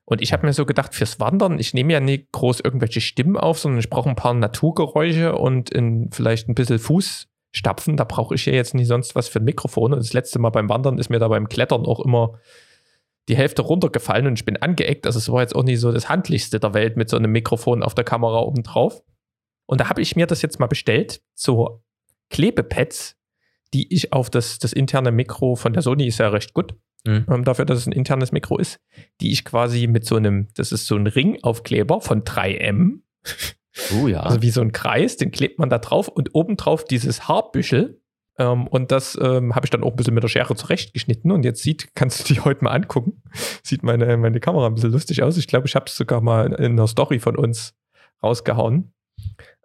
Und 0.05 0.21
ich 0.21 0.33
habe 0.33 0.45
mir 0.45 0.53
so 0.53 0.67
gedacht, 0.67 0.95
fürs 0.95 1.21
Wandern, 1.21 1.61
ich 1.61 1.73
nehme 1.75 1.93
ja 1.93 2.01
nicht 2.01 2.33
groß 2.33 2.61
irgendwelche 2.61 3.01
Stimmen 3.01 3.37
auf, 3.37 3.61
sondern 3.61 3.79
ich 3.79 3.89
brauche 3.89 4.09
ein 4.11 4.17
paar 4.17 4.35
Naturgeräusche 4.35 5.37
und 5.37 5.71
in 5.71 6.11
vielleicht 6.11 6.49
ein 6.49 6.57
bisschen 6.57 6.81
Fuß, 6.81 7.29
stapfen. 7.55 7.97
Da 7.97 8.05
brauche 8.05 8.35
ich 8.35 8.47
ja 8.47 8.53
jetzt 8.53 8.75
nicht 8.75 8.89
sonst 8.89 9.15
was 9.15 9.29
für 9.29 9.39
ein 9.39 9.45
Mikrofon. 9.45 9.93
Und 9.93 10.01
das 10.01 10.13
letzte 10.13 10.39
Mal 10.39 10.51
beim 10.51 10.69
Wandern 10.69 10.99
ist 10.99 11.09
mir 11.09 11.19
da 11.19 11.29
beim 11.29 11.49
Klettern 11.49 11.87
auch 11.87 12.01
immer 12.01 12.39
die 13.29 13.37
Hälfte 13.37 13.63
runtergefallen 13.63 14.27
und 14.27 14.39
ich 14.39 14.45
bin 14.45 14.59
angeeckt. 14.59 15.07
Also 15.07 15.19
es 15.19 15.31
war 15.31 15.41
jetzt 15.41 15.57
auch 15.57 15.63
nicht 15.63 15.81
so 15.81 15.93
das 15.93 16.09
handlichste 16.09 16.61
der 16.61 16.75
Welt 16.75 16.97
mit 16.97 17.09
so 17.09 17.17
einem 17.17 17.33
Mikrofon 17.33 17.83
auf 17.83 17.95
der 17.95 18.05
Kamera 18.05 18.41
oben 18.41 18.63
drauf. 18.63 19.03
Und 19.67 19.81
da 19.81 19.89
habe 19.89 20.03
ich 20.03 20.15
mir 20.15 20.27
das 20.27 20.43
jetzt 20.43 20.61
mal 20.61 20.67
bestellt, 20.67 21.23
so 21.35 21.83
Klebepads, 22.29 23.17
die 23.73 23.93
ich 23.95 24.13
auf 24.13 24.29
das, 24.29 24.59
das 24.59 24.75
interne 24.75 25.11
Mikro 25.11 25.57
von 25.57 25.73
der 25.73 25.83
Sony 25.83 26.07
ist 26.07 26.19
ja 26.19 26.29
recht 26.29 26.53
gut. 26.53 26.75
Mhm. 27.07 27.27
Ähm, 27.31 27.45
dafür, 27.45 27.65
dass 27.65 27.79
es 27.79 27.87
ein 27.87 27.93
internes 27.93 28.33
Mikro 28.33 28.59
ist, 28.59 28.81
die 29.21 29.33
ich 29.33 29.45
quasi 29.45 29.87
mit 29.87 30.05
so 30.05 30.17
einem, 30.17 30.49
das 30.55 30.73
ist 30.73 30.87
so 30.87 30.97
ein 30.97 31.07
Ringaufkleber 31.07 32.01
von 32.01 32.25
3M. 32.25 33.01
Oh 34.01 34.07
ja. 34.07 34.21
Also 34.21 34.43
wie 34.43 34.51
so 34.51 34.61
ein 34.61 34.73
Kreis, 34.73 35.17
den 35.17 35.31
klebt 35.31 35.59
man 35.59 35.71
da 35.71 35.79
drauf 35.79 36.09
und 36.09 36.35
obendrauf 36.35 36.85
dieses 36.85 37.29
Haarbüschel. 37.29 38.01
Ähm, 38.39 38.67
und 38.67 38.91
das 38.93 39.19
ähm, 39.21 39.55
habe 39.55 39.67
ich 39.67 39.71
dann 39.71 39.83
auch 39.83 39.91
ein 39.91 39.97
bisschen 39.97 40.15
mit 40.15 40.23
der 40.23 40.29
Schere 40.29 40.55
zurechtgeschnitten. 40.55 41.31
Und 41.31 41.45
jetzt 41.45 41.63
sieht, 41.63 41.95
kannst 41.95 42.29
du 42.29 42.35
die 42.35 42.41
heute 42.41 42.65
mal 42.65 42.73
angucken. 42.73 43.23
Sieht 43.63 43.83
meine, 43.83 44.17
meine 44.17 44.41
Kamera 44.41 44.67
ein 44.67 44.75
bisschen 44.75 44.93
lustig 44.93 45.23
aus. 45.23 45.37
Ich 45.37 45.47
glaube, 45.47 45.67
ich 45.67 45.75
habe 45.75 45.87
es 45.87 45.97
sogar 45.97 46.21
mal 46.21 46.53
in 46.53 46.73
einer 46.73 46.87
Story 46.87 47.19
von 47.19 47.37
uns 47.37 47.75
rausgehauen. 48.23 48.93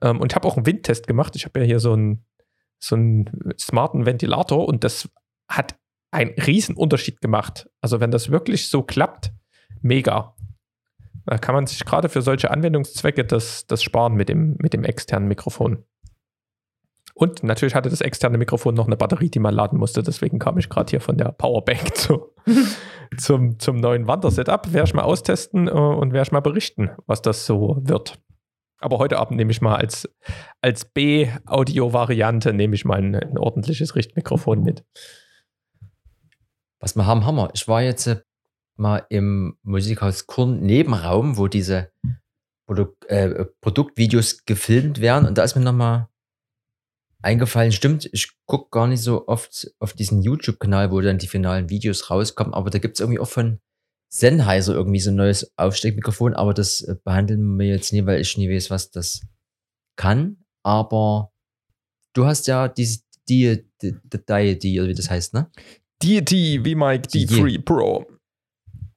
Ähm, 0.02 0.20
und 0.20 0.36
habe 0.36 0.48
auch 0.48 0.58
einen 0.58 0.66
Windtest 0.66 1.08
gemacht. 1.08 1.36
Ich 1.36 1.46
habe 1.46 1.60
ja 1.60 1.66
hier 1.66 1.80
so 1.80 1.94
einen, 1.94 2.26
so 2.80 2.96
einen 2.96 3.54
smarten 3.60 4.06
Ventilator 4.06 4.68
und 4.68 4.84
das 4.84 5.10
hat 5.48 5.76
einen 6.12 6.32
riesen 6.32 6.76
Unterschied 6.76 7.22
gemacht. 7.22 7.70
Also 7.82 8.00
wenn 8.00 8.12
das 8.12 8.32
wirklich 8.32 8.70
so 8.70 8.84
klappt, 8.84 9.32
mega. 9.82 10.36
Da 11.30 11.38
kann 11.38 11.54
man 11.54 11.68
sich 11.68 11.86
gerade 11.86 12.10
für 12.10 12.24
solche 12.24 12.50
Anwendungszwecke 12.50 13.24
das, 13.24 13.68
das 13.68 13.84
sparen 13.84 14.16
mit 14.16 14.30
dem, 14.30 14.56
mit 14.60 14.74
dem 14.74 14.84
externen 14.84 15.28
Mikrofon. 15.28 15.84
Und 17.14 17.44
natürlich 17.44 17.76
hatte 17.76 17.90
das 17.90 18.02
externe 18.02 18.40
Mikrofon 18.40 18.74
noch 18.74 18.88
eine 18.88 18.98
Batterie, 18.98 19.30
die 19.30 19.38
man 19.38 19.54
laden 19.54 19.78
musste. 19.78 20.02
Deswegen 20.02 20.40
kam 20.40 20.58
ich 20.58 20.70
gerade 20.70 20.90
hier 20.90 21.02
von 21.02 21.18
der 21.18 21.32
Powerbank 21.32 21.96
zu, 21.96 22.34
zum, 23.16 23.60
zum 23.60 23.78
neuen 23.78 24.08
Wandersetup. 24.08 24.74
Werde 24.74 24.88
ich 24.88 24.96
mal 24.96 25.04
austesten 25.04 25.68
äh, 25.68 25.72
und 25.72 26.14
werde 26.14 26.24
ich 26.24 26.32
mal 26.32 26.40
berichten, 26.40 26.90
was 27.06 27.22
das 27.22 27.46
so 27.46 27.78
wird. 27.82 28.18
Aber 28.80 28.98
heute 28.98 29.20
Abend 29.20 29.38
nehme 29.38 29.52
ich 29.52 29.62
mal 29.62 29.76
als, 29.76 30.10
als 30.62 30.86
B-Audio-Variante 30.86 32.54
nehme 32.54 32.74
ich 32.74 32.86
mal 32.86 32.98
ein, 32.98 33.14
ein, 33.14 33.38
ordentliches 33.38 33.96
Richtmikrofon 33.96 34.64
mit. 34.64 34.84
Was 36.80 36.96
wir 36.96 37.06
haben, 37.06 37.24
haben 37.24 37.36
wir. 37.36 37.52
Ich 37.54 37.68
war 37.68 37.84
jetzt 37.84 38.08
äh, 38.08 38.22
mal 38.80 39.06
im 39.10 39.58
Musikhaus 39.64 40.28
Kurn 40.28 40.62
Nebenraum, 40.62 41.38
wo 41.38 41.48
diese 41.48 41.92
Produ 42.68 42.96
äh, 43.08 43.46
Produktvideos 43.62 44.46
gefilmt 44.46 45.02
werden. 45.02 45.28
Und 45.28 45.38
da 45.38 45.44
ist 45.44 45.56
mir 45.56 45.62
nochmal 45.62 46.08
eingefallen, 47.22 47.72
stimmt, 47.72 48.10
ich 48.14 48.32
gucke 48.46 48.70
gar 48.72 48.88
nicht 48.88 49.02
so 49.02 49.28
oft 49.28 49.72
auf 49.80 49.94
diesen 49.94 50.22
YouTube-Kanal, 50.22 50.92
wo 50.92 51.02
dann 51.02 51.18
die 51.18 51.28
finalen 51.28 51.70
Videos 51.70 52.10
rauskommen, 52.10 52.54
aber 52.54 52.70
da 52.70 52.80
gibt 52.80 52.96
es 52.96 53.02
irgendwie 53.02 53.20
auch 53.20 53.28
von 53.28 53.60
Sennheiser 54.12 54.74
irgendwie 54.74 55.00
so 55.00 55.12
ein 55.12 55.16
neues 55.16 55.52
Aufsteckmikrofon, 55.58 56.34
aber 56.34 56.54
das 56.54 56.82
äh, 56.82 56.96
behandeln 57.04 57.58
wir 57.60 57.68
jetzt 57.68 57.94
nie, 57.94 58.06
weil 58.06 58.22
ich 58.22 58.38
nie 58.38 58.50
weiß, 58.50 58.70
was 58.70 58.90
das 58.92 59.22
kann. 59.98 60.38
Aber 60.64 61.32
du 62.14 62.26
hast 62.26 62.48
ja 62.48 62.68
diese 62.68 63.02
die, 63.30 63.64
die, 63.82 63.96
die, 64.04 64.60
die, 64.60 64.88
wie 64.88 64.94
das 64.94 65.10
heißt, 65.10 65.34
ne? 65.36 65.52
Deity 66.02 66.64
wie 66.64 66.76
Mike 66.76 67.08
D3 67.10 67.62
Pro. 67.64 68.08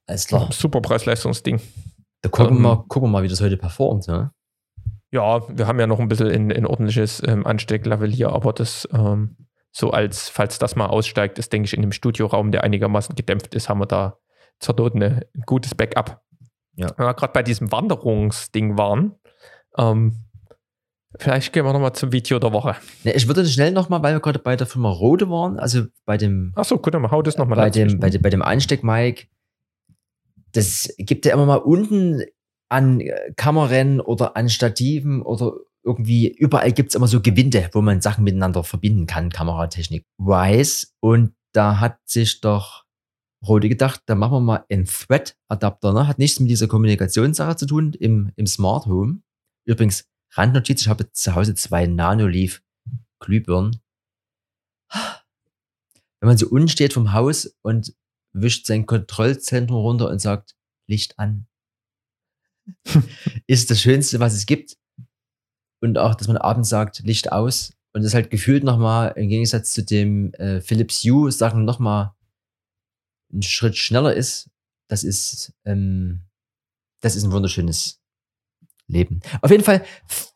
Alles 0.07 0.27
klar. 0.27 0.49
Super 0.51 0.81
Preis-Leistungsding. 0.81 1.61
Da 2.21 2.29
gucken, 2.29 2.57
Ähm, 2.57 2.61
wir 2.63 2.75
mal, 2.75 2.83
gucken 2.87 3.09
wir 3.09 3.11
mal, 3.11 3.23
wie 3.23 3.27
das 3.27 3.41
heute 3.41 3.57
performt, 3.57 4.07
ne? 4.07 4.31
Ja, 5.11 5.41
wir 5.47 5.67
haben 5.67 5.79
ja 5.79 5.87
noch 5.87 5.99
ein 5.99 6.07
bisschen 6.07 6.29
in, 6.29 6.49
in 6.49 6.65
ordentliches 6.65 7.21
ähm, 7.25 7.45
Anstecklevel 7.45 8.11
hier, 8.11 8.29
aber 8.31 8.51
das 8.51 8.87
ähm, 8.93 9.37
so 9.71 9.91
als, 9.91 10.29
falls 10.29 10.59
das 10.59 10.75
mal 10.75 10.87
aussteigt, 10.87 11.39
ist, 11.39 11.51
denke 11.51 11.65
ich, 11.65 11.73
in 11.73 11.81
dem 11.81 11.91
Studioraum, 11.91 12.51
der 12.51 12.63
einigermaßen 12.63 13.15
gedämpft 13.15 13.55
ist, 13.55 13.69
haben 13.69 13.79
wir 13.79 13.85
da 13.85 14.17
zur 14.59 14.75
Not 14.75 14.95
eine, 14.95 15.25
ein 15.35 15.43
gutes 15.45 15.75
Backup. 15.75 16.21
Ja. 16.75 16.89
Wenn 16.97 17.05
wir 17.05 17.13
gerade 17.13 17.33
bei 17.33 17.43
diesem 17.43 17.71
Wanderungsding 17.71 18.77
waren, 18.77 19.15
ähm, 19.77 20.25
vielleicht 21.19 21.53
gehen 21.53 21.65
wir 21.65 21.73
nochmal 21.73 21.93
zum 21.93 22.11
Video 22.11 22.39
der 22.39 22.53
Woche. 22.53 22.75
Ich 23.03 23.27
würde 23.27 23.45
schnell 23.45 23.71
nochmal, 23.71 24.01
weil 24.03 24.15
wir 24.15 24.19
gerade 24.19 24.39
bei 24.39 24.55
der 24.55 24.67
Firma 24.67 24.89
Rode 24.89 25.29
waren, 25.29 25.59
also 25.59 25.83
bei 26.05 26.17
dem, 26.17 26.53
Achso, 26.55 26.77
gut, 26.77 26.93
dann 26.93 27.09
hau 27.11 27.21
das 27.21 27.37
nochmal 27.37 27.57
bei 27.57 27.69
dem, 27.69 27.99
bei, 27.99 28.09
bei 28.09 28.29
dem 28.29 28.41
Einsteck-Mic, 28.41 29.27
das 30.53 30.93
gibt 30.97 31.25
ja 31.25 31.33
immer 31.33 31.45
mal 31.45 31.57
unten 31.57 32.23
an 32.69 33.01
äh, 33.01 33.33
Kameran 33.35 33.99
oder 33.99 34.35
an 34.35 34.49
Stativen 34.49 35.21
oder 35.21 35.53
irgendwie, 35.83 36.29
überall 36.29 36.71
gibt 36.71 36.89
es 36.89 36.95
immer 36.95 37.07
so 37.07 37.21
Gewinde, 37.21 37.69
wo 37.73 37.81
man 37.81 38.01
Sachen 38.01 38.23
miteinander 38.23 38.63
verbinden 38.63 39.05
kann, 39.05 39.29
Kameratechnik. 39.29 40.05
Weiß. 40.17 40.95
Und 41.01 41.35
da 41.51 41.79
hat 41.79 41.99
sich 42.05 42.39
doch 42.39 42.85
Rode 43.45 43.67
gedacht, 43.67 44.01
da 44.05 44.15
machen 44.15 44.33
wir 44.33 44.39
mal 44.39 44.65
einen 44.69 44.85
Thread-Adapter. 44.85 45.91
Ne? 45.91 46.07
Hat 46.07 46.19
nichts 46.19 46.39
mit 46.39 46.49
dieser 46.49 46.67
Kommunikationssache 46.67 47.57
zu 47.57 47.65
tun 47.65 47.93
im, 47.99 48.31
im 48.37 48.47
Smart 48.47 48.85
Home. 48.85 49.21
Übrigens, 49.65 50.07
Randnotiz, 50.31 50.81
ich 50.81 50.87
habe 50.87 51.11
zu 51.11 51.35
Hause 51.35 51.53
zwei 51.53 51.85
Nanoleaf 51.85 52.61
Glühbirnen. 53.19 53.81
Wenn 54.89 56.27
man 56.27 56.37
so 56.37 56.47
unten 56.47 56.69
steht 56.69 56.93
vom 56.93 57.11
Haus 57.11 57.57
und 57.61 57.93
wischt 58.33 58.65
sein 58.65 58.85
Kontrollzentrum 58.85 59.77
runter 59.77 60.09
und 60.09 60.19
sagt, 60.19 60.55
Licht 60.87 61.17
an. 61.19 61.47
ist 63.47 63.71
das 63.71 63.81
Schönste, 63.81 64.19
was 64.19 64.33
es 64.33 64.45
gibt. 64.45 64.77
Und 65.81 65.97
auch, 65.97 66.15
dass 66.15 66.27
man 66.27 66.37
abends 66.37 66.69
sagt, 66.69 66.99
Licht 66.99 67.31
aus. 67.31 67.73
Und 67.93 68.03
das 68.03 68.13
halt 68.13 68.29
gefühlt 68.29 68.63
nochmal, 68.63 69.13
im 69.15 69.29
Gegensatz 69.29 69.73
zu 69.73 69.83
dem 69.83 70.33
äh, 70.33 70.61
Philips 70.61 71.03
Hue 71.03 71.31
Sachen 71.31 71.65
nochmal 71.65 72.13
einen 73.31 73.43
Schritt 73.43 73.77
schneller 73.77 74.13
ist. 74.13 74.49
Das 74.89 75.03
ist, 75.03 75.53
ähm, 75.65 76.21
das 77.01 77.15
ist 77.15 77.23
ein 77.23 77.31
wunderschönes 77.31 78.01
Leben. 78.87 79.21
Auf 79.41 79.51
jeden 79.51 79.63
Fall, 79.63 79.85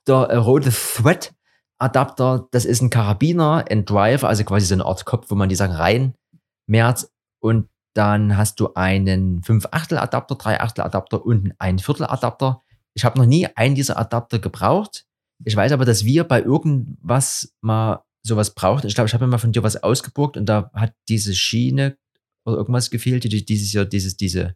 der 0.07 0.15
äh, 0.15 0.35
rote 0.35 0.71
Thread 0.71 1.33
Adapter, 1.79 2.47
das 2.51 2.65
ist 2.65 2.81
ein 2.81 2.89
Karabiner, 2.89 3.65
ein 3.69 3.85
Driver, 3.85 4.27
also 4.27 4.43
quasi 4.43 4.65
so 4.65 4.73
eine 4.73 4.85
Art 4.85 5.05
Kopf, 5.05 5.29
wo 5.29 5.35
man 5.35 5.49
die 5.49 5.55
Sachen 5.55 5.75
reinmehrt 5.75 7.09
und 7.39 7.69
dann 7.97 8.37
hast 8.37 8.59
du 8.59 8.73
einen 8.75 9.41
5 9.43 9.67
Achtel 9.71 9.97
Adapter, 9.97 10.35
3 10.35 10.61
Achtel 10.61 10.83
Adapter 10.83 11.25
und 11.25 11.53
einen 11.57 11.79
Viertel 11.79 12.05
Adapter. 12.05 12.61
Ich 12.93 13.03
habe 13.03 13.17
noch 13.17 13.25
nie 13.25 13.47
einen 13.55 13.75
dieser 13.75 13.97
Adapter 13.97 14.39
gebraucht. 14.39 15.05
Ich 15.43 15.55
weiß 15.55 15.71
aber, 15.71 15.85
dass 15.85 16.05
wir 16.05 16.23
bei 16.23 16.41
irgendwas 16.41 17.55
mal 17.61 18.03
sowas 18.23 18.53
brauchten. 18.53 18.87
Ich 18.87 18.95
glaube, 18.95 19.07
ich 19.07 19.13
habe 19.13 19.25
mal 19.27 19.37
von 19.37 19.51
dir 19.51 19.63
was 19.63 19.81
ausgeburgt 19.81 20.37
und 20.37 20.45
da 20.45 20.69
hat 20.73 20.93
diese 21.07 21.33
Schiene 21.33 21.97
oder 22.45 22.57
irgendwas 22.57 22.89
gefehlt, 22.89 23.23
die, 23.23 23.45
dieses 23.45 23.71
hier, 23.71 23.85
dieses, 23.85 24.17
diese, 24.17 24.55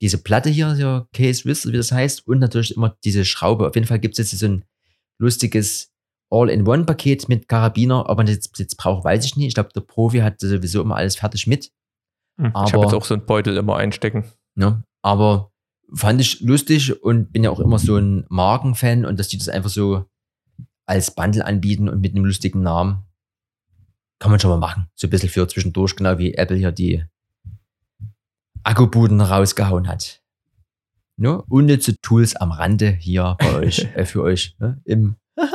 diese 0.00 0.18
Platte 0.18 0.50
hier, 0.50 0.74
hier 0.74 1.08
Case 1.12 1.44
Whistle, 1.44 1.72
wie 1.72 1.76
das 1.78 1.92
heißt, 1.92 2.26
und 2.26 2.38
natürlich 2.38 2.76
immer 2.76 2.96
diese 3.04 3.24
Schraube. 3.24 3.68
Auf 3.68 3.74
jeden 3.74 3.86
Fall 3.86 3.98
gibt 3.98 4.18
es 4.18 4.30
jetzt 4.30 4.40
so 4.40 4.46
ein 4.46 4.64
lustiges 5.18 5.92
All-in-One-Paket 6.30 7.28
mit 7.28 7.48
Karabiner. 7.48 8.08
Ob 8.08 8.18
man 8.18 8.26
das 8.26 8.50
jetzt 8.58 8.76
braucht, 8.76 9.04
weiß 9.04 9.24
ich 9.24 9.36
nicht. 9.36 9.48
Ich 9.48 9.54
glaube, 9.54 9.70
der 9.74 9.80
Profi 9.80 10.18
hat 10.18 10.40
sowieso 10.40 10.82
immer 10.82 10.96
alles 10.96 11.16
fertig 11.16 11.46
mit. 11.46 11.70
Hm, 12.38 12.52
ich 12.66 12.72
habe 12.72 12.84
jetzt 12.84 12.94
auch 12.94 13.04
so 13.04 13.14
einen 13.14 13.26
Beutel 13.26 13.56
immer 13.56 13.76
einstecken. 13.76 14.24
Ne? 14.54 14.82
Aber 15.02 15.52
fand 15.92 16.20
ich 16.20 16.40
lustig 16.40 17.02
und 17.02 17.32
bin 17.32 17.44
ja 17.44 17.50
auch 17.50 17.60
immer 17.60 17.78
so 17.78 17.96
ein 17.96 18.24
Markenfan 18.28 19.04
und 19.04 19.18
dass 19.18 19.28
die 19.28 19.38
das 19.38 19.48
einfach 19.48 19.70
so 19.70 20.04
als 20.86 21.14
Bundle 21.14 21.44
anbieten 21.44 21.88
und 21.88 22.00
mit 22.00 22.14
einem 22.14 22.24
lustigen 22.24 22.62
Namen. 22.62 23.04
Kann 24.18 24.30
man 24.30 24.40
schon 24.40 24.50
mal 24.50 24.58
machen. 24.58 24.88
So 24.94 25.06
ein 25.06 25.10
bisschen 25.10 25.28
für 25.28 25.46
zwischendurch, 25.46 25.94
genau 25.94 26.18
wie 26.18 26.34
Apple 26.34 26.56
hier 26.56 26.72
die 26.72 27.04
Akkubuden 28.62 29.20
rausgehauen 29.20 29.88
hat. 29.88 30.22
Ne? 31.18 31.42
Unnütze 31.48 32.00
Tools 32.00 32.34
am 32.36 32.50
Rande 32.50 32.90
hier 32.90 33.36
bei 33.38 33.54
euch, 33.56 33.86
äh, 33.94 34.04
für 34.04 34.22
euch. 34.22 34.56
Ne? 34.58 34.80
Im 34.84 35.16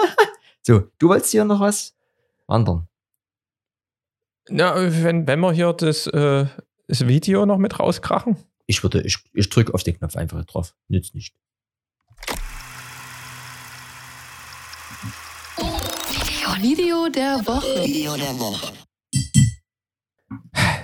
so, 0.61 0.83
du 0.99 1.09
wolltest 1.09 1.31
hier 1.31 1.45
noch 1.45 1.59
was? 1.59 1.95
Wandern. 2.47 2.87
Na, 4.49 4.75
wenn, 4.75 5.27
wenn 5.27 5.39
wir 5.39 5.51
hier 5.53 5.73
das, 5.73 6.07
äh, 6.07 6.45
das 6.91 7.07
Video 7.07 7.45
noch 7.45 7.57
mit 7.57 7.79
rauskrachen. 7.79 8.35
Ich 8.65 8.83
würde, 8.83 9.01
ich, 9.01 9.17
ich 9.33 9.49
drücke 9.49 9.73
auf 9.73 9.83
den 9.83 9.97
Knopf 9.97 10.17
einfach 10.17 10.43
drauf. 10.43 10.75
Nützt 10.89 11.15
nicht. 11.15 11.33
Video 16.61 17.07
der 17.09 17.39
Woche. 17.47 18.73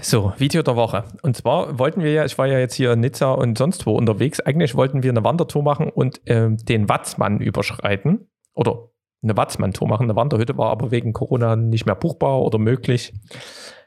So, 0.02 0.32
Video 0.38 0.64
der 0.64 0.78
Woche. 0.78 1.04
Und 1.24 1.36
zwar 1.36 1.78
wollten 1.78 2.02
wir 2.02 2.14
ja, 2.14 2.24
ich 2.24 2.38
war 2.38 2.48
ja 2.48 2.58
jetzt 2.58 2.76
hier 2.76 2.94
in 2.94 3.02
Nizza 3.02 3.34
und 3.34 3.58
sonst 3.58 3.86
wo 3.86 3.92
unterwegs. 3.92 4.40
Eigentlich 4.40 4.76
wollten 4.76 5.04
wir 5.04 5.12
eine 5.12 5.26
Wandertour 5.26 5.62
machen 5.62 5.90
und 5.90 6.22
ähm, 6.26 6.56
den 6.58 6.88
Watzmann 6.88 7.42
überschreiten. 7.42 8.30
Oder 8.54 8.92
eine 9.22 9.36
Watzmann-Tour 9.36 9.90
machen. 9.90 10.04
Eine 10.04 10.16
Wanderhütte 10.16 10.58
war 10.58 10.72
aber 10.72 10.90
wegen 10.90 11.12
Corona 11.12 11.58
nicht 11.58 11.86
mehr 11.86 11.96
buchbar 11.96 12.42
oder 12.42 12.60
möglich. 12.60 13.14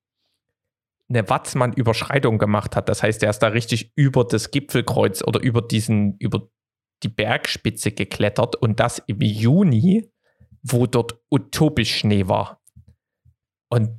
eine 1.09 1.29
Watzmann-Überschreitung 1.29 2.39
gemacht 2.39 2.77
hat. 2.77 2.89
Das 2.89 3.03
heißt, 3.03 3.23
er 3.23 3.31
ist 3.31 3.41
da 3.41 3.49
richtig 3.49 3.93
über 3.97 4.25
das 4.25 4.51
Gipfelkreuz 4.51 5.23
oder 5.23 5.41
über 5.41 5.63
diesen, 5.63 6.17
über 6.19 6.49
die 7.03 7.09
Bergspitze 7.09 7.93
geklettert 7.93 8.57
und 8.57 8.81
das 8.81 9.03
im 9.07 9.21
Juni, 9.21 10.11
wo 10.63 10.87
dort 10.87 11.21
utopisch 11.31 11.97
Schnee 11.97 12.29
war. 12.29 12.63
Und, 13.69 13.91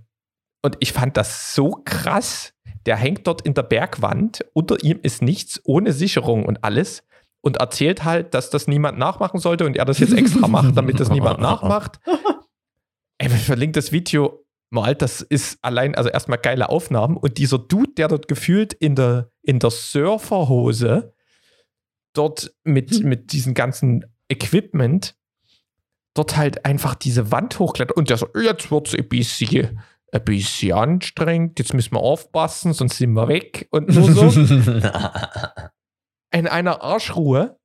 und 0.61 0.78
ich 0.80 0.93
fand 0.93 1.18
das 1.18 1.53
so 1.53 1.82
krass. 1.84 2.53
Der 2.86 2.97
hängt 2.97 3.28
dort 3.28 3.41
in 3.41 3.53
der 3.53 3.64
Bergwand, 3.64 4.45
unter 4.53 4.84
ihm 4.84 4.99
ist 5.03 5.22
nichts, 5.22 5.61
ohne 5.64 5.93
Sicherung 5.93 6.45
und 6.45 6.64
alles 6.64 7.05
und 7.44 7.58
erzählt 7.58 8.06
halt, 8.06 8.34
dass 8.34 8.50
das 8.50 8.68
niemand 8.68 8.98
nachmachen 8.98 9.39
sollte 9.39 9.66
und 9.66 9.76
er 9.76 9.86
das 9.86 10.00
jetzt 10.00 10.14
extra 10.14 10.48
macht, 10.48 10.78
damit 10.78 11.00
das 11.00 11.10
niemand 11.10 11.39
nachmacht. 11.41 12.00
Ey, 13.18 13.30
wir 13.30 13.38
verlinken 13.38 13.74
das 13.74 13.91
Video 13.91 14.46
mal, 14.70 14.96
das 14.96 15.22
ist 15.22 15.60
allein, 15.62 15.94
also 15.94 16.10
erstmal 16.10 16.38
geile 16.38 16.70
Aufnahmen 16.70 17.18
und 17.18 17.38
dieser 17.38 17.60
Dude, 17.60 17.91
der 17.98 18.08
dort 18.08 18.28
gefühlt 18.30 18.74
in 18.74 18.96
der, 18.96 19.30
in 19.41 19.60
der 19.60 19.72
Surferhose 19.72 21.14
dort 22.14 22.56
mit, 22.64 23.04
mit 23.04 23.34
diesem 23.34 23.54
ganzen 23.54 24.06
Equipment 24.30 25.16
dort 26.14 26.38
halt 26.38 26.64
einfach 26.66 26.96
diese 26.96 27.32
Wand 27.32 27.60
hochklettert 27.60 27.98
und 27.98 28.10
der 28.10 28.18
so, 28.18 28.28
jetzt 28.41 28.72
wird 28.72 28.88
es 28.88 28.96
ein 28.96 29.10
bisschen, 29.10 29.82
ein 30.14 30.24
bisschen 30.24 30.74
anstrengend, 30.74 31.60
jetzt 31.60 31.74
müssen 31.74 31.94
wir 31.94 32.00
aufpassen, 32.02 32.72
sonst 32.72 32.98
sind 33.00 33.14
wir 33.14 33.28
weg 33.28 33.68
und 33.72 33.89
nur 33.89 34.12
so 34.12 34.32
in 36.34 36.48
einer 36.48 36.82
Arschruhe 36.82 37.58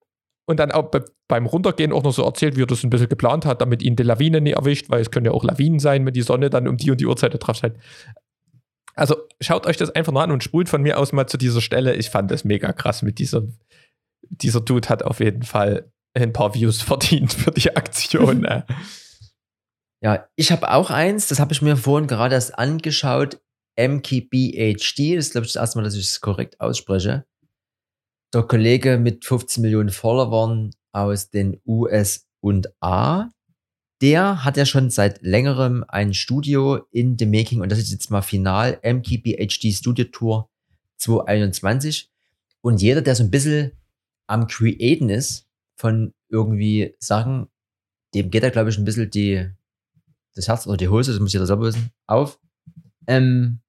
und 0.47 0.59
dann 0.61 0.71
auch 0.71 0.91
be 0.91 1.05
beim 1.31 1.45
Runtergehen 1.45 1.93
auch 1.93 2.03
noch 2.05 2.15
so 2.15 2.25
erzählt, 2.25 2.57
wie 2.57 2.63
er 2.63 2.67
das 2.67 2.85
ein 2.85 2.89
bisschen 2.89 3.11
geplant 3.11 3.45
hat, 3.45 3.61
damit 3.61 3.83
ihn 3.83 3.97
die 3.97 4.03
Lawine 4.03 4.41
nie 4.41 4.53
erwischt, 4.53 4.89
weil 4.89 5.03
es 5.03 5.11
können 5.11 5.27
ja 5.27 5.33
auch 5.33 5.45
Lawinen 5.45 5.79
sein, 5.79 6.07
wenn 6.07 6.15
die 6.15 6.23
Sonne 6.23 6.49
dann 6.49 6.67
um 6.67 6.79
die 6.79 6.91
und 6.91 7.03
die 7.03 7.07
Uhrzeit 7.07 7.37
drauf 7.39 7.57
scheint. 7.57 7.77
Also 8.95 9.15
schaut 9.39 9.67
euch 9.67 9.77
das 9.77 9.91
einfach 9.91 10.13
mal 10.13 10.25
an 10.25 10.33
und 10.33 10.43
spult 10.43 10.71
von 10.71 10.81
mir 10.81 10.99
aus 10.99 11.13
mal 11.13 11.27
zu 11.27 11.37
dieser 11.37 11.61
Stelle. 11.61 11.95
Ich 11.95 12.09
fand 12.09 12.31
das 12.31 12.45
mega 12.45 12.73
krass 12.73 13.03
mit 13.03 13.19
dieser, 13.19 13.43
dieser 14.23 14.63
Dude 14.63 14.89
hat 14.89 15.03
auf 15.03 15.21
jeden 15.21 15.43
Fall 15.43 15.93
ein 16.15 16.33
paar 16.33 16.55
Views 16.55 16.81
verdient 16.83 17.33
für 17.33 17.51
die 17.51 17.77
Aktion. 17.77 18.45
äh. 18.45 18.63
Ja, 20.01 20.29
ich 20.37 20.53
habe 20.53 20.71
auch 20.71 20.91
eins, 20.91 21.27
das 21.27 21.41
habe 21.41 21.53
ich 21.53 21.61
mir 21.61 21.77
vorhin 21.77 22.07
gerade 22.07 22.37
erst 22.37 22.57
angeschaut. 22.57 23.41
MKBHD, 23.77 25.17
das 25.17 25.27
ist, 25.27 25.33
glaube 25.33 25.45
ich, 25.45 25.53
das 25.53 25.61
erste 25.61 25.79
Mal, 25.79 25.83
dass 25.83 25.97
ich 25.97 26.07
es 26.07 26.21
korrekt 26.21 26.61
ausspreche. 26.61 27.25
Der 28.35 28.43
Kollege 28.43 28.99
mit 28.99 29.25
15 29.25 29.63
Millionen 29.63 29.89
Followern 29.89 30.73
aus 30.93 31.31
den 31.31 31.63
US 31.67 32.27
und 32.41 32.69
A, 32.83 33.31
der 34.03 34.45
hat 34.45 34.59
ja 34.59 34.67
schon 34.67 34.91
seit 34.91 35.23
längerem 35.23 35.83
ein 35.89 36.13
Studio 36.13 36.77
in 36.91 37.17
the 37.19 37.25
making 37.25 37.63
und 37.63 37.73
das 37.73 37.79
ist 37.79 37.91
jetzt 37.91 38.11
mal 38.11 38.21
final 38.21 38.79
MKBHD 38.83 39.73
Studio 39.73 40.05
Tour 40.05 40.51
2021. 40.99 42.11
Und 42.61 42.83
jeder, 42.83 43.01
der 43.01 43.15
so 43.15 43.23
ein 43.23 43.31
bisschen 43.31 43.73
am 44.27 44.47
Createn 44.47 45.09
ist 45.09 45.49
von 45.77 46.13
irgendwie 46.29 46.95
Sachen, 46.99 47.49
dem 48.15 48.31
geht 48.31 48.43
da, 48.43 48.51
glaube 48.51 48.69
ich, 48.69 48.77
ein 48.77 48.85
bisschen 48.85 49.11
die, 49.11 49.49
das 50.35 50.49
Herz 50.49 50.67
oder 50.67 50.77
die 50.77 50.89
Hose, 50.89 51.13
das 51.13 51.21
muss 51.21 51.33
jeder 51.33 51.47
selber 51.47 51.65
wissen, 51.65 51.93
auf. 52.07 52.39
Ähm, 53.07 53.61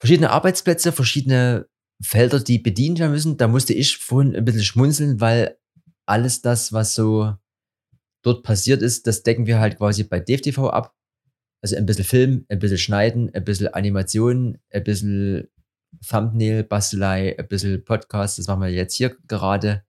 verschiedene 0.00 0.30
Arbeitsplätze, 0.30 0.90
verschiedene 0.90 1.68
Felder, 2.02 2.40
die 2.40 2.58
bedient 2.58 2.98
werden 2.98 3.12
müssen. 3.12 3.36
Da 3.36 3.48
musste 3.48 3.72
ich 3.72 3.96
vorhin 3.98 4.36
ein 4.36 4.44
bisschen 4.44 4.64
schmunzeln, 4.64 5.20
weil 5.20 5.58
alles 6.06 6.42
das, 6.42 6.72
was 6.72 6.94
so 6.94 7.34
dort 8.22 8.42
passiert 8.42 8.82
ist, 8.82 9.06
das 9.06 9.22
decken 9.22 9.46
wir 9.46 9.60
halt 9.60 9.78
quasi 9.78 10.04
bei 10.04 10.20
DFTV 10.20 10.68
ab. 10.68 10.94
Also 11.62 11.76
ein 11.76 11.86
bisschen 11.86 12.04
Film, 12.04 12.46
ein 12.48 12.58
bisschen 12.58 12.78
Schneiden, 12.78 13.32
ein 13.34 13.44
bisschen 13.44 13.68
Animation, 13.68 14.58
ein 14.70 14.84
bisschen 14.84 15.48
Thumbnail, 16.06 16.64
Bastelei, 16.64 17.38
ein 17.38 17.48
bisschen 17.48 17.84
Podcast, 17.84 18.38
das 18.38 18.46
machen 18.46 18.62
wir 18.62 18.68
jetzt 18.68 18.94
hier 18.94 19.16
gerade. 19.26 19.84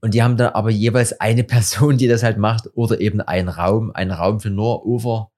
Und 0.00 0.14
die 0.14 0.22
haben 0.22 0.36
da 0.36 0.52
aber 0.54 0.70
jeweils 0.70 1.18
eine 1.20 1.44
Person, 1.44 1.98
die 1.98 2.08
das 2.08 2.22
halt 2.22 2.38
macht, 2.38 2.68
oder 2.74 3.00
eben 3.00 3.20
einen 3.20 3.48
Raum, 3.48 3.90
einen 3.92 4.12
Raum 4.12 4.40
für 4.40 4.50
nur 4.50 4.86
Over, 4.86 5.32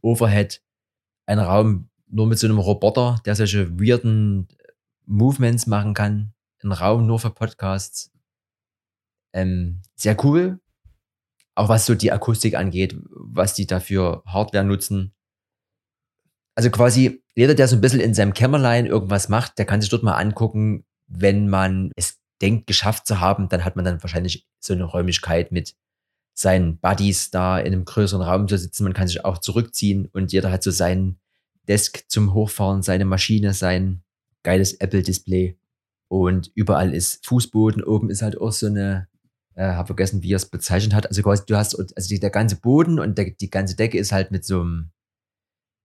Overhead, 0.00 0.62
einen 1.26 1.40
Raum 1.40 1.88
nur 2.08 2.26
mit 2.26 2.38
so 2.38 2.46
einem 2.46 2.58
Roboter, 2.58 3.20
der 3.24 3.34
solche 3.34 3.80
weirden 3.80 4.48
Movements 5.06 5.66
machen 5.66 5.94
kann, 5.94 6.32
ein 6.62 6.72
Raum 6.72 7.06
nur 7.06 7.18
für 7.18 7.30
Podcasts. 7.30 8.10
Ähm, 9.32 9.80
sehr 9.94 10.22
cool. 10.24 10.60
Auch 11.54 11.68
was 11.68 11.86
so 11.86 11.94
die 11.94 12.12
Akustik 12.12 12.54
angeht, 12.54 12.96
was 13.10 13.54
die 13.54 13.66
dafür 13.66 14.22
Hardware 14.26 14.64
nutzen. 14.64 15.12
Also 16.54 16.70
quasi 16.70 17.22
jeder, 17.34 17.54
der 17.54 17.68
so 17.68 17.76
ein 17.76 17.80
bisschen 17.80 18.00
in 18.00 18.14
seinem 18.14 18.34
Kämmerlein 18.34 18.86
irgendwas 18.86 19.28
macht, 19.28 19.58
der 19.58 19.64
kann 19.64 19.80
sich 19.80 19.90
dort 19.90 20.02
mal 20.02 20.16
angucken, 20.16 20.84
wenn 21.06 21.48
man 21.48 21.92
es 21.96 22.20
denkt, 22.40 22.66
geschafft 22.66 23.06
zu 23.06 23.20
haben, 23.20 23.48
dann 23.48 23.64
hat 23.64 23.76
man 23.76 23.84
dann 23.84 24.02
wahrscheinlich 24.02 24.46
so 24.58 24.72
eine 24.72 24.84
Räumlichkeit 24.84 25.52
mit 25.52 25.74
seinen 26.34 26.78
Buddies 26.78 27.30
da 27.30 27.58
in 27.58 27.72
einem 27.72 27.84
größeren 27.84 28.22
Raum 28.22 28.48
zu 28.48 28.58
sitzen. 28.58 28.84
Man 28.84 28.94
kann 28.94 29.08
sich 29.08 29.24
auch 29.24 29.38
zurückziehen 29.38 30.06
und 30.12 30.32
jeder 30.32 30.50
hat 30.50 30.62
so 30.62 30.70
seinen 30.70 31.20
Desk 31.68 32.04
zum 32.08 32.34
Hochfahren, 32.34 32.82
seine 32.82 33.04
Maschine, 33.04 33.54
sein 33.54 34.02
geiles 34.42 34.74
Apple-Display. 34.74 35.58
Und 36.08 36.50
überall 36.54 36.94
ist 36.94 37.26
Fußboden, 37.26 37.82
oben 37.82 38.10
ist 38.10 38.22
halt 38.22 38.38
auch 38.38 38.52
so 38.52 38.66
eine, 38.66 39.08
äh, 39.54 39.62
habe 39.62 39.86
vergessen, 39.86 40.22
wie 40.22 40.32
er 40.32 40.36
es 40.36 40.46
bezeichnet 40.46 40.94
hat. 40.94 41.06
Also 41.06 41.22
quasi, 41.22 41.44
du 41.46 41.56
hast, 41.56 41.74
also 41.74 42.08
die, 42.08 42.20
der 42.20 42.30
ganze 42.30 42.56
Boden 42.56 42.98
und 42.98 43.16
der, 43.16 43.30
die 43.30 43.50
ganze 43.50 43.76
Decke 43.76 43.98
ist 43.98 44.12
halt 44.12 44.30
mit 44.30 44.44
so 44.44 44.60
einem 44.60 44.90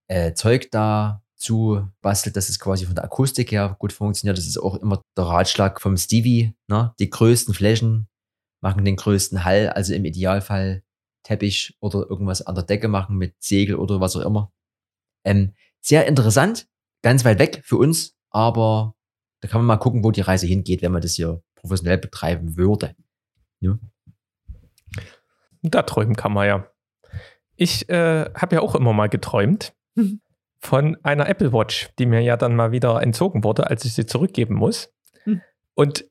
äh, 0.08 0.34
Zeug 0.34 0.70
da 0.70 1.22
zu 1.36 1.88
bastelt, 2.02 2.36
dass 2.36 2.48
es 2.48 2.58
quasi 2.58 2.84
von 2.84 2.94
der 2.94 3.04
Akustik 3.04 3.52
her 3.52 3.76
gut 3.78 3.92
funktioniert. 3.92 4.36
Das 4.36 4.46
ist 4.46 4.58
auch 4.58 4.74
immer 4.76 5.00
der 5.16 5.24
Ratschlag 5.24 5.80
vom 5.80 5.96
Stevie. 5.96 6.54
Ne? 6.66 6.94
Die 6.98 7.08
größten 7.08 7.54
Flächen 7.54 8.08
machen 8.60 8.84
den 8.84 8.96
größten 8.96 9.44
Hall. 9.44 9.70
Also 9.70 9.94
im 9.94 10.04
Idealfall 10.04 10.82
Teppich 11.22 11.76
oder 11.80 12.08
irgendwas 12.08 12.42
an 12.42 12.54
der 12.54 12.64
Decke 12.64 12.88
machen 12.88 13.16
mit 13.16 13.34
Segel 13.38 13.76
oder 13.76 14.00
was 14.00 14.16
auch 14.16 14.24
immer. 14.24 14.52
Ähm, 15.24 15.54
sehr 15.80 16.06
interessant, 16.06 16.68
ganz 17.02 17.24
weit 17.24 17.38
weg 17.38 17.62
für 17.64 17.76
uns, 17.76 18.17
aber 18.38 18.94
da 19.40 19.48
kann 19.48 19.60
man 19.60 19.66
mal 19.66 19.82
gucken, 19.82 20.04
wo 20.04 20.10
die 20.10 20.20
Reise 20.20 20.46
hingeht, 20.46 20.82
wenn 20.82 20.92
man 20.92 21.02
das 21.02 21.14
hier 21.14 21.42
professionell 21.56 21.98
betreiben 21.98 22.56
würde. 22.56 22.94
Ja. 23.60 23.78
Da 25.62 25.82
träumen 25.82 26.14
kann 26.14 26.32
man 26.32 26.46
ja. 26.46 26.70
Ich 27.56 27.88
äh, 27.88 28.30
habe 28.34 28.56
ja 28.56 28.62
auch 28.62 28.76
immer 28.76 28.92
mal 28.92 29.08
geträumt 29.08 29.74
von 30.60 30.96
einer 31.02 31.28
Apple 31.28 31.52
Watch, 31.52 31.90
die 31.98 32.06
mir 32.06 32.20
ja 32.20 32.36
dann 32.36 32.54
mal 32.54 32.70
wieder 32.70 33.02
entzogen 33.02 33.42
wurde, 33.42 33.68
als 33.68 33.84
ich 33.84 33.94
sie 33.94 34.06
zurückgeben 34.06 34.54
muss. 34.54 34.92
Hm. 35.24 35.40
Und 35.74 36.04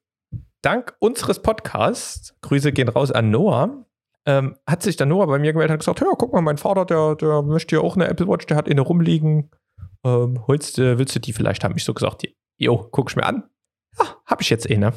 dank 0.61 0.95
unseres 0.99 1.41
Podcasts, 1.41 2.35
Grüße 2.41 2.73
gehen 2.73 2.89
raus 2.89 3.11
an 3.11 3.31
Noah, 3.31 3.85
ähm, 4.25 4.57
hat 4.67 4.83
sich 4.83 4.97
dann 4.97 5.07
Noah 5.09 5.27
bei 5.27 5.39
mir 5.39 5.53
gemeldet 5.53 5.75
und 5.75 5.79
gesagt, 5.79 6.01
ja, 6.01 6.07
guck 6.17 6.33
mal, 6.33 6.41
mein 6.41 6.57
Vater, 6.57 6.85
der, 6.85 7.15
der 7.15 7.41
möchte 7.41 7.77
ja 7.77 7.81
auch 7.81 7.95
eine 7.95 8.07
Apple 8.09 8.27
Watch, 8.27 8.45
der 8.45 8.57
hat 8.57 8.69
eine 8.69 8.81
rumliegen. 8.81 9.49
Ähm, 10.07 10.47
holst, 10.47 10.79
äh, 10.79 10.97
willst 10.97 11.15
du 11.15 11.19
die 11.19 11.33
vielleicht 11.33 11.63
haben? 11.63 11.75
Ich 11.75 11.83
so 11.83 11.93
gesagt, 11.93 12.23
jo, 12.57 12.87
guck 12.91 13.09
ich 13.09 13.15
mir 13.15 13.25
an. 13.25 13.43
Ja, 13.99 14.15
hab 14.25 14.41
ich 14.41 14.49
jetzt 14.49 14.69
eh, 14.69 14.77
ne? 14.77 14.93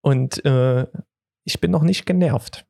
Und 0.00 0.44
äh, 0.44 0.86
ich 1.44 1.60
bin 1.60 1.70
noch 1.70 1.82
nicht 1.82 2.06
genervt. 2.06 2.64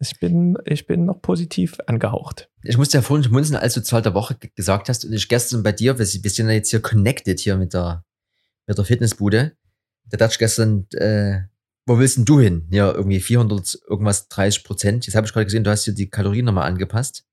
Ich 0.00 0.18
bin, 0.18 0.56
ich 0.64 0.86
bin 0.86 1.04
noch 1.04 1.20
positiv 1.20 1.78
angehaucht. 1.86 2.48
Ich 2.62 2.76
musste 2.76 2.98
ja 2.98 3.02
vorhin 3.02 3.24
schmunzeln, 3.24 3.58
als 3.58 3.74
du 3.74 4.00
der 4.00 4.14
Woche 4.14 4.36
gesagt 4.54 4.88
hast 4.88 5.04
und 5.04 5.12
ich 5.12 5.28
gestern 5.28 5.62
bei 5.62 5.72
dir, 5.72 5.98
wir 5.98 6.06
sind 6.06 6.24
ja 6.24 6.52
jetzt 6.52 6.70
hier 6.70 6.80
connected 6.80 7.40
hier 7.40 7.56
mit 7.56 7.74
der, 7.74 8.04
mit 8.66 8.78
der 8.78 8.84
Fitnessbude. 8.84 9.56
Da 10.06 10.16
dachte 10.16 10.32
ich 10.32 10.38
gestern, 10.38 10.86
äh, 10.92 11.42
wo 11.86 11.98
willst 11.98 12.16
denn 12.16 12.24
du 12.24 12.40
hin? 12.40 12.68
Ja, 12.70 12.92
irgendwie 12.92 13.20
400 13.20 13.78
irgendwas 13.88 14.28
30 14.28 14.64
Prozent. 14.64 15.06
Jetzt 15.06 15.16
habe 15.16 15.26
ich 15.26 15.32
gerade 15.32 15.46
gesehen, 15.46 15.64
du 15.64 15.70
hast 15.70 15.84
hier 15.84 15.94
die 15.94 16.10
Kalorien 16.10 16.44
nochmal 16.44 16.68
angepasst. 16.68 17.24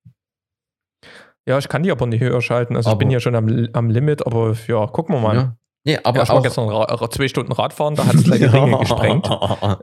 Ja, 1.48 1.58
ich 1.58 1.70
kann 1.70 1.84
die 1.84 1.92
aber 1.92 2.08
nicht 2.08 2.22
höher 2.22 2.42
schalten. 2.42 2.76
Also 2.76 2.90
aber 2.90 2.96
ich 2.96 3.00
bin 3.00 3.12
ja 3.12 3.20
schon 3.20 3.36
am, 3.36 3.68
am 3.74 3.90
Limit, 3.90 4.26
aber 4.26 4.56
ja, 4.68 4.88
gucken 4.88 5.16
wir 5.16 5.22
mal. 5.22 5.36
Ja. 5.36 5.58
Nee, 5.86 6.00
aber 6.04 6.18
ja, 6.18 6.24
ich 6.24 6.30
war 6.30 6.42
gestern 6.42 6.68
Ra 6.68 7.10
zwei 7.12 7.28
Stunden 7.28 7.52
Radfahren, 7.52 7.94
da 7.94 8.08
hat 8.08 8.16
es 8.16 8.24
gleich 8.24 8.40
die 8.40 8.46
Ringe 8.46 8.78
gesprengt. 8.80 9.28
ja. 9.30 9.78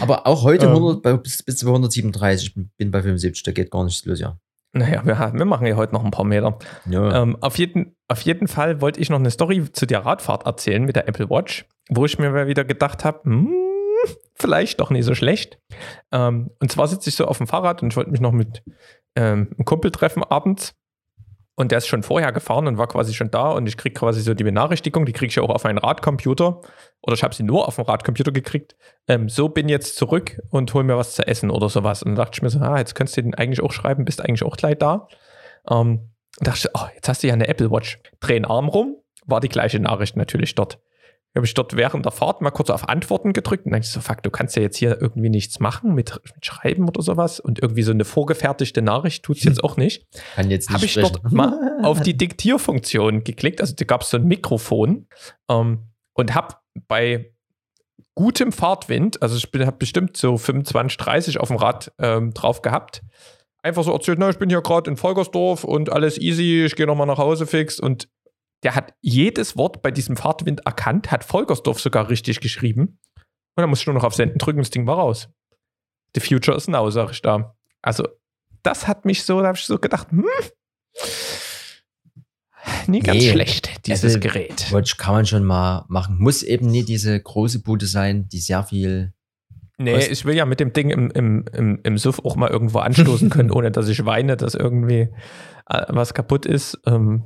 aber 0.00 0.26
auch 0.26 0.42
heute 0.42 0.68
100, 0.68 1.06
ähm. 1.06 1.22
bis, 1.22 1.44
bis 1.44 1.64
137, 1.64 2.48
ich 2.48 2.68
bin 2.76 2.90
bei 2.90 3.02
75, 3.02 3.44
da 3.44 3.52
geht 3.52 3.70
gar 3.70 3.84
nichts 3.84 4.04
los, 4.04 4.18
ja. 4.18 4.36
Naja, 4.72 5.02
wir, 5.04 5.16
wir 5.34 5.44
machen 5.44 5.66
ja 5.66 5.76
heute 5.76 5.92
noch 5.92 6.04
ein 6.04 6.10
paar 6.10 6.24
Meter. 6.24 6.58
Ja. 6.88 7.22
Ähm, 7.22 7.36
auf, 7.40 7.58
jeden, 7.58 7.94
auf 8.08 8.22
jeden 8.22 8.48
Fall 8.48 8.80
wollte 8.80 8.98
ich 9.00 9.10
noch 9.10 9.18
eine 9.18 9.30
Story 9.30 9.70
zu 9.70 9.86
der 9.86 10.04
Radfahrt 10.04 10.46
erzählen 10.46 10.82
mit 10.82 10.96
der 10.96 11.06
Apple 11.06 11.30
Watch, 11.30 11.66
wo 11.90 12.04
ich 12.04 12.18
mir 12.18 12.30
mal 12.30 12.48
wieder 12.48 12.64
gedacht 12.64 13.04
habe, 13.04 13.20
hm, 13.24 13.52
vielleicht 14.34 14.80
doch 14.80 14.90
nicht 14.90 15.04
so 15.04 15.14
schlecht. 15.14 15.58
Ähm, 16.10 16.50
und 16.58 16.72
zwar 16.72 16.88
sitze 16.88 17.10
ich 17.10 17.16
so 17.16 17.26
auf 17.26 17.38
dem 17.38 17.46
Fahrrad 17.46 17.82
und 17.82 17.92
ich 17.92 17.96
wollte 17.96 18.10
mich 18.10 18.20
noch 18.20 18.32
mit 18.32 18.62
ähm, 19.16 19.50
einem 19.56 19.64
Kumpel 19.64 19.90
treffen 19.90 20.22
abends. 20.24 20.74
Und 21.54 21.70
der 21.70 21.78
ist 21.78 21.86
schon 21.86 22.02
vorher 22.02 22.32
gefahren 22.32 22.66
und 22.66 22.78
war 22.78 22.88
quasi 22.88 23.12
schon 23.12 23.30
da 23.30 23.50
und 23.50 23.66
ich 23.66 23.76
kriege 23.76 23.92
quasi 23.92 24.22
so 24.22 24.32
die 24.32 24.42
Benachrichtigung, 24.42 25.04
die 25.04 25.12
kriege 25.12 25.28
ich 25.28 25.36
ja 25.36 25.42
auch 25.42 25.50
auf 25.50 25.64
meinen 25.64 25.76
Radcomputer 25.76 26.62
oder 27.02 27.14
ich 27.14 27.22
habe 27.22 27.34
sie 27.34 27.42
nur 27.42 27.68
auf 27.68 27.76
dem 27.76 27.84
Radcomputer 27.84 28.32
gekriegt. 28.32 28.74
Ähm, 29.06 29.28
so 29.28 29.50
bin 29.50 29.68
jetzt 29.68 29.96
zurück 29.96 30.40
und 30.48 30.72
hol 30.72 30.82
mir 30.82 30.96
was 30.96 31.14
zu 31.14 31.26
essen 31.26 31.50
oder 31.50 31.68
sowas. 31.68 32.02
Und 32.02 32.12
dann 32.12 32.24
dachte 32.24 32.36
ich 32.36 32.42
mir 32.42 32.48
so, 32.48 32.58
ah, 32.60 32.78
jetzt 32.78 32.94
könntest 32.94 33.18
du 33.18 33.22
den 33.22 33.34
eigentlich 33.34 33.60
auch 33.60 33.72
schreiben, 33.72 34.06
bist 34.06 34.22
eigentlich 34.22 34.44
auch 34.44 34.56
gleich 34.56 34.78
da. 34.78 35.08
Ähm, 35.70 36.12
dachte 36.40 36.68
ich, 36.68 36.80
oh, 36.80 36.86
jetzt 36.94 37.08
hast 37.10 37.22
du 37.22 37.26
ja 37.26 37.34
eine 37.34 37.48
Apple 37.48 37.70
Watch. 37.70 38.00
Dreh 38.20 38.32
den 38.34 38.46
Arm 38.46 38.68
rum, 38.68 38.96
war 39.26 39.40
die 39.40 39.50
gleiche 39.50 39.78
Nachricht 39.78 40.16
natürlich 40.16 40.54
dort 40.54 40.80
habe 41.34 41.46
ich 41.46 41.54
dort 41.54 41.76
während 41.76 42.04
der 42.04 42.12
Fahrt 42.12 42.42
mal 42.42 42.50
kurz 42.50 42.68
auf 42.68 42.88
Antworten 42.88 43.32
gedrückt 43.32 43.64
und 43.64 43.72
dann 43.72 43.80
ich 43.80 43.88
so, 43.88 44.00
fuck, 44.00 44.22
du 44.22 44.30
kannst 44.30 44.54
ja 44.56 44.62
jetzt 44.62 44.76
hier 44.76 45.00
irgendwie 45.00 45.30
nichts 45.30 45.60
machen 45.60 45.94
mit, 45.94 46.20
mit 46.34 46.44
Schreiben 46.44 46.88
oder 46.88 47.02
sowas 47.02 47.40
und 47.40 47.60
irgendwie 47.60 47.82
so 47.82 47.92
eine 47.92 48.04
vorgefertigte 48.04 48.82
Nachricht 48.82 49.24
tut 49.24 49.38
es 49.38 49.44
jetzt 49.44 49.64
auch 49.64 49.76
nicht. 49.76 50.06
Kann 50.34 50.50
jetzt 50.50 50.68
nicht 50.68 50.74
Habe 50.74 50.84
ich 50.84 50.94
dort 50.94 51.32
mal 51.32 51.80
auf 51.82 52.00
die 52.00 52.16
Diktierfunktion 52.16 53.24
geklickt, 53.24 53.60
also 53.60 53.74
da 53.74 53.84
gab 53.84 54.02
es 54.02 54.10
so 54.10 54.18
ein 54.18 54.24
Mikrofon 54.24 55.06
ähm, 55.48 55.86
und 56.12 56.34
habe 56.34 56.56
bei 56.88 57.32
gutem 58.14 58.52
Fahrtwind, 58.52 59.22
also 59.22 59.36
ich 59.36 59.48
habe 59.66 59.76
bestimmt 59.78 60.16
so 60.16 60.36
25, 60.36 60.98
30 60.98 61.40
auf 61.40 61.48
dem 61.48 61.56
Rad 61.56 61.92
ähm, 61.98 62.34
drauf 62.34 62.60
gehabt, 62.60 63.02
einfach 63.62 63.84
so 63.84 63.92
erzählt, 63.92 64.18
na, 64.18 64.28
ich 64.28 64.38
bin 64.38 64.50
hier 64.50 64.60
gerade 64.60 64.90
in 64.90 64.96
Volkersdorf 64.98 65.64
und 65.64 65.90
alles 65.90 66.18
easy, 66.18 66.64
ich 66.66 66.76
gehe 66.76 66.86
nochmal 66.86 67.06
nach 67.06 67.18
Hause 67.18 67.46
fix 67.46 67.80
und 67.80 68.08
der 68.62 68.74
hat 68.74 68.94
jedes 69.00 69.56
Wort 69.56 69.82
bei 69.82 69.90
diesem 69.90 70.16
Fahrtwind 70.16 70.66
erkannt, 70.66 71.10
hat 71.10 71.24
Volkersdorf 71.24 71.80
sogar 71.80 72.08
richtig 72.08 72.40
geschrieben. 72.40 72.98
Und 73.54 73.60
dann 73.60 73.70
muss 73.70 73.80
ich 73.80 73.86
nur 73.86 73.94
noch 73.94 74.04
auf 74.04 74.14
Senden 74.14 74.38
drücken, 74.38 74.60
das 74.60 74.70
Ding 74.70 74.86
war 74.86 74.96
raus. 74.96 75.28
The 76.14 76.20
future 76.20 76.56
is 76.56 76.68
now, 76.68 76.88
sag 76.90 77.10
ich 77.10 77.22
da. 77.22 77.56
Also, 77.82 78.06
das 78.62 78.86
hat 78.86 79.04
mich 79.04 79.24
so, 79.24 79.40
da 79.40 79.48
habe 79.48 79.58
ich 79.58 79.64
so 79.64 79.78
gedacht, 79.78 80.10
hm, 80.10 80.24
nie 82.86 83.00
ganz 83.00 83.20
nee, 83.20 83.32
schlecht, 83.32 83.86
dieses 83.86 84.04
also, 84.04 84.20
Gerät. 84.20 84.72
Watch 84.72 84.96
kann 84.96 85.14
man 85.14 85.26
schon 85.26 85.44
mal 85.44 85.84
machen. 85.88 86.18
Muss 86.18 86.42
eben 86.42 86.66
nie 86.66 86.84
diese 86.84 87.18
große 87.20 87.60
Bude 87.60 87.86
sein, 87.86 88.28
die 88.28 88.38
sehr 88.38 88.62
viel. 88.64 89.12
Nee, 89.78 89.94
kostet. 89.94 90.12
ich 90.12 90.24
will 90.24 90.36
ja 90.36 90.46
mit 90.46 90.60
dem 90.60 90.72
Ding 90.72 90.90
im, 90.90 91.10
im, 91.10 91.44
im, 91.52 91.80
im 91.82 91.98
Suff 91.98 92.20
auch 92.24 92.36
mal 92.36 92.50
irgendwo 92.50 92.78
anstoßen 92.78 93.30
können, 93.30 93.50
ohne 93.50 93.70
dass 93.70 93.88
ich 93.88 94.04
weine, 94.04 94.36
dass 94.36 94.54
irgendwie 94.54 95.08
äh, 95.68 95.84
was 95.88 96.14
kaputt 96.14 96.46
ist. 96.46 96.78
Ähm, 96.86 97.24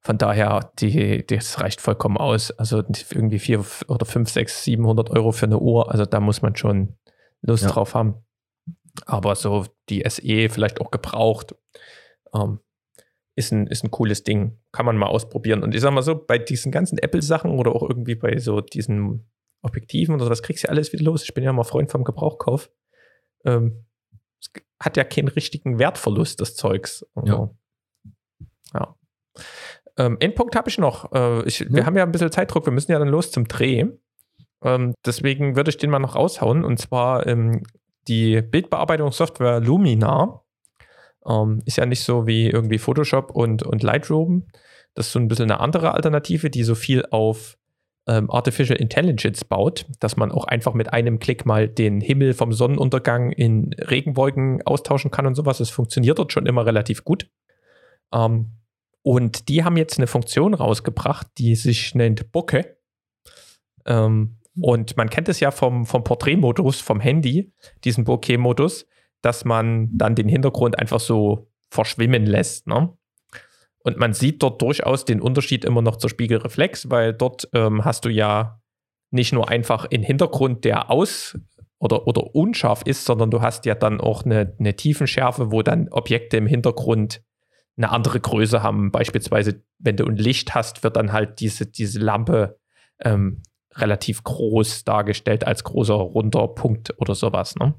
von 0.00 0.18
daher, 0.18 0.72
die, 0.78 1.26
das 1.26 1.60
reicht 1.60 1.80
vollkommen 1.80 2.16
aus. 2.16 2.50
Also 2.52 2.82
irgendwie 3.12 3.38
vier 3.38 3.64
oder 3.88 4.06
fünf, 4.06 4.30
sechs, 4.30 4.64
700 4.64 5.10
Euro 5.10 5.32
für 5.32 5.46
eine 5.46 5.58
Uhr. 5.58 5.90
Also 5.90 6.06
da 6.06 6.20
muss 6.20 6.42
man 6.42 6.56
schon 6.56 6.96
Lust 7.42 7.64
ja. 7.64 7.70
drauf 7.70 7.94
haben. 7.94 8.14
Aber 9.06 9.34
so 9.36 9.66
die 9.88 10.04
SE 10.08 10.48
vielleicht 10.48 10.80
auch 10.80 10.90
gebraucht. 10.90 11.54
Ähm, 12.34 12.60
ist 13.36 13.52
ein, 13.52 13.68
ist 13.68 13.84
ein 13.84 13.90
cooles 13.90 14.24
Ding. 14.24 14.58
Kann 14.72 14.86
man 14.86 14.96
mal 14.96 15.06
ausprobieren. 15.06 15.62
Und 15.62 15.74
ich 15.74 15.80
sag 15.80 15.92
mal 15.92 16.02
so, 16.02 16.16
bei 16.16 16.38
diesen 16.38 16.72
ganzen 16.72 16.98
Apple-Sachen 16.98 17.52
oder 17.52 17.72
auch 17.74 17.82
irgendwie 17.82 18.16
bei 18.16 18.38
so 18.38 18.60
diesen 18.60 19.30
Objektiven 19.62 20.14
oder 20.14 20.24
so, 20.24 20.30
das 20.30 20.42
kriegst 20.42 20.64
du 20.64 20.66
ja 20.66 20.72
alles 20.72 20.92
wieder 20.92 21.04
los. 21.04 21.22
Ich 21.22 21.34
bin 21.34 21.44
ja 21.44 21.52
mal 21.52 21.64
Freund 21.64 21.90
vom 21.90 22.02
Gebrauchkauf. 22.02 22.70
Ähm, 23.44 23.84
es 24.40 24.50
hat 24.80 24.96
ja 24.96 25.04
keinen 25.04 25.28
richtigen 25.28 25.78
Wertverlust, 25.78 26.40
das 26.40 26.56
Zeugs. 26.56 27.06
Also, 27.14 27.32
ja. 27.32 27.57
Ähm, 29.98 30.16
Endpunkt 30.20 30.56
habe 30.56 30.70
ich 30.70 30.78
noch. 30.78 31.12
Äh, 31.12 31.42
ich, 31.46 31.60
ja. 31.60 31.66
Wir 31.70 31.86
haben 31.86 31.96
ja 31.96 32.04
ein 32.04 32.12
bisschen 32.12 32.32
Zeitdruck, 32.32 32.64
wir 32.66 32.72
müssen 32.72 32.92
ja 32.92 32.98
dann 32.98 33.08
los 33.08 33.30
zum 33.30 33.48
Dreh. 33.48 33.86
Ähm, 34.62 34.94
deswegen 35.04 35.56
würde 35.56 35.70
ich 35.70 35.76
den 35.76 35.90
mal 35.90 35.98
noch 35.98 36.14
raushauen. 36.14 36.64
Und 36.64 36.78
zwar 36.78 37.26
ähm, 37.26 37.64
die 38.06 38.40
Bildbearbeitungssoftware 38.40 39.60
Lumina. 39.60 40.42
Ähm, 41.28 41.62
ist 41.66 41.76
ja 41.76 41.84
nicht 41.84 42.02
so 42.02 42.26
wie 42.26 42.48
irgendwie 42.48 42.78
Photoshop 42.78 43.32
und, 43.32 43.62
und 43.62 43.82
Lightroom, 43.82 44.46
Das 44.94 45.08
ist 45.08 45.12
so 45.12 45.18
ein 45.18 45.28
bisschen 45.28 45.50
eine 45.50 45.60
andere 45.60 45.92
Alternative, 45.92 46.48
die 46.48 46.62
so 46.62 46.74
viel 46.74 47.04
auf 47.10 47.58
ähm, 48.06 48.30
Artificial 48.30 48.78
Intelligence 48.78 49.44
baut, 49.44 49.84
dass 50.00 50.16
man 50.16 50.32
auch 50.32 50.44
einfach 50.44 50.74
mit 50.74 50.92
einem 50.92 51.18
Klick 51.18 51.44
mal 51.44 51.68
den 51.68 52.00
Himmel 52.00 52.32
vom 52.32 52.52
Sonnenuntergang 52.52 53.32
in 53.32 53.74
Regenwolken 53.74 54.62
austauschen 54.62 55.10
kann 55.10 55.26
und 55.26 55.34
sowas. 55.34 55.58
Das 55.58 55.70
funktioniert 55.70 56.18
dort 56.18 56.32
schon 56.32 56.46
immer 56.46 56.64
relativ 56.64 57.04
gut. 57.04 57.28
Ähm, 58.12 58.52
und 59.02 59.48
die 59.48 59.64
haben 59.64 59.76
jetzt 59.76 59.98
eine 59.98 60.06
Funktion 60.06 60.54
rausgebracht, 60.54 61.26
die 61.38 61.54
sich 61.54 61.94
nennt 61.94 62.32
Bokeh. 62.32 62.64
Ähm, 63.86 64.38
und 64.60 64.96
man 64.96 65.08
kennt 65.08 65.28
es 65.28 65.40
ja 65.40 65.50
vom, 65.50 65.86
vom 65.86 66.04
Porträtmodus, 66.04 66.80
vom 66.80 67.00
Handy, 67.00 67.52
diesen 67.84 68.04
Bokeh-Modus, 68.04 68.86
dass 69.22 69.44
man 69.44 69.90
dann 69.96 70.14
den 70.14 70.28
Hintergrund 70.28 70.78
einfach 70.78 71.00
so 71.00 71.50
verschwimmen 71.70 72.26
lässt. 72.26 72.66
Ne? 72.66 72.92
Und 73.80 73.98
man 73.98 74.12
sieht 74.12 74.42
dort 74.42 74.60
durchaus 74.60 75.04
den 75.04 75.20
Unterschied 75.20 75.64
immer 75.64 75.82
noch 75.82 75.96
zur 75.96 76.10
Spiegelreflex, 76.10 76.90
weil 76.90 77.14
dort 77.14 77.48
ähm, 77.54 77.84
hast 77.84 78.04
du 78.04 78.08
ja 78.08 78.60
nicht 79.10 79.32
nur 79.32 79.48
einfach 79.48 79.86
einen 79.90 80.02
Hintergrund, 80.02 80.64
der 80.64 80.90
aus 80.90 81.38
oder, 81.78 82.06
oder 82.06 82.34
unscharf 82.34 82.82
ist, 82.84 83.04
sondern 83.04 83.30
du 83.30 83.40
hast 83.40 83.64
ja 83.64 83.74
dann 83.74 84.00
auch 84.00 84.24
eine, 84.24 84.54
eine 84.58 84.74
Tiefenschärfe, 84.74 85.52
wo 85.52 85.62
dann 85.62 85.88
Objekte 85.88 86.36
im 86.36 86.46
Hintergrund 86.46 87.22
eine 87.78 87.90
andere 87.90 88.20
Größe 88.20 88.62
haben. 88.62 88.90
Beispielsweise, 88.90 89.62
wenn 89.78 89.96
du 89.96 90.04
ein 90.04 90.16
Licht 90.16 90.54
hast, 90.54 90.84
wird 90.84 90.96
dann 90.96 91.12
halt 91.12 91.40
diese, 91.40 91.64
diese 91.66 92.00
Lampe 92.00 92.58
ähm, 93.00 93.42
relativ 93.74 94.24
groß 94.24 94.84
dargestellt 94.84 95.46
als 95.46 95.64
großer 95.64 95.94
runder 95.94 96.48
Punkt 96.48 96.92
oder 96.98 97.14
sowas. 97.14 97.54
Ne? 97.56 97.74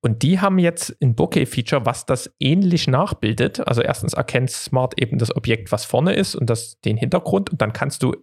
Und 0.00 0.22
die 0.22 0.40
haben 0.40 0.58
jetzt 0.58 0.96
ein 1.00 1.14
Bokeh-Feature, 1.14 1.86
was 1.86 2.06
das 2.06 2.34
ähnlich 2.38 2.88
nachbildet. 2.88 3.66
Also 3.66 3.82
erstens 3.82 4.12
erkennt 4.12 4.50
Smart 4.50 5.00
eben 5.00 5.18
das 5.18 5.34
Objekt, 5.34 5.72
was 5.72 5.84
vorne 5.84 6.14
ist 6.14 6.34
und 6.34 6.50
das, 6.50 6.80
den 6.80 6.96
Hintergrund. 6.96 7.50
Und 7.50 7.62
dann 7.62 7.72
kannst 7.72 8.02
du 8.02 8.14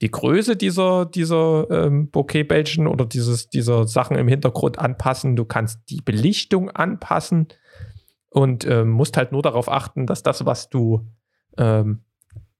die 0.00 0.10
Größe 0.10 0.56
dieser, 0.56 1.06
dieser 1.06 1.66
ähm, 1.70 2.10
Bokeh-Bällchen 2.10 2.86
oder 2.86 3.04
dieses, 3.04 3.48
dieser 3.48 3.86
Sachen 3.86 4.16
im 4.16 4.28
Hintergrund 4.28 4.78
anpassen. 4.78 5.36
Du 5.36 5.44
kannst 5.44 5.80
die 5.90 6.00
Belichtung 6.00 6.70
anpassen 6.70 7.48
und 8.30 8.66
ähm, 8.66 8.90
musst 8.90 9.16
halt 9.16 9.32
nur 9.32 9.42
darauf 9.42 9.70
achten, 9.70 10.06
dass 10.06 10.22
das, 10.22 10.44
was 10.46 10.68
du, 10.68 11.06
ähm, 11.56 12.04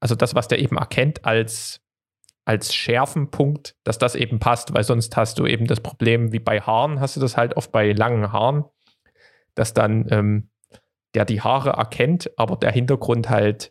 also 0.01 0.15
das, 0.15 0.35
was 0.35 0.49
der 0.49 0.59
eben 0.59 0.77
erkennt 0.77 1.25
als 1.25 1.81
als 2.49 2.75
Schärfenpunkt, 2.75 3.77
dass 3.85 3.99
das 3.99 4.15
eben 4.15 4.39
passt, 4.39 4.73
weil 4.73 4.83
sonst 4.83 5.15
hast 5.19 5.39
du 5.39 5.45
eben 5.45 5.67
das 5.67 5.81
Problem, 5.81 6.33
wie 6.33 6.39
bei 6.39 6.63
Haaren, 6.63 6.99
hast 6.99 7.15
du 7.15 7.21
das 7.21 7.37
halt 7.37 7.59
oft 7.59 7.73
bei 7.73 7.93
langen 7.93 8.33
Haaren, 8.33 8.65
dass 9.55 9.75
dann 9.75 10.07
ähm, 10.11 10.49
der 11.13 11.27
die 11.27 11.43
Haare 11.43 11.73
erkennt, 11.73 12.31
aber 12.39 12.57
der 12.57 12.73
Hintergrund 12.73 13.29
halt 13.29 13.71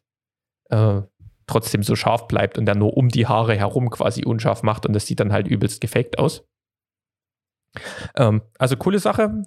äh, 0.70 1.02
trotzdem 1.48 1.82
so 1.82 1.96
scharf 1.96 2.28
bleibt 2.28 2.60
und 2.60 2.66
der 2.66 2.76
nur 2.76 2.96
um 2.96 3.10
die 3.10 3.26
Haare 3.26 3.56
herum 3.56 3.90
quasi 3.90 4.24
unscharf 4.24 4.62
macht 4.62 4.86
und 4.86 4.94
das 4.94 5.08
sieht 5.08 5.22
dann 5.22 5.34
halt 5.34 5.48
übelst 5.48 5.82
gefaked 5.82 6.20
aus. 6.20 6.46
Ähm, 8.16 8.42
also 8.58 8.76
coole 8.76 9.00
Sache, 9.00 9.44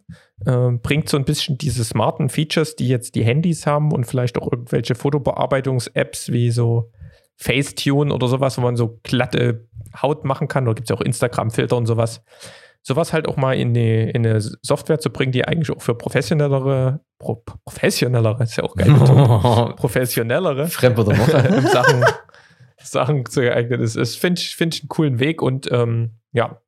äh, 0.47 0.71
bringt 0.83 1.09
so 1.09 1.17
ein 1.17 1.25
bisschen 1.25 1.59
diese 1.59 1.85
smarten 1.85 2.29
Features, 2.29 2.77
die 2.77 2.89
jetzt 2.89 3.15
die 3.15 3.25
Handys 3.25 3.67
haben 3.67 3.93
und 3.93 4.05
vielleicht 4.05 4.39
auch 4.39 4.51
irgendwelche 4.51 4.95
Fotobearbeitungs-Apps 4.95 6.33
wie 6.33 6.51
so 6.51 6.91
Facetune 7.37 8.13
oder 8.13 8.29
sowas, 8.29 8.59
wo 8.59 8.63
man 8.63 8.77
so 8.77 9.01
glatte 9.03 9.67
Haut 10.01 10.25
machen 10.25 10.47
kann. 10.47 10.65
Oder 10.65 10.75
gibt 10.75 10.91
es 10.91 10.91
ja 10.91 10.97
auch 10.97 11.01
Instagram-Filter 11.01 11.77
und 11.77 11.87
sowas. 11.87 12.23
Sowas 12.83 13.13
halt 13.13 13.29
auch 13.29 13.37
mal 13.37 13.55
in, 13.55 13.75
die, 13.75 14.11
in 14.11 14.27
eine 14.27 14.41
Software 14.41 14.99
zu 14.99 15.11
bringen, 15.11 15.33
die 15.33 15.45
eigentlich 15.45 15.71
auch 15.71 15.83
für 15.83 15.95
professionellere, 15.95 17.01
pro, 17.19 17.43
professionellere, 17.65 18.43
ist 18.43 18.57
ja 18.57 18.65
auch 18.65 18.75
geil, 18.75 18.91
professionellere 19.77 20.67
Fremdwörter. 20.69 21.61
Sachen, 21.69 22.05
Sachen 22.79 23.27
zu 23.27 23.43
geeignet 23.43 23.81
ist. 23.81 23.97
Das 23.97 24.17
finde 24.17 24.41
ich, 24.41 24.57
find 24.57 24.75
ich 24.75 24.83
einen 24.83 24.89
coolen 24.89 25.19
Weg 25.19 25.43
und 25.43 25.71
ähm, 25.71 26.13
ja, 26.33 26.61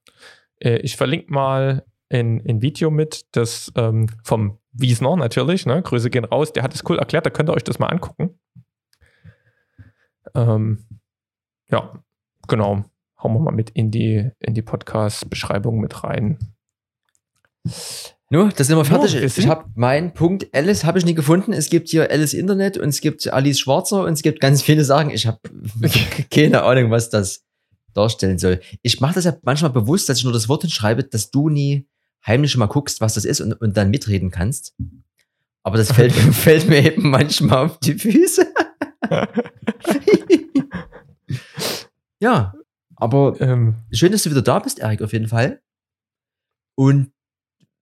äh, 0.62 0.78
ich 0.78 0.96
verlinke 0.96 1.32
mal 1.32 1.84
ein, 2.10 2.42
ein 2.46 2.62
Video 2.62 2.90
mit, 2.90 3.26
das 3.32 3.72
ähm, 3.76 4.08
vom 4.22 4.58
Wiesner 4.72 5.16
natürlich, 5.16 5.66
ne? 5.66 5.82
Grüße 5.82 6.10
gehen 6.10 6.24
raus, 6.24 6.52
der 6.52 6.62
hat 6.62 6.74
es 6.74 6.82
cool 6.88 6.98
erklärt, 6.98 7.26
da 7.26 7.30
könnt 7.30 7.48
ihr 7.50 7.54
euch 7.54 7.64
das 7.64 7.78
mal 7.78 7.88
angucken. 7.88 8.38
Ähm, 10.34 10.84
ja, 11.70 12.02
genau. 12.48 12.84
Hauen 13.22 13.34
wir 13.34 13.40
mal 13.40 13.52
mit 13.52 13.70
in 13.70 13.90
die, 13.90 14.30
in 14.40 14.54
die 14.54 14.62
Podcast-Beschreibung 14.62 15.80
mit 15.80 16.02
rein. 16.02 16.38
Nur, 18.30 18.48
das 18.48 18.66
sind 18.66 18.76
wir 18.76 18.84
fertig. 18.84 19.14
No, 19.14 19.20
ich 19.20 19.46
habe 19.46 19.66
meinen 19.74 20.14
Punkt 20.14 20.48
Alice 20.54 20.84
habe 20.84 20.98
ich 20.98 21.04
nie 21.04 21.14
gefunden. 21.14 21.52
Es 21.52 21.68
gibt 21.70 21.88
hier 21.88 22.10
Alice 22.10 22.34
Internet 22.34 22.78
und 22.78 22.88
es 22.88 23.00
gibt 23.00 23.30
Alice 23.30 23.60
Schwarzer 23.60 24.04
und 24.04 24.14
es 24.14 24.22
gibt 24.22 24.40
ganz 24.40 24.62
viele 24.62 24.84
Sachen. 24.84 25.10
Ich 25.10 25.26
habe 25.26 25.38
keine 26.30 26.62
Ahnung, 26.62 26.90
was 26.90 27.10
das 27.10 27.44
darstellen 27.94 28.38
soll. 28.38 28.60
Ich 28.82 29.00
mache 29.00 29.14
das 29.14 29.24
ja 29.24 29.36
manchmal 29.42 29.70
bewusst, 29.70 30.08
dass 30.08 30.18
ich 30.18 30.24
nur 30.24 30.32
das 30.32 30.48
Wort 30.48 30.62
hinschreibe, 30.62 31.04
dass 31.04 31.30
du 31.30 31.48
nie 31.48 31.88
heimlich 32.26 32.56
mal 32.56 32.66
guckst, 32.66 33.00
was 33.00 33.14
das 33.14 33.24
ist 33.24 33.40
und, 33.40 33.52
und 33.54 33.76
dann 33.76 33.90
mitreden 33.90 34.30
kannst. 34.30 34.74
Aber 35.62 35.76
das 35.76 35.92
fällt, 35.92 36.12
fällt 36.34 36.68
mir 36.68 36.84
eben 36.84 37.10
manchmal 37.10 37.66
auf 37.66 37.78
die 37.78 37.94
Füße. 37.94 38.46
ja, 42.20 42.54
aber 42.96 43.40
ähm, 43.40 43.76
schön, 43.92 44.12
dass 44.12 44.22
du 44.22 44.30
wieder 44.30 44.42
da 44.42 44.58
bist, 44.58 44.78
Erik, 44.78 45.02
auf 45.02 45.12
jeden 45.12 45.28
Fall. 45.28 45.60
Und 46.76 47.12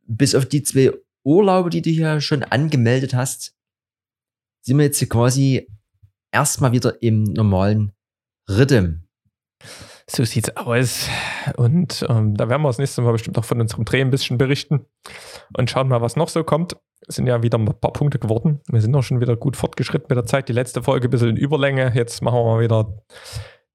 bis 0.06 0.34
auf 0.34 0.46
die 0.46 0.62
zwei 0.62 0.92
Urlaube, 1.24 1.70
die 1.70 1.82
du 1.82 1.90
hier 1.90 2.20
schon 2.20 2.42
angemeldet 2.42 3.14
hast, 3.14 3.54
sind 4.62 4.78
wir 4.78 4.84
jetzt 4.84 4.98
hier 4.98 5.08
quasi 5.08 5.68
erstmal 6.32 6.72
wieder 6.72 7.02
im 7.02 7.24
normalen 7.24 7.92
Rhythm. 8.48 9.04
So 10.12 10.24
sieht's 10.24 10.56
aus. 10.56 11.08
Und 11.56 12.04
ähm, 12.08 12.36
da 12.36 12.48
werden 12.48 12.62
wir 12.62 12.68
das 12.68 12.78
nächste 12.78 13.00
Mal 13.02 13.12
bestimmt 13.12 13.38
auch 13.38 13.44
von 13.44 13.60
unserem 13.60 13.84
Dreh 13.84 14.00
ein 14.00 14.10
bisschen 14.10 14.38
berichten 14.38 14.86
und 15.56 15.70
schauen 15.70 15.88
mal, 15.88 16.00
was 16.00 16.16
noch 16.16 16.28
so 16.28 16.42
kommt. 16.42 16.76
Es 17.06 17.14
sind 17.14 17.28
ja 17.28 17.42
wieder 17.42 17.58
ein 17.58 17.64
paar 17.64 17.92
Punkte 17.92 18.18
geworden. 18.18 18.60
Wir 18.68 18.80
sind 18.80 18.94
auch 18.96 19.02
schon 19.02 19.20
wieder 19.20 19.36
gut 19.36 19.56
fortgeschritten 19.56 20.06
mit 20.08 20.16
der 20.16 20.26
Zeit. 20.26 20.48
Die 20.48 20.52
letzte 20.52 20.82
Folge 20.82 21.06
ein 21.08 21.10
bisschen 21.10 21.30
in 21.30 21.36
Überlänge. 21.36 21.92
Jetzt 21.94 22.22
machen 22.22 22.38
wir 22.38 22.44
mal 22.44 22.60
wieder 22.60 22.92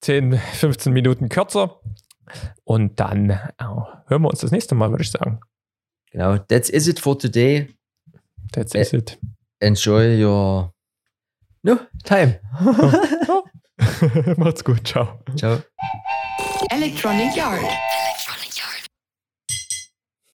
10, 0.02 0.38
15 0.38 0.92
Minuten 0.92 1.30
kürzer. 1.30 1.80
Und 2.66 3.00
dann 3.00 3.30
äh, 3.30 3.40
hören 4.08 4.22
wir 4.22 4.30
uns 4.30 4.40
das 4.40 4.52
nächste 4.52 4.76
Mal, 4.76 4.92
würde 4.92 5.04
ich 5.04 5.12
sagen. 5.12 5.40
Genau, 6.12 6.38
that's 6.38 6.70
is 6.70 6.88
it 6.88 7.00
for 7.00 7.18
today. 7.18 7.74
That's 8.52 8.76
is 8.76 8.92
it. 8.92 9.18
Enjoy 9.60 10.22
your 10.22 10.74
no 11.64 11.78
time. 12.04 12.40
Macht's 14.38 14.64
gut, 14.64 14.86
ciao. 14.88 15.20
Ciao. 15.38 15.60
Electronic 16.72 17.36
Yard. 17.36 17.66